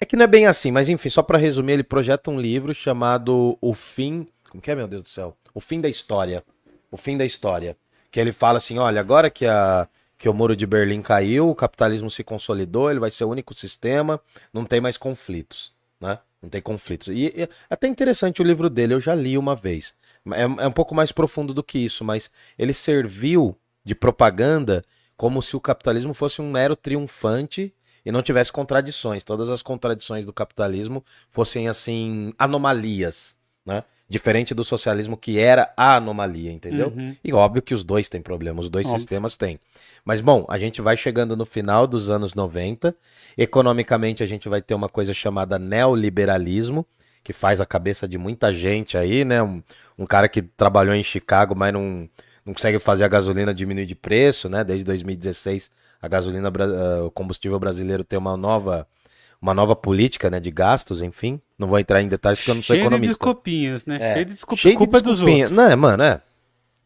É 0.00 0.04
que 0.04 0.16
não 0.16 0.24
é 0.24 0.26
bem 0.26 0.46
assim, 0.46 0.70
mas 0.70 0.88
enfim, 0.88 1.10
só 1.10 1.22
para 1.22 1.38
resumir, 1.38 1.72
ele 1.72 1.84
projeta 1.84 2.30
um 2.30 2.40
livro 2.40 2.74
chamado 2.74 3.56
O 3.60 3.74
Fim, 3.74 4.26
como 4.48 4.62
que 4.62 4.70
é, 4.70 4.74
meu 4.74 4.88
Deus 4.88 5.02
do 5.02 5.08
céu? 5.08 5.36
O 5.54 5.60
Fim 5.60 5.80
da 5.80 5.88
História. 5.88 6.42
O 6.90 6.96
Fim 6.96 7.16
da 7.16 7.24
História, 7.24 7.76
que 8.10 8.18
ele 8.18 8.32
fala 8.32 8.58
assim, 8.58 8.78
olha, 8.78 9.00
agora 9.00 9.30
que 9.30 9.46
a 9.46 9.88
que 10.20 10.28
o 10.28 10.34
muro 10.34 10.54
de 10.54 10.66
Berlim 10.66 11.00
caiu, 11.00 11.48
o 11.48 11.54
capitalismo 11.54 12.10
se 12.10 12.22
consolidou, 12.22 12.90
ele 12.90 13.00
vai 13.00 13.10
ser 13.10 13.24
o 13.24 13.30
único 13.30 13.54
sistema, 13.54 14.20
não 14.52 14.66
tem 14.66 14.78
mais 14.78 14.98
conflitos, 14.98 15.72
né? 15.98 16.18
Não 16.42 16.48
tem 16.48 16.62
conflitos. 16.62 17.08
E, 17.08 17.26
e 17.36 17.48
até 17.68 17.86
interessante 17.86 18.40
o 18.40 18.44
livro 18.44 18.70
dele, 18.70 18.94
eu 18.94 19.00
já 19.00 19.14
li 19.14 19.36
uma 19.36 19.54
vez. 19.54 19.94
É, 20.32 20.42
é 20.42 20.66
um 20.66 20.72
pouco 20.72 20.94
mais 20.94 21.12
profundo 21.12 21.52
do 21.52 21.62
que 21.62 21.78
isso, 21.78 22.04
mas 22.04 22.30
ele 22.58 22.72
serviu 22.72 23.56
de 23.84 23.94
propaganda 23.94 24.82
como 25.16 25.42
se 25.42 25.54
o 25.56 25.60
capitalismo 25.60 26.14
fosse 26.14 26.40
um 26.40 26.50
mero 26.50 26.74
triunfante 26.74 27.74
e 28.04 28.10
não 28.10 28.22
tivesse 28.22 28.50
contradições. 28.50 29.22
Todas 29.22 29.48
as 29.50 29.60
contradições 29.60 30.24
do 30.24 30.32
capitalismo 30.32 31.04
fossem, 31.30 31.68
assim, 31.68 32.32
anomalias, 32.38 33.36
né? 33.64 33.84
Diferente 34.10 34.52
do 34.52 34.64
socialismo 34.64 35.16
que 35.16 35.38
era 35.38 35.72
a 35.76 35.94
anomalia, 35.94 36.50
entendeu? 36.50 36.88
Uhum. 36.88 37.14
E 37.22 37.32
óbvio 37.32 37.62
que 37.62 37.72
os 37.72 37.84
dois 37.84 38.08
têm 38.08 38.20
problema, 38.20 38.60
os 38.60 38.68
dois 38.68 38.84
Óbvio. 38.84 38.98
sistemas 38.98 39.36
têm. 39.36 39.60
Mas 40.04 40.20
bom, 40.20 40.44
a 40.48 40.58
gente 40.58 40.82
vai 40.82 40.96
chegando 40.96 41.36
no 41.36 41.46
final 41.46 41.86
dos 41.86 42.10
anos 42.10 42.34
90. 42.34 42.92
Economicamente, 43.38 44.20
a 44.24 44.26
gente 44.26 44.48
vai 44.48 44.60
ter 44.60 44.74
uma 44.74 44.88
coisa 44.88 45.14
chamada 45.14 45.60
neoliberalismo, 45.60 46.84
que 47.22 47.32
faz 47.32 47.60
a 47.60 47.66
cabeça 47.66 48.08
de 48.08 48.18
muita 48.18 48.52
gente 48.52 48.98
aí, 48.98 49.24
né? 49.24 49.40
Um, 49.40 49.62
um 49.96 50.04
cara 50.04 50.28
que 50.28 50.42
trabalhou 50.42 50.92
em 50.92 51.04
Chicago, 51.04 51.54
mas 51.54 51.72
não, 51.72 52.08
não 52.44 52.52
consegue 52.52 52.80
fazer 52.80 53.04
a 53.04 53.08
gasolina 53.08 53.54
diminuir 53.54 53.86
de 53.86 53.94
preço, 53.94 54.48
né? 54.48 54.64
Desde 54.64 54.84
2016, 54.86 55.70
a 56.02 56.08
gasolina, 56.08 56.48
ah, 56.48 57.04
o 57.04 57.12
combustível 57.12 57.60
brasileiro 57.60 58.02
tem 58.02 58.18
uma 58.18 58.36
nova, 58.36 58.88
uma 59.40 59.54
nova 59.54 59.76
política, 59.76 60.28
né? 60.28 60.40
De 60.40 60.50
gastos, 60.50 61.00
enfim. 61.00 61.40
Não 61.60 61.68
vou 61.68 61.78
entrar 61.78 62.00
em 62.00 62.08
detalhes 62.08 62.38
porque 62.40 62.50
eu 62.52 62.54
não 62.54 62.62
sou 62.62 62.74
Cheio 62.74 62.80
de 62.80 62.86
economista. 62.86 63.12
desculpinhas, 63.12 63.84
né? 63.84 63.98
É, 64.00 64.14
Cheio 64.14 64.24
de 64.24 64.32
desculpa, 64.32 64.62
cheio 64.62 64.74
de 64.74 64.78
culpa 64.78 65.00
dos 65.00 65.12
desculpinha. 65.18 65.44
outros. 65.44 65.56
Não, 65.64 65.70
é, 65.70 65.76
mano, 65.76 66.02
é. 66.02 66.22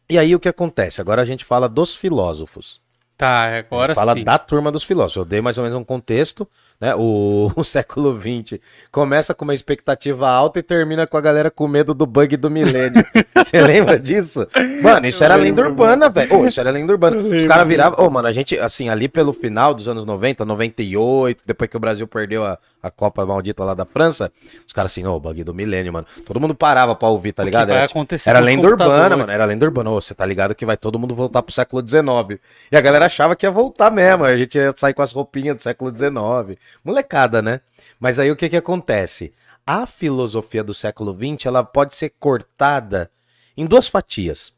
E 0.09 0.19
aí 0.19 0.35
o 0.35 0.39
que 0.39 0.49
acontece? 0.49 0.99
Agora 0.99 1.21
a 1.21 1.25
gente 1.25 1.45
fala 1.45 1.69
dos 1.69 1.95
filósofos. 1.95 2.81
Tá, 3.17 3.45
A 3.45 3.57
agora 3.59 3.87
gente 3.87 3.95
fala 3.95 4.13
sim. 4.13 4.23
da 4.25 4.37
turma 4.37 4.69
dos 4.73 4.83
filósofos. 4.83 5.15
Eu 5.15 5.25
dei 5.25 5.39
mais 5.39 5.57
ou 5.57 5.63
menos 5.63 5.79
um 5.79 5.83
contexto, 5.85 6.45
né? 6.79 6.93
O, 6.95 7.51
o 7.55 7.63
século 7.63 8.19
XX 8.19 8.59
começa 8.91 9.33
com 9.33 9.43
uma 9.43 9.53
expectativa 9.53 10.29
alta 10.29 10.59
e 10.59 10.63
termina 10.63 11.07
com 11.07 11.17
a 11.17 11.21
galera 11.21 11.49
com 11.49 11.67
medo 11.67 11.93
do 11.93 12.05
bug 12.05 12.35
do 12.37 12.49
milênio. 12.49 13.03
Você 13.35 13.61
lembra 13.61 13.99
disso? 13.99 14.47
Mano, 14.81 15.07
isso 15.07 15.23
era 15.23 15.35
lenda 15.35 15.61
urbana, 15.61 16.09
velho. 16.09 16.35
Ô, 16.35 16.47
isso 16.47 16.59
era 16.59 16.71
lenda 16.71 16.91
urbana. 16.91 17.17
Os 17.17 17.45
caras 17.45 17.67
viravam. 17.67 18.05
Ô, 18.05 18.09
mano, 18.09 18.27
a 18.27 18.31
gente, 18.31 18.57
assim, 18.59 18.89
ali 18.89 19.07
pelo 19.07 19.33
final 19.33 19.73
dos 19.73 19.87
anos 19.87 20.05
90, 20.05 20.45
98, 20.45 21.43
depois 21.45 21.69
que 21.69 21.77
o 21.77 21.79
Brasil 21.79 22.07
perdeu 22.07 22.43
a, 22.43 22.57
a 22.81 22.91
Copa 22.91 23.25
Maldita 23.25 23.63
lá 23.63 23.73
da 23.73 23.85
França, 23.85 24.31
os 24.65 24.73
caras 24.73 24.91
assim, 24.91 25.05
ô, 25.05 25.19
bug 25.19 25.43
do 25.43 25.53
milênio, 25.53 25.93
mano. 25.93 26.07
Todo 26.25 26.39
mundo 26.39 26.55
parava 26.55 26.95
pra 26.95 27.07
ouvir, 27.07 27.33
tá 27.33 27.43
ligado? 27.43 27.71
Era, 27.71 27.85
acontecer 27.85 28.29
era 28.29 28.39
lenda 28.39 28.67
urbana, 28.67 29.15
mano. 29.17 29.31
Era 29.31 29.45
lenda 29.45 29.65
urbana. 29.65 29.89
Ô, 29.89 30.01
você 30.01 30.13
tá 30.13 30.25
ligado 30.25 30.55
que 30.55 30.65
vai 30.65 30.77
todo 30.77 30.99
mundo 30.99 31.15
voltar 31.15 31.41
pro 31.41 31.53
século 31.53 31.87
XIX. 31.87 32.39
E 32.71 32.77
a 32.77 32.81
galera 32.81 33.05
achava 33.05 33.35
que 33.35 33.45
ia 33.45 33.51
voltar 33.51 33.91
mesmo. 33.91 34.23
A 34.23 34.35
gente 34.37 34.57
ia 34.57 34.73
sair 34.75 34.93
com 34.93 35.01
as 35.01 35.11
roupinhas 35.11 35.55
do 35.57 35.63
século 35.63 35.95
XIX. 35.95 36.57
Molecada, 36.83 37.41
né? 37.41 37.61
Mas 37.99 38.19
aí 38.19 38.31
o 38.31 38.35
que 38.35 38.49
que 38.49 38.57
acontece? 38.57 39.33
A 39.65 39.85
filosofia 39.85 40.63
do 40.63 40.73
século 40.73 41.13
XX, 41.13 41.47
ela 41.47 41.63
pode 41.63 41.95
ser 41.95 42.13
cortada 42.19 43.09
em 43.57 43.65
duas 43.65 43.87
fatias. 43.87 44.53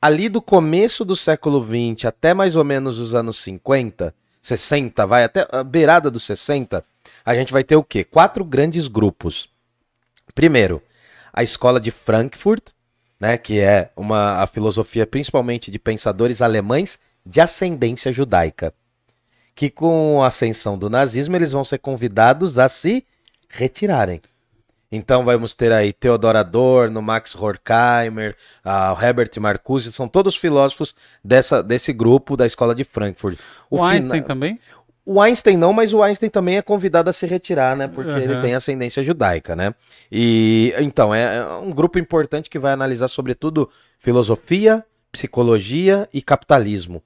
Ali 0.00 0.28
do 0.28 0.40
começo 0.40 1.04
do 1.04 1.16
século 1.16 1.64
XX 1.64 2.04
até 2.04 2.34
mais 2.34 2.54
ou 2.54 2.64
menos 2.64 2.98
os 2.98 3.14
anos 3.14 3.38
50, 3.38 4.14
60, 4.42 5.06
vai 5.06 5.24
até 5.24 5.46
a 5.50 5.64
beirada 5.64 6.10
dos 6.10 6.24
60, 6.24 6.84
a 7.24 7.34
gente 7.34 7.52
vai 7.52 7.64
ter 7.64 7.76
o 7.76 7.82
quê? 7.82 8.04
Quatro 8.04 8.44
grandes 8.44 8.86
grupos. 8.86 9.48
Primeiro, 10.34 10.82
a 11.32 11.42
escola 11.42 11.80
de 11.80 11.90
Frankfurt, 11.90 12.70
né, 13.18 13.36
que 13.36 13.58
é 13.58 13.90
uma 13.96 14.42
a 14.42 14.46
filosofia 14.46 15.06
principalmente 15.06 15.70
de 15.70 15.78
pensadores 15.78 16.40
alemães 16.40 16.98
de 17.26 17.40
ascendência 17.40 18.12
judaica, 18.12 18.72
que 19.58 19.68
com 19.68 20.22
a 20.22 20.28
ascensão 20.28 20.78
do 20.78 20.88
nazismo 20.88 21.34
eles 21.34 21.50
vão 21.50 21.64
ser 21.64 21.78
convidados 21.78 22.60
a 22.60 22.68
se 22.68 23.04
retirarem. 23.48 24.20
Então 24.90 25.24
vamos 25.24 25.52
ter 25.52 25.72
aí 25.72 25.92
Theodor 25.92 26.36
Adorno, 26.36 27.02
Max 27.02 27.34
Horkheimer, 27.34 28.36
o 28.64 29.02
Herbert 29.04 29.32
Marcuse, 29.40 29.90
são 29.90 30.06
todos 30.06 30.36
filósofos 30.36 30.94
dessa, 31.24 31.60
desse 31.60 31.92
grupo 31.92 32.36
da 32.36 32.46
escola 32.46 32.72
de 32.72 32.84
Frankfurt. 32.84 33.36
O, 33.68 33.78
fina- 33.78 33.88
Einstein 33.88 34.22
também? 34.22 34.60
o 35.04 35.20
Einstein 35.20 35.56
não, 35.56 35.72
mas 35.72 35.92
o 35.92 36.04
Einstein 36.04 36.30
também 36.30 36.56
é 36.56 36.62
convidado 36.62 37.10
a 37.10 37.12
se 37.12 37.26
retirar, 37.26 37.76
né? 37.76 37.88
Porque 37.88 38.12
Aham. 38.12 38.20
ele 38.20 38.40
tem 38.40 38.54
ascendência 38.54 39.02
judaica, 39.02 39.56
né? 39.56 39.74
E 40.10 40.72
então 40.78 41.12
é 41.12 41.44
um 41.58 41.72
grupo 41.72 41.98
importante 41.98 42.48
que 42.48 42.60
vai 42.60 42.72
analisar 42.72 43.08
sobretudo 43.08 43.68
filosofia, 43.98 44.84
psicologia 45.10 46.08
e 46.14 46.22
capitalismo. 46.22 47.02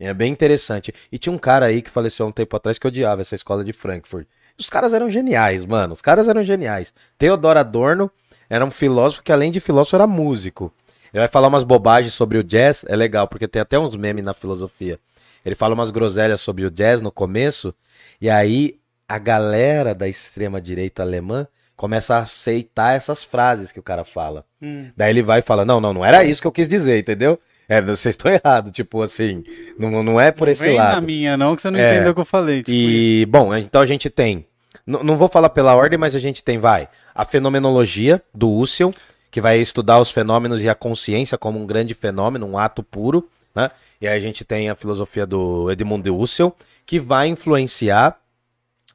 É 0.00 0.14
bem 0.14 0.32
interessante. 0.32 0.94
E 1.12 1.18
tinha 1.18 1.32
um 1.32 1.38
cara 1.38 1.66
aí 1.66 1.82
que 1.82 1.90
faleceu 1.90 2.24
há 2.24 2.28
um 2.30 2.32
tempo 2.32 2.56
atrás 2.56 2.78
que 2.78 2.86
odiava 2.86 3.20
essa 3.20 3.34
escola 3.34 3.62
de 3.62 3.72
Frankfurt. 3.72 4.26
Os 4.58 4.70
caras 4.70 4.94
eram 4.94 5.10
geniais, 5.10 5.64
mano. 5.64 5.92
Os 5.92 6.00
caras 6.00 6.26
eram 6.26 6.42
geniais. 6.42 6.94
Theodor 7.18 7.56
Adorno 7.58 8.10
era 8.48 8.64
um 8.64 8.70
filósofo 8.70 9.22
que, 9.22 9.30
além 9.30 9.50
de 9.50 9.60
filósofo, 9.60 9.96
era 9.96 10.06
músico. 10.06 10.72
Ele 11.12 11.20
vai 11.20 11.28
falar 11.28 11.48
umas 11.48 11.64
bobagens 11.64 12.14
sobre 12.14 12.38
o 12.38 12.44
jazz, 12.44 12.84
é 12.88 12.96
legal, 12.96 13.28
porque 13.28 13.46
tem 13.46 13.60
até 13.60 13.78
uns 13.78 13.94
memes 13.96 14.24
na 14.24 14.32
filosofia. 14.32 14.98
Ele 15.44 15.54
fala 15.54 15.74
umas 15.74 15.90
groselhas 15.90 16.40
sobre 16.40 16.64
o 16.64 16.70
jazz 16.70 17.00
no 17.00 17.10
começo, 17.10 17.74
e 18.20 18.30
aí 18.30 18.78
a 19.08 19.18
galera 19.18 19.94
da 19.94 20.06
extrema-direita 20.06 21.02
alemã 21.02 21.46
começa 21.76 22.16
a 22.16 22.18
aceitar 22.20 22.94
essas 22.94 23.24
frases 23.24 23.72
que 23.72 23.80
o 23.80 23.82
cara 23.82 24.04
fala. 24.04 24.44
Hum. 24.62 24.90
Daí 24.96 25.10
ele 25.10 25.22
vai 25.22 25.40
e 25.40 25.42
fala: 25.42 25.64
Não, 25.64 25.80
não, 25.80 25.92
não 25.94 26.04
era 26.04 26.22
isso 26.24 26.40
que 26.40 26.46
eu 26.46 26.52
quis 26.52 26.68
dizer, 26.68 27.00
entendeu? 27.00 27.40
É, 27.72 27.80
vocês 27.80 28.14
estão 28.14 28.30
errados, 28.32 28.72
tipo 28.72 29.00
assim, 29.00 29.44
não, 29.78 30.02
não 30.02 30.20
é 30.20 30.32
por 30.32 30.48
esse 30.48 30.62
Vem 30.64 30.76
lado. 30.76 30.96
na 30.96 31.00
minha, 31.00 31.36
não, 31.36 31.54
que 31.54 31.62
você 31.62 31.70
não 31.70 31.78
É. 31.78 31.94
entendeu 31.94 32.10
o 32.10 32.14
que 32.16 32.20
eu 32.20 32.24
falei. 32.24 32.58
tipo 32.64 32.70
E, 32.72 33.24
bom, 33.26 33.54
então 33.54 33.80
a 33.80 33.86
gente 33.86 34.10
tem. 34.10 34.44
n- 34.84 35.02
Não 35.04 35.16
vou 35.16 35.28
falar 35.28 35.50
pela 35.50 35.74
ordem, 35.76 35.96
mas 35.96 36.16
a 36.16 36.18
gente 36.18 36.42
tem, 36.42 36.58
vai, 36.58 36.88
a 37.14 37.24
fenomenologia 37.24 38.20
do 38.34 38.50
Husserl, 38.52 38.90
que 39.30 39.40
vai 39.40 39.60
estudar 39.60 40.00
os 40.00 40.10
fenômenos 40.10 40.64
e 40.64 40.68
a 40.68 40.74
consciência 40.74 41.38
como 41.38 41.60
um 41.60 41.64
grande 41.66 41.94
fenômeno, 41.94 42.44
um 42.44 42.58
ato 42.58 42.82
puro, 42.82 43.28
né? 43.54 43.70
E 44.00 44.08
aí 44.08 44.16
a 44.18 44.20
gente 44.20 44.44
tem 44.44 44.68
a 44.68 44.74
filosofia 44.74 45.24
do 45.24 45.70
Edmund 45.70 46.02
de 46.02 46.10
Husserl, 46.10 46.50
que 46.84 46.98
vai 46.98 47.28
influenciar 47.28 48.18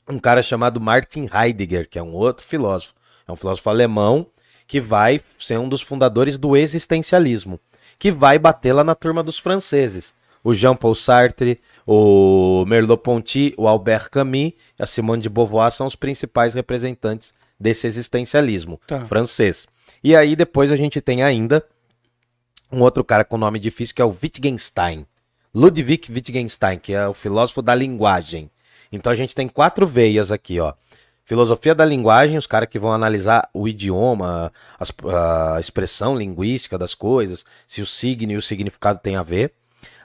um 0.10 0.20
cara 0.20 0.42
chamado 0.44 0.82
Martin 0.82 1.30
Heidegger, 1.34 1.88
que 1.90 1.98
é 1.98 2.04
um 2.04 2.12
outro 2.14 2.46
filósofo. 2.46 2.94
É 3.26 3.32
um 3.32 3.36
filósofo 3.38 3.70
alemão 3.70 4.28
que 4.68 4.82
vai 4.82 5.22
ser 5.40 5.58
um 5.58 5.70
dos 5.70 5.82
fundadores 5.82 6.38
do 6.38 6.58
existencialismo, 6.58 7.60
que 8.00 8.12
vai 8.12 8.38
bater 8.40 8.74
lá 8.74 8.84
na 8.84 8.96
turma 8.96 9.24
dos 9.24 9.38
franceses. 9.38 10.14
O 10.44 10.54
Jean-Paul 10.54 10.94
Sartre, 10.94 11.60
o 11.88 12.64
Merleau-Ponty, 12.68 13.54
o 13.58 13.68
Albert 13.68 14.10
Camus 14.12 14.54
e 14.80 14.84
a 14.84 14.86
Simone 14.86 15.22
de 15.22 15.30
Beauvoir 15.30 15.72
são 15.72 15.88
os 15.88 15.96
principais 15.96 16.54
representantes 16.54 17.34
desse 17.60 17.88
existencialismo 17.88 18.80
Tá. 18.86 19.06
francês. 19.06 19.68
E 20.04 20.16
aí 20.16 20.36
depois 20.36 20.72
a 20.72 20.76
gente 20.76 21.02
tem 21.02 21.24
ainda 21.24 21.66
um 22.72 22.82
outro 22.82 23.04
cara 23.04 23.24
com 23.24 23.38
nome 23.38 23.60
difícil 23.60 23.96
que 23.96 24.02
é 24.02 24.06
o 24.06 24.10
Wittgenstein. 24.10 25.06
Ludwig 25.54 26.12
Wittgenstein, 26.12 26.78
que 26.78 26.94
é 26.94 27.08
o 27.08 27.14
filósofo 27.14 27.62
da 27.62 27.74
linguagem. 27.74 28.52
Então 28.92 29.12
a 29.12 29.16
gente 29.16 29.34
tem 29.34 29.48
quatro 29.48 29.88
veias 29.88 30.32
aqui, 30.32 30.60
ó. 30.60 30.74
Filosofia 31.26 31.74
da 31.74 31.84
linguagem, 31.84 32.38
os 32.38 32.46
caras 32.46 32.70
que 32.70 32.78
vão 32.78 32.94
analisar 32.94 33.50
o 33.52 33.68
idioma, 33.68 34.54
as, 34.80 34.94
a 35.04 35.60
expressão 35.60 36.16
linguística 36.16 36.78
das 36.78 36.94
coisas, 36.94 37.44
se 37.68 37.82
o 37.82 37.86
signo 37.86 38.32
e 38.32 38.38
o 38.38 38.42
significado 38.42 39.00
tem 39.00 39.16
a 39.16 39.24
ver. 39.24 39.52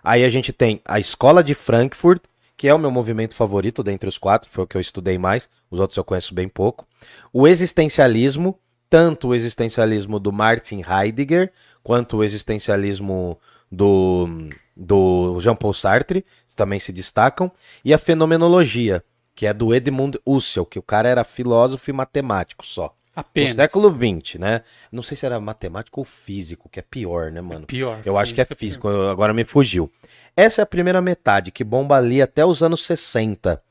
Aí 0.03 0.25
a 0.25 0.31
gente 0.31 0.51
tem 0.51 0.81
a 0.83 0.99
Escola 0.99 1.45
de 1.45 1.53
Frankfurt, 1.53 2.23
que 2.57 2.67
é 2.67 2.75
o 2.75 2.79
meu 2.79 2.91
movimento 2.91 3.35
favorito 3.35 3.83
dentre 3.83 4.09
os 4.09 4.17
quatro, 4.17 4.49
foi 4.51 4.65
o 4.65 4.67
que 4.67 4.79
eu 4.79 4.81
estudei 4.81 5.19
mais, 5.19 5.47
os 5.71 5.79
outros 5.79 5.97
eu 5.99 6.05
conheço 6.05 6.35
bem 6.35 6.49
pouco. 6.49 6.87
O 7.33 7.47
existencialismo, 7.47 8.59
tanto 8.89 9.29
o 9.29 9.35
existencialismo 9.35 10.19
do 10.19 10.33
Martin 10.33 10.83
Heidegger, 10.83 11.53
quanto 11.83 12.17
o 12.17 12.25
existencialismo 12.25 13.39
do, 13.71 14.27
do 14.75 15.39
Jean-Paul 15.41 15.75
Sartre, 15.75 16.25
também 16.61 16.79
se 16.79 16.93
destacam. 16.93 17.51
E 17.83 17.95
a 17.95 17.99
fenomenologia, 17.99 19.03
que 19.41 19.47
é 19.47 19.55
do 19.55 19.75
Edmund 19.75 20.21
Husserl, 20.27 20.67
que 20.67 20.79
o 20.79 20.83
cara 20.83 21.09
era 21.09 21.25
filósofo 21.25 21.89
e 21.89 21.95
matemático 21.95 22.63
só. 22.63 22.95
Apenas. 23.17 23.53
No 23.53 23.57
século 23.57 23.89
XX, 23.89 24.39
né? 24.39 24.61
Não 24.93 25.03
sei 25.03 25.17
se 25.17 25.25
era 25.25 25.41
matemático 25.41 25.99
ou 25.99 26.05
físico, 26.05 26.69
que 26.69 26.79
é 26.79 26.83
pior, 26.83 27.33
né, 27.33 27.41
mano? 27.41 27.63
É 27.63 27.67
pior. 27.67 28.03
Eu 28.05 28.19
acho 28.19 28.35
que 28.35 28.43
é 28.43 28.45
físico, 28.45 28.87
agora 28.87 29.33
me 29.33 29.47
fugiu. 29.47 29.91
Essa 30.37 30.61
é 30.61 30.65
a 30.65 30.67
primeira 30.67 31.01
metade, 31.01 31.51
que 31.51 31.65
bomba 31.65 31.97
ali 31.97 32.21
até 32.21 32.45
os 32.45 32.63
anos 32.63 32.85
60. 32.85 33.63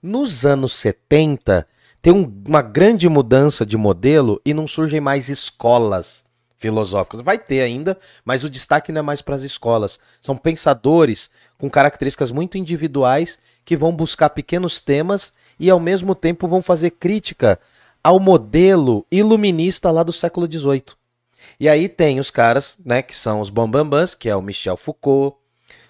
Nos 0.00 0.46
anos 0.46 0.72
70, 0.74 1.66
tem 2.00 2.12
um, 2.12 2.32
uma 2.46 2.62
grande 2.62 3.08
mudança 3.08 3.66
de 3.66 3.76
modelo 3.76 4.40
e 4.44 4.54
não 4.54 4.68
surgem 4.68 5.00
mais 5.00 5.28
escolas 5.28 6.24
filosóficas. 6.56 7.20
Vai 7.20 7.36
ter 7.36 7.62
ainda, 7.62 7.98
mas 8.24 8.44
o 8.44 8.48
destaque 8.48 8.92
não 8.92 9.00
é 9.00 9.02
mais 9.02 9.20
para 9.22 9.34
as 9.34 9.42
escolas. 9.42 9.98
São 10.20 10.36
pensadores 10.36 11.28
com 11.58 11.68
características 11.68 12.30
muito 12.30 12.56
individuais 12.56 13.40
que 13.66 13.76
vão 13.76 13.92
buscar 13.92 14.30
pequenos 14.30 14.80
temas 14.80 15.34
e 15.60 15.68
ao 15.68 15.80
mesmo 15.80 16.14
tempo 16.14 16.48
vão 16.48 16.62
fazer 16.62 16.92
crítica 16.92 17.60
ao 18.02 18.20
modelo 18.20 19.04
iluminista 19.10 19.90
lá 19.90 20.04
do 20.04 20.12
século 20.12 20.50
XVIII. 20.50 20.94
E 21.58 21.68
aí 21.68 21.88
tem 21.88 22.20
os 22.20 22.30
caras, 22.30 22.78
né, 22.84 23.02
que 23.02 23.14
são 23.14 23.40
os 23.40 23.50
bambambans, 23.50 24.14
que 24.14 24.28
é 24.28 24.36
o 24.36 24.40
Michel 24.40 24.76
Foucault, 24.76 25.36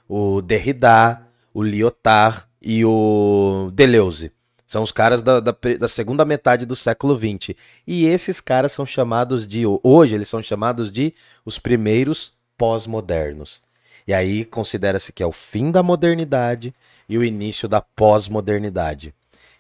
o 0.09 0.41
Derrida, 0.41 1.21
o 1.53 1.63
Lyotard 1.63 2.47
e 2.63 2.85
o 2.85 3.71
Deleuze. 3.75 4.33
São 4.67 4.83
os 4.83 4.91
caras 4.91 5.23
da, 5.23 5.39
da, 5.39 5.55
da, 5.79 5.89
segunda 5.89 6.25
metade 6.25 6.67
do 6.67 6.75
século 6.75 7.17
XX. 7.17 7.55
E 7.87 8.07
esses 8.07 8.41
caras 8.41 8.73
são 8.73 8.85
chamados 8.85 9.47
de. 9.47 9.65
Hoje 9.83 10.15
eles 10.15 10.29
são 10.29 10.43
chamados 10.43 10.91
de 10.91 11.15
os 11.45 11.59
primeiros 11.59 12.33
pós-modernos. 12.59 13.63
E 14.07 14.15
aí 14.15 14.45
considera-se 14.45 15.13
que 15.13 15.23
é 15.23 15.27
o 15.27 15.33
fim 15.33 15.71
da 15.71 15.83
modernidade 15.83 16.73
e 17.09 17.17
o 17.17 17.25
início 17.25 17.69
da 17.69 17.81
pós-modernidade. 17.81 19.15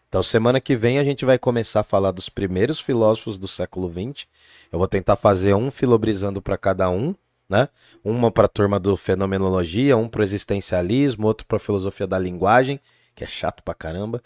Então, 0.08 0.22
semana 0.22 0.60
que 0.60 0.76
vem 0.76 0.98
a 0.98 1.04
gente 1.04 1.24
vai 1.24 1.38
começar 1.38 1.80
a 1.80 1.84
falar 1.84 2.10
dos 2.10 2.28
primeiros 2.28 2.80
filósofos 2.80 3.38
do 3.38 3.48
século 3.48 3.90
XX. 3.90 4.26
Eu 4.72 4.78
vou 4.78 4.88
tentar 4.88 5.16
fazer 5.16 5.54
um 5.54 5.70
filobrizando 5.70 6.40
para 6.40 6.56
cada 6.56 6.88
um, 6.88 7.14
né? 7.48 7.68
Uma 8.04 8.30
para 8.30 8.46
a 8.46 8.48
turma 8.48 8.78
do 8.78 8.96
fenomenologia, 8.96 9.96
um 9.96 10.08
para 10.08 10.20
o 10.20 10.24
existencialismo, 10.24 11.26
outro 11.26 11.46
para 11.46 11.56
a 11.56 11.60
filosofia 11.60 12.06
da 12.06 12.18
linguagem, 12.18 12.80
que 13.14 13.24
é 13.24 13.26
chato 13.26 13.62
pra 13.62 13.74
caramba. 13.74 14.22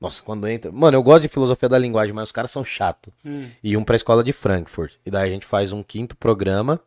Nossa, 0.00 0.22
quando 0.22 0.48
entra. 0.48 0.70
Mano, 0.72 0.96
eu 0.96 1.02
gosto 1.02 1.22
de 1.22 1.28
filosofia 1.28 1.68
da 1.68 1.78
linguagem, 1.78 2.12
mas 2.12 2.28
os 2.28 2.32
caras 2.32 2.50
são 2.50 2.64
chatos. 2.64 3.12
Hum. 3.24 3.48
E 3.62 3.76
um 3.76 3.84
para 3.84 3.94
a 3.94 3.96
escola 3.96 4.24
de 4.24 4.32
Frankfurt. 4.32 4.94
E 5.06 5.10
daí 5.10 5.30
a 5.30 5.32
gente 5.32 5.46
faz 5.46 5.72
um 5.72 5.82
quinto 5.82 6.16
programa 6.16 6.80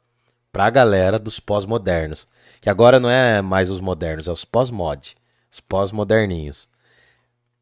para 0.51 0.65
a 0.65 0.69
galera 0.69 1.17
dos 1.17 1.39
pós-modernos. 1.39 2.27
Que 2.61 2.69
agora 2.69 2.99
não 2.99 3.09
é 3.09 3.41
mais 3.41 3.69
os 3.69 3.79
modernos, 3.79 4.27
é 4.27 4.31
os 4.31 4.43
pós-mod. 4.43 5.15
Os 5.55 5.61
pós-moderninhos. 5.61 6.67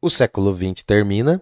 O 0.02 0.10
século 0.10 0.52
XX 0.52 0.82
termina. 0.82 1.40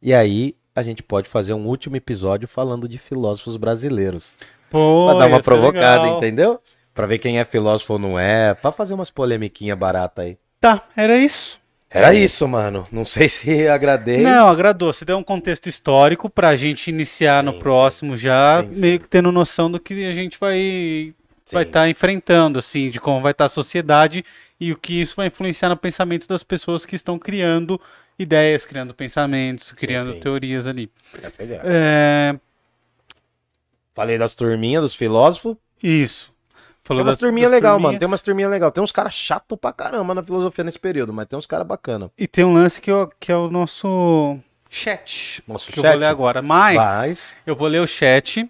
E 0.00 0.14
aí 0.14 0.54
a 0.72 0.80
gente 0.80 1.02
pode 1.02 1.28
fazer 1.28 1.54
um 1.54 1.66
último 1.66 1.96
episódio 1.96 2.46
falando 2.46 2.88
de 2.88 2.98
filósofos 2.98 3.56
brasileiros. 3.56 4.36
Pô, 4.70 5.08
pra 5.08 5.18
dar 5.18 5.26
uma 5.26 5.42
provocada, 5.42 6.02
legal. 6.02 6.18
entendeu? 6.18 6.60
Pra 6.94 7.04
ver 7.04 7.18
quem 7.18 7.40
é 7.40 7.44
filósofo 7.44 7.94
ou 7.94 7.98
não 7.98 8.16
é. 8.16 8.54
Pra 8.54 8.70
fazer 8.70 8.94
umas 8.94 9.10
polemiquinha 9.10 9.74
barata 9.74 10.22
aí. 10.22 10.38
Tá, 10.60 10.84
era 10.96 11.18
isso. 11.18 11.58
Era 11.90 12.14
isso, 12.14 12.46
mano. 12.46 12.86
Não 12.92 13.04
sei 13.04 13.28
se 13.28 13.66
agradei. 13.66 14.18
Não, 14.18 14.48
agradou. 14.48 14.92
Você 14.92 15.04
deu 15.04 15.18
um 15.18 15.24
contexto 15.24 15.68
histórico 15.68 16.30
pra 16.30 16.54
gente 16.54 16.90
iniciar 16.90 17.40
sim, 17.40 17.46
no 17.46 17.58
próximo 17.58 18.16
sim. 18.16 18.22
já, 18.22 18.62
sim, 18.62 18.80
meio 18.80 19.00
que 19.00 19.08
tendo 19.08 19.32
noção 19.32 19.68
do 19.68 19.80
que 19.80 20.06
a 20.06 20.12
gente 20.12 20.38
vai 20.38 21.12
vai 21.52 21.64
estar 21.64 21.80
tá 21.80 21.88
enfrentando, 21.88 22.58
assim, 22.58 22.90
de 22.90 23.00
como 23.00 23.20
vai 23.20 23.32
estar 23.32 23.44
tá 23.44 23.46
a 23.46 23.48
sociedade 23.48 24.24
e 24.60 24.72
o 24.72 24.76
que 24.76 25.00
isso 25.00 25.16
vai 25.16 25.28
influenciar 25.28 25.68
no 25.68 25.76
pensamento 25.76 26.26
das 26.26 26.42
pessoas 26.42 26.84
que 26.84 26.96
estão 26.96 27.18
criando 27.18 27.80
ideias, 28.18 28.66
criando 28.66 28.94
pensamentos, 28.94 29.72
criando 29.72 30.08
sim, 30.08 30.14
sim. 30.14 30.20
teorias 30.20 30.66
ali. 30.66 30.90
É, 31.38 31.60
é... 31.64 32.40
Falei 33.92 34.18
das 34.18 34.34
turminhas, 34.34 34.82
dos 34.82 34.94
filósofos. 34.94 35.56
Isso. 35.82 36.32
Falou 36.82 37.02
tem 37.02 37.08
umas 37.10 37.18
turminhas 37.18 37.50
legal, 37.50 37.74
turminha. 37.74 37.88
mano. 37.88 37.98
Tem 37.98 38.06
umas 38.06 38.22
turminhas 38.22 38.50
legal. 38.50 38.72
Tem 38.72 38.82
uns 38.82 38.92
caras 38.92 39.12
chato 39.12 39.56
pra 39.56 39.72
caramba 39.72 40.14
na 40.14 40.22
filosofia 40.22 40.64
nesse 40.64 40.78
período, 40.78 41.12
mas 41.12 41.28
tem 41.28 41.38
uns 41.38 41.46
caras 41.46 41.66
bacana. 41.66 42.10
E 42.16 42.26
tem 42.26 42.44
um 42.44 42.54
lance 42.54 42.80
que, 42.80 42.90
eu, 42.90 43.12
que 43.20 43.30
é 43.30 43.36
o 43.36 43.50
nosso 43.50 44.38
chat. 44.70 45.42
Nosso 45.46 45.66
que 45.66 45.74
chat? 45.74 45.84
eu 45.84 45.90
vou 45.90 46.00
ler 46.00 46.06
agora. 46.06 46.40
Mas, 46.40 46.76
mas 46.76 47.34
eu 47.46 47.54
vou 47.54 47.68
ler 47.68 47.80
o 47.80 47.86
chat 47.86 48.48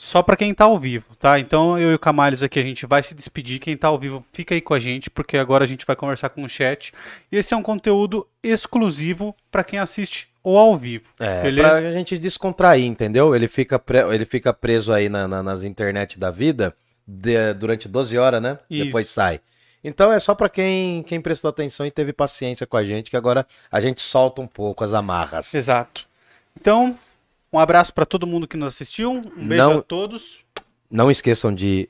só 0.00 0.22
para 0.22 0.34
quem 0.34 0.54
tá 0.54 0.64
ao 0.64 0.78
vivo, 0.78 1.14
tá? 1.16 1.38
Então 1.38 1.78
eu 1.78 1.90
e 1.90 1.94
o 1.94 1.98
Camales 1.98 2.42
aqui 2.42 2.58
a 2.58 2.62
gente 2.62 2.86
vai 2.86 3.02
se 3.02 3.14
despedir. 3.14 3.60
Quem 3.60 3.76
tá 3.76 3.88
ao 3.88 3.98
vivo, 3.98 4.24
fica 4.32 4.54
aí 4.54 4.60
com 4.62 4.72
a 4.72 4.80
gente, 4.80 5.10
porque 5.10 5.36
agora 5.36 5.62
a 5.62 5.66
gente 5.66 5.84
vai 5.84 5.94
conversar 5.94 6.30
com 6.30 6.42
o 6.42 6.48
chat. 6.48 6.90
E 7.30 7.36
esse 7.36 7.52
é 7.52 7.56
um 7.56 7.62
conteúdo 7.62 8.26
exclusivo 8.42 9.36
para 9.52 9.62
quem 9.62 9.78
assiste 9.78 10.26
ou 10.42 10.56
ao 10.56 10.74
vivo. 10.74 11.04
É, 11.20 11.42
beleza? 11.42 11.68
pra 11.68 11.92
gente 11.92 12.18
descontrair, 12.18 12.86
entendeu? 12.86 13.36
Ele 13.36 13.46
fica, 13.46 13.78
pre... 13.78 13.98
ele 14.14 14.24
fica 14.24 14.54
preso 14.54 14.90
aí 14.90 15.10
na, 15.10 15.28
na, 15.28 15.42
nas 15.42 15.64
internet 15.64 16.18
da 16.18 16.30
vida 16.30 16.74
de... 17.06 17.52
durante 17.52 17.86
12 17.86 18.16
horas, 18.16 18.40
né? 18.40 18.58
Isso. 18.70 18.86
Depois 18.86 19.10
sai. 19.10 19.38
Então 19.84 20.10
é 20.10 20.18
só 20.18 20.34
para 20.34 20.48
quem, 20.48 21.02
quem 21.02 21.20
prestou 21.20 21.50
atenção 21.50 21.84
e 21.84 21.90
teve 21.90 22.14
paciência 22.14 22.66
com 22.66 22.78
a 22.78 22.84
gente, 22.84 23.10
que 23.10 23.18
agora 23.18 23.46
a 23.70 23.78
gente 23.80 24.00
solta 24.00 24.40
um 24.40 24.46
pouco 24.46 24.82
as 24.82 24.94
amarras. 24.94 25.52
Exato. 25.52 26.08
Então, 26.58 26.96
um 27.52 27.58
abraço 27.58 27.92
para 27.92 28.06
todo 28.06 28.26
mundo 28.26 28.46
que 28.46 28.56
nos 28.56 28.74
assistiu. 28.74 29.20
Um 29.36 29.48
beijo 29.48 29.68
não, 29.68 29.78
a 29.78 29.82
todos. 29.82 30.44
Não 30.90 31.10
esqueçam 31.10 31.54
de 31.54 31.88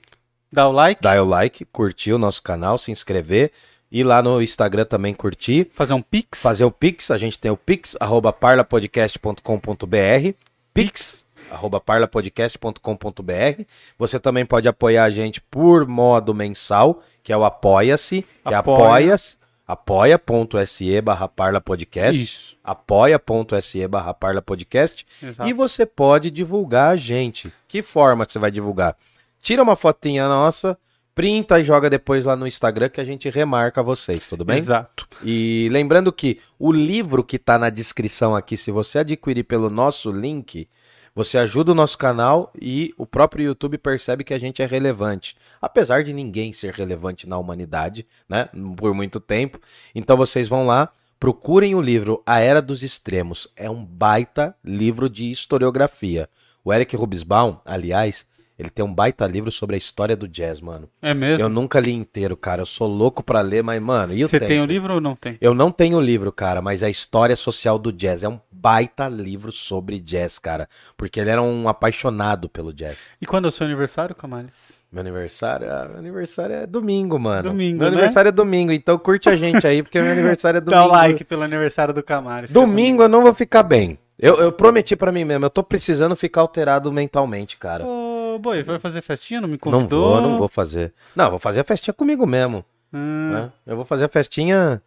dar 0.50 0.68
o 0.68 0.72
like, 0.72 1.02
dar 1.02 1.22
o 1.22 1.24
like, 1.24 1.64
curtir 1.66 2.12
o 2.12 2.18
nosso 2.18 2.42
canal, 2.42 2.78
se 2.78 2.90
inscrever. 2.90 3.52
E 3.92 4.04
lá 4.04 4.22
no 4.22 4.40
Instagram 4.40 4.84
também 4.84 5.12
curtir. 5.12 5.68
Fazer 5.74 5.94
um 5.94 6.02
pix. 6.02 6.40
Fazer 6.40 6.64
o 6.64 6.70
pix. 6.70 7.10
A 7.10 7.18
gente 7.18 7.36
tem 7.38 7.50
o 7.50 7.56
pix, 7.56 7.96
arroba 7.98 8.32
parlapodcast.com.br. 8.32 10.34
Pix, 10.72 11.26
arroba 11.50 11.80
parlapodcast.com.br. 11.80 13.64
Você 13.98 14.20
também 14.20 14.46
pode 14.46 14.68
apoiar 14.68 15.04
a 15.04 15.10
gente 15.10 15.40
por 15.40 15.88
modo 15.88 16.32
mensal, 16.32 17.02
que 17.24 17.32
é 17.32 17.36
o 17.36 17.44
Apoia-se, 17.44 18.24
que 18.46 18.54
Apoia. 18.54 18.54
é 18.54 18.84
apoia-se 18.84 19.39
apoia.se 19.72 21.00
barra 21.00 21.28
Parla 21.28 21.60
Podcast. 21.60 22.20
Isso. 22.20 22.56
Apoia.se 22.64 23.86
barra 23.86 24.12
Parla 24.12 24.42
Podcast. 24.42 25.06
Exato. 25.22 25.48
E 25.48 25.52
você 25.52 25.86
pode 25.86 26.30
divulgar 26.30 26.90
a 26.90 26.96
gente. 26.96 27.52
Que 27.68 27.80
forma 27.80 28.26
você 28.28 28.38
vai 28.38 28.50
divulgar? 28.50 28.96
Tira 29.40 29.62
uma 29.62 29.76
fotinha 29.76 30.28
nossa, 30.28 30.76
printa 31.14 31.60
e 31.60 31.64
joga 31.64 31.88
depois 31.88 32.24
lá 32.24 32.34
no 32.34 32.48
Instagram 32.48 32.88
que 32.88 33.00
a 33.00 33.04
gente 33.04 33.30
remarca 33.30 33.80
vocês, 33.80 34.26
tudo 34.28 34.44
bem? 34.44 34.58
Exato. 34.58 35.06
E 35.22 35.68
lembrando 35.70 36.12
que 36.12 36.40
o 36.58 36.72
livro 36.72 37.22
que 37.22 37.36
está 37.36 37.56
na 37.56 37.70
descrição 37.70 38.34
aqui, 38.34 38.56
se 38.56 38.72
você 38.72 38.98
adquirir 38.98 39.44
pelo 39.44 39.70
nosso 39.70 40.10
link, 40.10 40.68
você 41.14 41.38
ajuda 41.38 41.72
o 41.72 41.74
nosso 41.74 41.98
canal 41.98 42.52
e 42.60 42.94
o 42.96 43.04
próprio 43.04 43.44
YouTube 43.44 43.78
percebe 43.78 44.24
que 44.24 44.34
a 44.34 44.38
gente 44.38 44.62
é 44.62 44.66
relevante. 44.66 45.36
Apesar 45.60 46.02
de 46.02 46.12
ninguém 46.12 46.52
ser 46.52 46.72
relevante 46.72 47.28
na 47.28 47.36
humanidade, 47.38 48.06
né? 48.28 48.48
Por 48.76 48.94
muito 48.94 49.20
tempo. 49.20 49.60
Então 49.94 50.16
vocês 50.16 50.48
vão 50.48 50.66
lá, 50.66 50.90
procurem 51.18 51.74
o 51.74 51.80
livro 51.80 52.22
A 52.24 52.38
Era 52.38 52.62
dos 52.62 52.82
Extremos. 52.82 53.48
É 53.56 53.68
um 53.68 53.84
baita 53.84 54.54
livro 54.64 55.08
de 55.08 55.30
historiografia. 55.30 56.28
O 56.64 56.72
Eric 56.72 56.94
Rubisbaum, 56.94 57.58
aliás, 57.64 58.26
ele 58.60 58.68
tem 58.68 58.84
um 58.84 58.92
baita 58.92 59.26
livro 59.26 59.50
sobre 59.50 59.74
a 59.74 59.78
história 59.78 60.14
do 60.14 60.28
jazz, 60.28 60.60
mano. 60.60 60.86
É 61.00 61.14
mesmo? 61.14 61.42
Eu 61.42 61.48
nunca 61.48 61.80
li 61.80 61.92
inteiro, 61.92 62.36
cara. 62.36 62.60
Eu 62.60 62.66
sou 62.66 62.86
louco 62.86 63.22
pra 63.22 63.40
ler, 63.40 63.62
mas, 63.64 63.80
mano. 63.80 64.14
Você 64.14 64.38
tem 64.38 64.60
o 64.60 64.66
livro 64.66 64.92
ou 64.92 65.00
não 65.00 65.16
tem? 65.16 65.38
Eu 65.40 65.54
não 65.54 65.72
tenho 65.72 65.96
o 65.96 66.00
livro, 66.00 66.30
cara, 66.30 66.60
mas 66.60 66.82
a 66.82 66.90
história 66.90 67.34
social 67.36 67.78
do 67.78 67.90
jazz 67.90 68.22
é 68.22 68.28
um 68.28 68.38
baita 68.52 69.08
livro 69.08 69.50
sobre 69.50 69.98
jazz, 69.98 70.38
cara. 70.38 70.68
Porque 70.94 71.18
ele 71.18 71.30
era 71.30 71.40
um 71.40 71.70
apaixonado 71.70 72.50
pelo 72.50 72.70
jazz. 72.70 73.10
E 73.18 73.24
quando 73.24 73.46
é 73.46 73.48
o 73.48 73.50
seu 73.50 73.64
aniversário, 73.64 74.14
Camales? 74.14 74.82
Meu 74.92 75.00
aniversário? 75.00 75.72
Ah, 75.72 75.86
meu 75.88 75.98
aniversário 75.98 76.54
é 76.56 76.66
domingo, 76.66 77.18
mano. 77.18 77.44
Domingo, 77.44 77.78
Meu 77.78 77.88
né? 77.90 77.96
aniversário 77.96 78.28
é 78.28 78.32
domingo, 78.32 78.72
então 78.72 78.98
curte 78.98 79.30
a 79.30 79.36
gente 79.36 79.66
aí, 79.66 79.82
porque 79.82 79.98
meu 79.98 80.12
aniversário 80.12 80.58
é 80.58 80.60
domingo. 80.60 80.82
Dá 80.84 80.86
o 80.86 80.90
like 80.90 81.24
pelo 81.24 81.44
aniversário 81.44 81.94
do 81.94 82.02
Camales. 82.02 82.52
Domingo 82.52 83.04
eu 83.04 83.08
não 83.08 83.22
vou 83.22 83.32
ficar 83.32 83.62
bem. 83.62 83.98
Eu, 84.18 84.36
eu 84.36 84.52
prometi 84.52 84.94
pra 84.94 85.10
mim 85.10 85.24
mesmo, 85.24 85.46
eu 85.46 85.50
tô 85.50 85.62
precisando 85.62 86.14
ficar 86.14 86.42
alterado 86.42 86.92
mentalmente, 86.92 87.56
cara. 87.56 87.86
Ô, 88.34 88.38
boi, 88.38 88.62
vai 88.62 88.78
fazer 88.78 89.02
festinha? 89.02 89.40
Não 89.40 89.48
me 89.48 89.54
Não 89.54 89.58
convidou? 89.58 90.10
vou, 90.12 90.20
não 90.20 90.38
vou 90.38 90.48
fazer. 90.48 90.92
Não, 91.16 91.30
vou 91.30 91.38
fazer 91.38 91.60
a 91.60 91.64
festinha 91.64 91.94
comigo 91.94 92.26
mesmo. 92.26 92.64
Hum, 92.92 93.30
né? 93.32 93.52
Eu 93.66 93.76
vou 93.76 93.84
fazer 93.84 94.04
a 94.04 94.08
festinha 94.08 94.82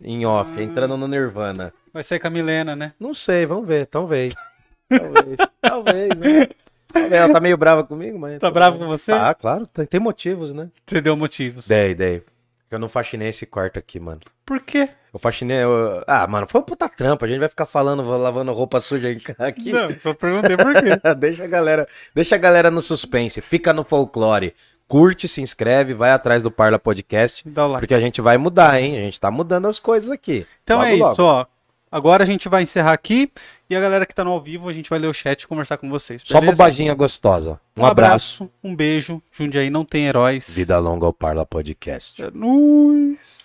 em 0.00 0.24
off, 0.26 0.60
entrando 0.60 0.96
no 0.96 1.06
Nirvana. 1.08 1.72
Vai 1.92 2.02
ser 2.04 2.18
com 2.18 2.26
a 2.26 2.30
Milena, 2.30 2.74
né? 2.76 2.92
Não 2.98 3.12
sei, 3.14 3.46
vamos 3.46 3.66
ver, 3.66 3.86
talvez. 3.86 4.34
Talvez, 4.88 5.36
talvez, 5.60 6.18
né? 6.18 6.48
Ela 7.10 7.32
tá 7.32 7.40
meio 7.40 7.56
brava 7.56 7.84
comigo, 7.84 8.18
mas. 8.18 8.38
Tá 8.38 8.50
bravo 8.50 8.78
com 8.78 8.86
você? 8.86 9.12
Ah, 9.12 9.34
claro, 9.34 9.66
tem, 9.66 9.84
tem 9.86 10.00
motivos, 10.00 10.54
né? 10.54 10.70
Você 10.86 11.00
deu 11.00 11.16
motivos. 11.16 11.66
Dei, 11.66 11.94
dei. 11.94 12.22
Eu 12.70 12.78
não 12.78 12.88
faxinei 12.88 13.28
esse 13.28 13.46
quarto 13.46 13.78
aqui, 13.78 13.98
mano. 14.00 14.20
Por 14.44 14.60
quê? 14.60 14.90
Eu 15.18 15.20
faxinei. 15.20 15.58
eu- 15.64 16.02
Ah, 16.06 16.26
mano, 16.28 16.46
foi 16.48 16.60
um 16.60 16.64
puta 16.64 16.88
trampa. 16.88 17.26
A 17.26 17.28
gente 17.28 17.40
vai 17.40 17.48
ficar 17.48 17.66
falando, 17.66 18.02
lavando 18.06 18.52
roupa 18.52 18.80
suja 18.80 19.08
aqui. 19.38 19.72
Não, 19.72 19.90
só 19.98 20.14
perguntei 20.14 20.56
por 20.56 20.72
quê. 20.74 20.90
deixa 21.18 21.44
a 21.44 21.46
galera, 21.48 21.86
deixa 22.14 22.36
a 22.36 22.38
galera 22.38 22.70
no 22.70 22.80
suspense, 22.80 23.40
fica 23.40 23.72
no 23.72 23.82
folclore. 23.84 24.54
Curte, 24.86 25.28
se 25.28 25.42
inscreve, 25.42 25.92
vai 25.92 26.12
atrás 26.12 26.42
do 26.42 26.50
Parla 26.50 26.78
Podcast, 26.78 27.46
Dá 27.46 27.66
o 27.66 27.68
like. 27.72 27.80
porque 27.82 27.94
a 27.94 28.00
gente 28.00 28.22
vai 28.22 28.38
mudar, 28.38 28.80
hein? 28.80 28.96
A 28.96 29.00
gente 29.00 29.20
tá 29.20 29.30
mudando 29.30 29.68
as 29.68 29.78
coisas 29.78 30.08
aqui. 30.08 30.46
Então 30.64 30.78
Logo, 30.78 30.88
é 30.88 30.94
isso, 30.94 31.02
logo. 31.04 31.22
ó. 31.22 31.46
Agora 31.90 32.22
a 32.22 32.26
gente 32.26 32.48
vai 32.48 32.62
encerrar 32.62 32.92
aqui 32.92 33.30
e 33.68 33.74
a 33.76 33.80
galera 33.80 34.06
que 34.06 34.14
tá 34.14 34.22
no 34.24 34.30
ao 34.30 34.40
vivo, 34.40 34.68
a 34.68 34.72
gente 34.72 34.88
vai 34.88 34.98
ler 34.98 35.06
o 35.08 35.12
chat 35.12 35.42
e 35.42 35.46
conversar 35.46 35.76
com 35.78 35.88
vocês. 35.90 36.22
Só 36.24 36.38
beleza? 36.40 36.56
bobaginha 36.56 36.94
gostosa. 36.94 37.58
Um, 37.76 37.84
abraço. 37.84 38.48
um 38.62 38.74
beijo. 38.74 39.22
Jundiaí 39.32 39.68
não 39.70 39.84
tem 39.84 40.06
heróis. 40.06 40.48
Vida 40.50 40.78
longa 40.78 41.04
ao 41.06 41.12
Parla 41.12 41.44
Podcast. 41.46 42.22
É 42.22 42.30
nóis. 42.30 43.37